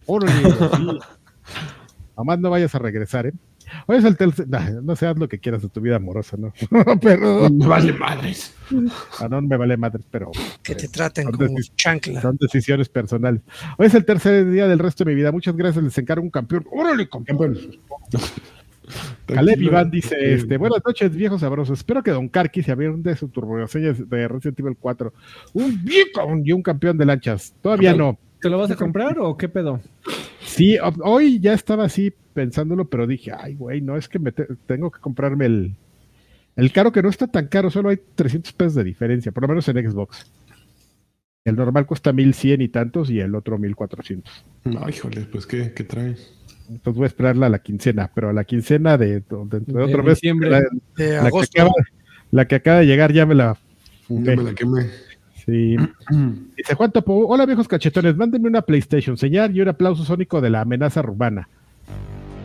[0.06, 0.34] Órale.
[2.18, 3.34] Nomás no vayas a regresar, ¿eh?
[3.86, 6.54] Hoy es el tercer, nah, no seas lo que quieras de tu vida amorosa, ¿no?
[7.02, 8.54] pero, Me vale madres.
[9.20, 10.32] ah, no me vale madre, pero
[10.64, 12.22] Que te traten Son como chancla.
[12.22, 13.42] son decisiones personales.
[13.78, 15.32] Hoy es el tercer día del resto de mi vida.
[15.32, 16.66] Muchas gracias, les encargo un campeón.
[16.72, 17.58] ¡Órale, campeón!
[19.26, 19.62] Caleb.
[19.62, 21.80] Iván dice, este, buenas noches, viejos sabrosos.
[21.80, 25.14] Espero que Don Karki se aviente su turboreseña de Resident Evil 4.
[25.54, 27.54] Un viejo y un campeón de lanchas.
[27.62, 28.18] Todavía no.
[28.42, 29.82] ¿Te lo vas a comprar o qué pedo?
[30.46, 34.32] Sí, ho- hoy ya estaba así pensándolo, pero dije, ay, güey, no, es que me
[34.32, 35.76] te- tengo que comprarme el,
[36.56, 39.48] el caro que no está tan caro, solo hay 300 pesos de diferencia, por lo
[39.50, 40.32] menos en Xbox.
[41.44, 44.46] El normal cuesta 1100 y tantos y el otro 1400.
[44.66, 46.16] No, híjole, pues ¿qué, qué trae?
[46.70, 49.84] Entonces voy a esperarla a la quincena, pero a la quincena de, de, de De
[49.84, 50.50] otro mes, diciembre.
[50.52, 50.60] la,
[50.96, 51.72] De la que acaba,
[52.30, 53.58] la que acaba de llegar ya me la
[54.10, 54.86] Ya me la quemé.
[55.46, 55.76] Sí.
[56.58, 60.50] Dice Juan Topo, hola viejos cachetones, mándenme una PlayStation, señal y un aplauso sónico de
[60.50, 61.48] la amenaza rumana.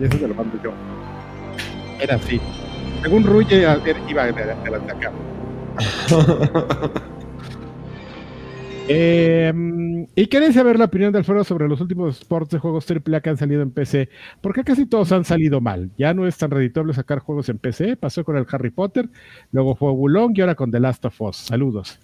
[0.03, 0.73] Y eso se lo mando yo.
[2.01, 2.41] Era así.
[3.03, 5.13] Según Ruye, iba de, de la de acá.
[8.89, 9.53] Eh,
[10.17, 13.31] y queréis saber la opinión del foro sobre los últimos sports de juegos AAA que
[13.31, 14.09] han salido en PC.
[14.41, 15.91] Porque casi todos han salido mal.
[15.97, 17.97] Ya no es tan redituable sacar juegos en PC.
[17.97, 19.09] Pasó con el Harry Potter,
[19.53, 21.37] luego fue Wulong y ahora con The Last of Us.
[21.37, 22.01] Saludos.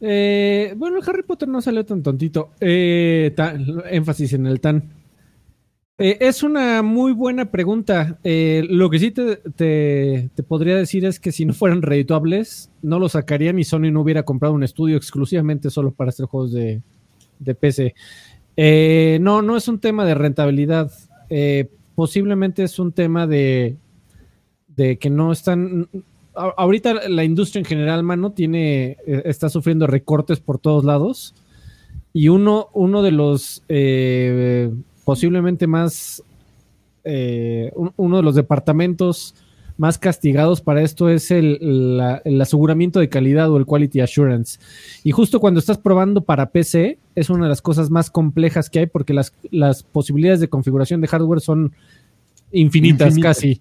[0.00, 2.52] Eh, bueno, el Harry Potter no salió tan tontito.
[2.60, 5.01] Eh, tan- énfasis en el tan.
[5.98, 8.18] Eh, es una muy buena pregunta.
[8.24, 9.36] Eh, lo que sí te,
[10.34, 14.00] te- podría decir es que si no fueran redituables, no lo sacarían y Sony no
[14.00, 16.82] hubiera comprado un estudio exclusivamente solo para hacer juegos de,
[17.38, 17.94] de PC.
[18.56, 20.90] Eh, no, no es un tema de rentabilidad.
[21.94, 23.76] Posiblemente es un tema de,
[24.76, 25.88] de que no están.
[26.34, 31.34] Ahorita la industria en general, mano, tiene, está sufriendo recortes por todos lados.
[32.14, 33.62] Y uno, uno de los
[35.04, 36.22] posiblemente más,
[37.04, 39.34] eh, un- uno de los departamentos
[39.78, 44.58] más castigados para esto es el, la- el aseguramiento de calidad o el quality assurance.
[45.02, 48.80] Y justo cuando estás probando para PC, es una de las cosas más complejas que
[48.80, 51.72] hay porque las, las posibilidades de configuración de hardware son
[52.52, 53.36] infinitas, Infinitas.
[53.38, 53.60] casi.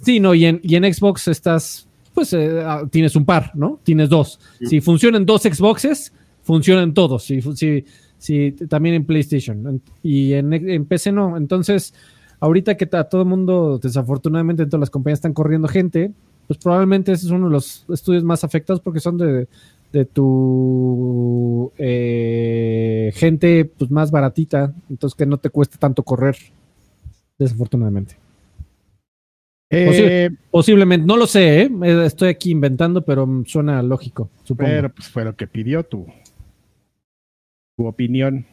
[0.00, 3.78] Sí, no, y en, y en Xbox estás, pues eh, ah, tienes un par, ¿no?
[3.84, 4.40] Tienes dos.
[4.64, 7.22] Si funcionan dos Xboxes, funcionan todos.
[7.24, 7.84] Si, si,
[8.22, 9.82] si- también en PlayStation.
[10.02, 11.36] Y en, en PC no.
[11.36, 11.92] Entonces,
[12.40, 16.12] ahorita que ta- todo el mundo, desafortunadamente, en todas las compañías están corriendo gente,
[16.46, 19.48] pues probablemente ese es uno de los estudios más afectados porque son de,
[19.92, 26.36] de tu eh, gente pues más baratita, entonces que no te cueste tanto correr,
[27.38, 28.16] desafortunadamente.
[29.74, 31.70] Eh, Posiblemente, no lo sé, ¿eh?
[32.04, 34.70] Estoy aquí inventando, pero suena lógico, supongo.
[34.70, 36.06] Pero pues fue lo que pidió tu,
[37.82, 38.46] tu opinión.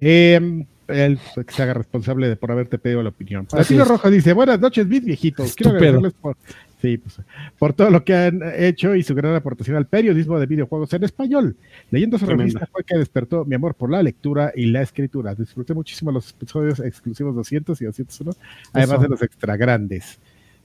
[0.00, 3.46] Eh, él que se haga responsable de por haberte pedido la opinión.
[3.56, 3.88] Es.
[3.88, 5.54] Rojo dice, buenas noches, mis viejitos.
[5.54, 6.36] Quiero agradecerles por,
[6.80, 7.20] sí, pues,
[7.58, 11.04] por todo lo que han hecho y su gran aportación al periodismo de videojuegos en
[11.04, 11.56] español.
[11.90, 12.44] Leyendo su Tremenda.
[12.44, 15.34] revista fue que despertó mi amor por la lectura y la escritura.
[15.34, 18.32] Disfruté muchísimo los episodios exclusivos 200 y 201,
[18.72, 19.02] además Eso.
[19.02, 20.18] de los extra grandes.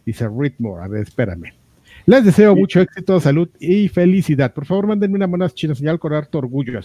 [0.06, 1.54] Dice Ritmore, a ver, espérame.
[2.08, 4.54] Les deseo mucho éxito, salud y felicidad.
[4.54, 6.80] Por favor, mándenme una mona china señal con harto orgullo.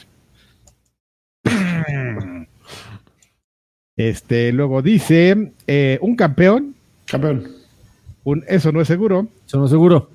[4.01, 6.75] Este, luego dice, eh, un campeón,
[7.05, 7.49] Campeón.
[8.25, 10.09] un eso no es seguro, Eso no seguro.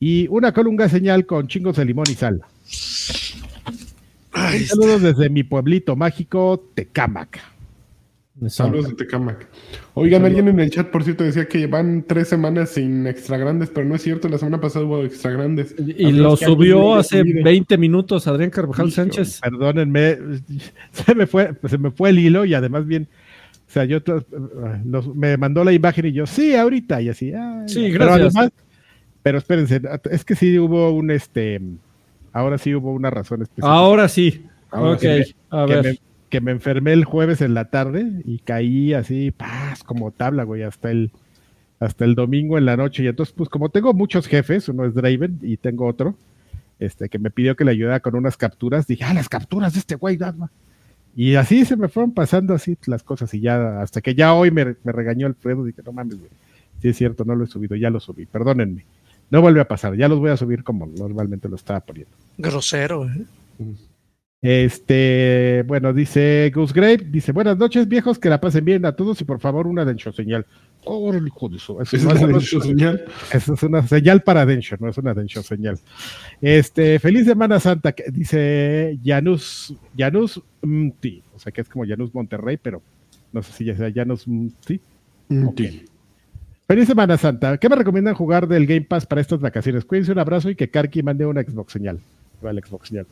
[0.00, 2.40] y una colunga señal con chingos de limón y sal.
[4.32, 7.40] Ay, Saludos desde mi pueblito mágico, Tecámac.
[8.48, 9.46] Saludos de Tecamac.
[9.94, 13.70] Oigan, alguien en el chat, por cierto, decía que van tres semanas sin extra grandes,
[13.72, 15.72] pero no es cierto, la semana pasada hubo extra grandes.
[15.78, 17.44] Y lo subió hace subido.
[17.44, 19.40] 20 minutos Adrián Carvajal Hijo, Sánchez.
[19.40, 20.18] Perdónenme,
[20.92, 23.06] se me fue, se me fue el hilo y además bien,
[23.68, 23.98] o sea, yo
[25.14, 28.34] me mandó la imagen y yo, sí, ahorita, y así, ay, Sí, pero gracias.
[28.36, 28.52] además-
[29.22, 29.80] pero espérense,
[30.10, 31.60] es que sí hubo un, este,
[32.32, 33.68] ahora sí hubo una razón específica.
[33.72, 34.44] Ahora sí.
[34.70, 35.84] Ahora ok, sí, a que ver.
[35.84, 35.98] me,
[36.34, 40.64] que me enfermé el jueves en la tarde y caí así, paz, como tabla, güey,
[40.64, 41.12] hasta el,
[41.78, 43.04] hasta el domingo en la noche.
[43.04, 46.16] Y entonces, pues como tengo muchos jefes, uno es Draven y tengo otro,
[46.80, 49.78] este, que me pidió que le ayudara con unas capturas, dije, ah, las capturas de
[49.78, 50.18] este güey.
[51.14, 54.50] Y así se me fueron pasando así las cosas y ya, hasta que ya hoy
[54.50, 56.30] me, me regañó Alfredo, dije, no mames, güey,
[56.82, 58.86] sí es cierto, no lo he subido, ya lo subí, perdónenme.
[59.30, 62.10] No vuelve a pasar, ya los voy a subir como normalmente lo estaba poniendo.
[62.38, 63.24] grosero, ¿eh?
[64.46, 69.18] Este, bueno, dice Goose Grave, dice, buenas noches, viejos, que la pasen bien a todos
[69.22, 70.44] y por favor una Densho señal.
[70.84, 71.80] Oh, hijo de eso.
[71.80, 73.06] Es es- la no de es- su señal.
[73.32, 75.78] eso es una señal para Densho, no es una Densho señal.
[76.42, 82.14] Este, feliz Semana Santa, que dice Janus, Janus Mti, o sea que es como Janus
[82.14, 82.82] Monterrey, pero
[83.32, 84.78] no sé si ya sea Janus Mti.
[86.66, 87.56] Feliz Semana Santa.
[87.56, 89.86] ¿Qué me recomiendan jugar del Game Pass para estas vacaciones?
[89.86, 91.98] Cuídense un abrazo y que Karki mande una Xbox señal.
[92.42, 93.06] Vale, Xbox señal.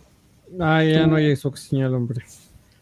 [0.61, 2.23] Ah, ya no hay señal, hombre.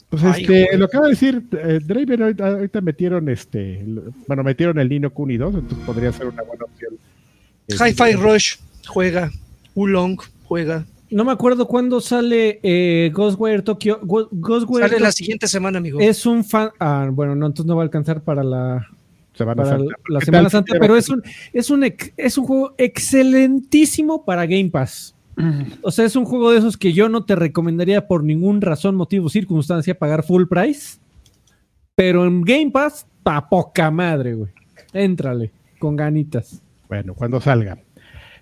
[0.08, 0.78] Pues Ay, este, güey.
[0.78, 3.84] lo acaba de decir, eh, Draven ahorita, ahorita metieron este,
[4.26, 6.94] bueno, metieron el Nino Kuni 2, entonces podría ser una buena opción.
[7.68, 8.56] Este, Hi-Fi Rush
[8.88, 9.30] juega.
[9.74, 10.84] Ulong juega.
[11.10, 14.00] No me acuerdo cuándo sale eh, Ghostwire Tokyo.
[14.02, 16.00] Ghostwire Sale la siguiente semana, amigo.
[16.00, 16.70] es un fan.
[16.80, 18.86] Ah, bueno, no, entonces no va a alcanzar para la,
[19.34, 19.94] Semana para Santa.
[20.08, 21.22] la ¿Qué Semana Santa, pero es un,
[21.52, 25.14] es un ex- es un juego excelentísimo para Game Pass.
[25.82, 28.94] O sea, es un juego de esos que yo no te recomendaría por ningún razón,
[28.94, 30.98] motivo, circunstancia pagar full price.
[31.94, 34.50] Pero en Game Pass, pa' poca madre, güey.
[34.92, 36.62] Éntrale, con ganitas.
[36.88, 37.78] Bueno, cuando salga.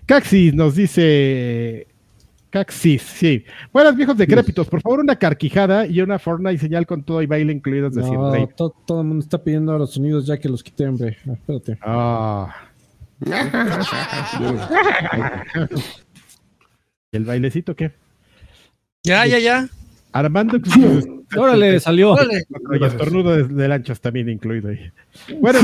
[0.05, 1.87] Caxis nos dice.
[2.49, 3.43] Caxis, sí.
[3.71, 7.53] Buenas viejos decrépitos, por favor, una carquijada y una Fortnite señal con todo y baile
[7.53, 8.47] incluidos de No, Rey.
[8.57, 11.17] to- todo el mundo está pidiendo a los sonidos ya que los quité, hombre.
[11.27, 11.77] Ah, Espérate.
[11.83, 12.55] Ah,
[13.23, 13.29] ¿y
[17.11, 17.91] el bailecito qué?
[19.03, 19.69] Ya, ya, ya.
[20.11, 20.59] Armando.
[21.37, 22.11] Órale, salió.
[22.11, 22.45] Órale.
[22.79, 24.91] Y estornudo de, de lanchas también incluido ahí.
[25.39, 25.59] Bueno,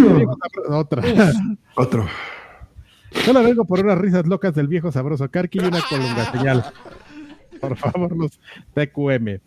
[0.69, 1.03] otra.
[1.75, 2.07] Otro.
[3.11, 6.65] Solo vengo por unas risas locas del viejo sabroso Karki y una colunga señal.
[7.59, 8.39] Por favor, los
[8.73, 9.39] TQM.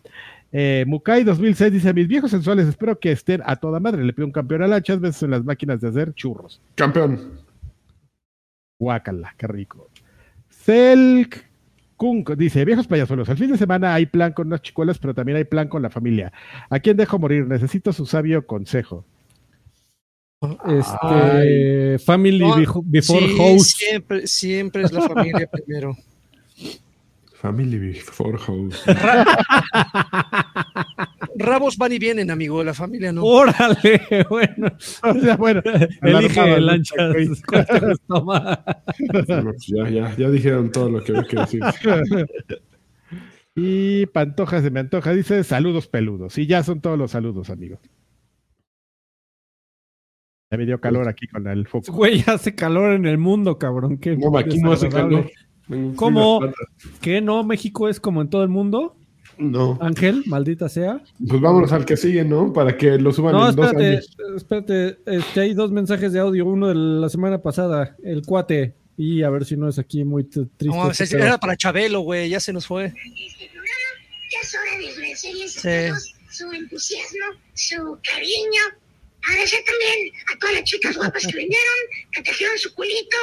[0.51, 4.03] Eh, Mukai 2006 dice: Mis viejos sensuales, espero que estén a toda madre.
[4.03, 6.61] Le pido un campeón a lanchas, veces en las máquinas de hacer churros.
[6.75, 7.39] Campeón.
[8.79, 9.89] Guácala, qué rico.
[10.49, 11.48] Selk
[11.99, 15.37] Kunk dice: Viejos payasuelos, al fin de semana hay plan con unas chicuelas, pero también
[15.37, 16.31] hay plan con la familia.
[16.69, 17.45] ¿A quién dejo morir?
[17.45, 19.05] Necesito su sabio consejo.
[20.65, 23.67] Este, Family No, Before Sí, House.
[23.77, 25.97] Siempre, siempre es la familia primero.
[27.39, 28.83] Family Before House.
[31.35, 33.23] Rabos van y vienen, amigo, la familia no.
[33.23, 34.67] Órale, bueno.
[35.03, 35.61] O sea, bueno,
[36.01, 37.15] Elige lanchas.
[37.47, 38.01] pues
[39.67, 41.61] ya, ya, ya dijeron todo lo que había que decir.
[43.55, 46.37] Y Pantoja se me antoja, dice saludos peludos.
[46.37, 47.79] Y ya son todos los saludos, amigos.
[50.51, 51.93] Ya me dio calor aquí con el foco.
[51.93, 53.97] Güey, hace calor en el mundo, cabrón.
[53.97, 55.31] Qué No, aquí no hace calor.
[55.95, 56.41] ¿Cómo?
[57.01, 57.43] ¿Qué no?
[57.43, 58.95] ¿México es como en todo el mundo?
[59.37, 59.77] No.
[59.81, 61.01] Ángel, maldita sea.
[61.25, 62.51] Pues vámonos al que sigue, ¿no?
[62.51, 64.17] Para que lo suban No, en dos espérate, años.
[64.35, 64.97] espérate.
[65.05, 66.45] Este, hay dos mensajes de audio.
[66.45, 68.73] Uno de la semana pasada, el cuate.
[68.97, 70.65] Y a ver si no es aquí muy triste.
[70.65, 72.87] No, pero- era para Chabelo, güey, ya se nos fue.
[72.87, 73.69] este programa,
[74.29, 75.87] ya es hora de agradecerles a Sí.
[75.89, 78.61] todos su entusiasmo, su cariño.
[79.29, 81.77] Agradecer también a todas las chicas guapas que vinieron,
[82.11, 83.17] que trajeron su culito.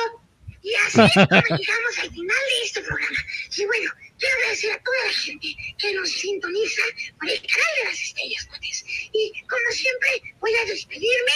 [0.67, 3.19] Y así llegamos al final de este programa.
[3.57, 3.89] Y bueno,
[4.19, 6.83] quiero agradecer a toda la gente que nos sintoniza
[7.21, 8.85] por el canal de las estrellas, cuates.
[9.13, 11.33] Y como siempre, voy a despedirme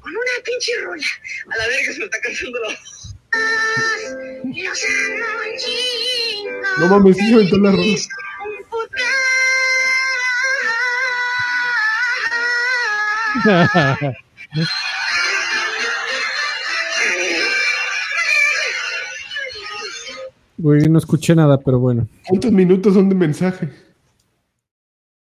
[0.00, 1.06] con una pinche rola.
[1.52, 3.16] A la verga se me está cansando la Los.
[6.78, 7.96] No mames, sí aventó la rola.
[20.58, 22.08] Güey, no escuché nada, pero bueno.
[22.28, 23.70] ¿Cuántos minutos son de mensaje?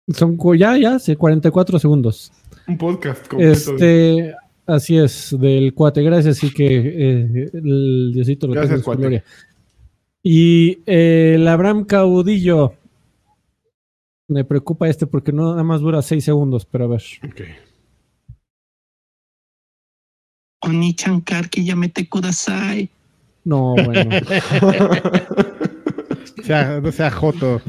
[0.08, 2.32] Son ya, ya, hace 44 segundos.
[2.66, 3.52] Un podcast completo.
[3.52, 4.34] Este,
[4.66, 8.84] así es, del cuate, gracias y que eh, el Diosito lo Gracias, tenga en su
[8.84, 9.00] cuate.
[9.02, 9.24] gloria.
[10.22, 12.74] Y eh, el Abraham Caudillo,
[14.28, 17.02] me preocupa este porque no nada más dura 6 segundos, pero a ver.
[17.24, 17.40] Ok.
[20.62, 22.90] Oni-chan Karki yamete kudasai.
[23.46, 24.10] No, bueno.
[26.42, 27.62] sea, no sea Joto.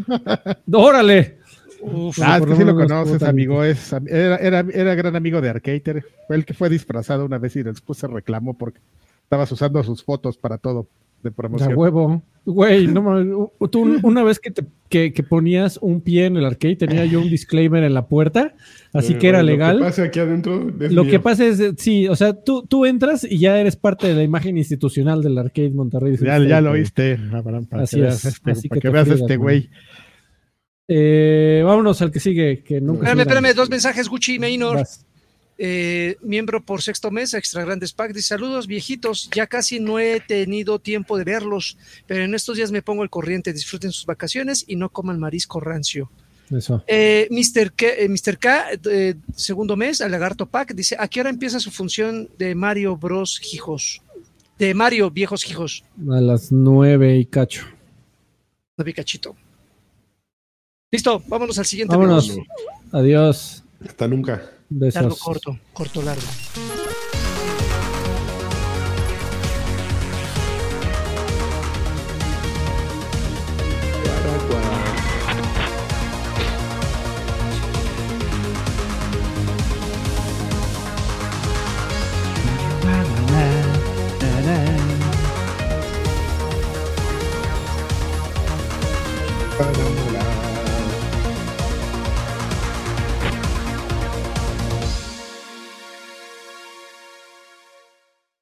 [0.74, 1.38] ¡Órale!
[1.82, 3.64] Uf, Ah, es que lo sí lo conoces, amigo.
[3.64, 6.04] Es, era, era, era gran amigo de Arcater.
[6.26, 8.80] Fue el que fue disfrazado una vez y después se reclamó porque
[9.22, 10.88] estabas usando sus fotos para todo
[11.30, 11.74] de promoción.
[11.76, 12.22] huevo.
[12.46, 16.78] Güey, no tú una vez que, te, que, que ponías un pie en el arcade,
[16.78, 18.54] tenía yo un disclaimer en la puerta,
[18.94, 19.78] así Eh, que era Lo legal.
[19.80, 21.12] que pasa aquí adentro es Lo mío.
[21.12, 24.24] que pasa es, sí, o sea, tú, tú entras y ya eres parte de la
[24.24, 26.16] imagen institucional del Arcade Monterrey.
[26.22, 28.94] Ya, ya lo oíste, Abraham, para Así que veas, es, este, así para que que
[28.94, 29.70] veas este güey.
[30.88, 33.08] Eh, vámonos al que sigue, que nunca.
[33.10, 34.78] Espérame, espérame, dos mensajes, Gucci Maynor.
[34.78, 35.06] Vas.
[35.58, 38.14] Eh, miembro por sexto mes, Extra Grandes Pack.
[38.14, 42.72] Dice, saludos viejitos, ya casi no he tenido tiempo de verlos, pero en estos días
[42.72, 46.10] me pongo el corriente, disfruten sus vacaciones y no coman marisco rancio.
[46.50, 46.82] Eso.
[46.88, 47.74] Eh, Mr.
[47.74, 48.38] K, eh, Mr.
[48.38, 52.56] K eh, segundo mes, al Lagarto Pack, dice, ¿a qué hora empieza su función de
[52.56, 53.42] Mario Bros.
[53.54, 54.02] Hijos?
[54.58, 55.84] De Mario Viejos Hijos.
[56.10, 57.66] A las nueve y cacho.
[58.78, 59.36] No vi cachito.
[60.92, 61.96] Listo, vámonos al siguiente.
[61.96, 62.38] Vámonos.
[62.92, 63.64] Adiós.
[63.86, 64.57] Hasta nunca.
[64.70, 65.02] Besos.
[65.02, 66.87] Largo, corto, corto, largo.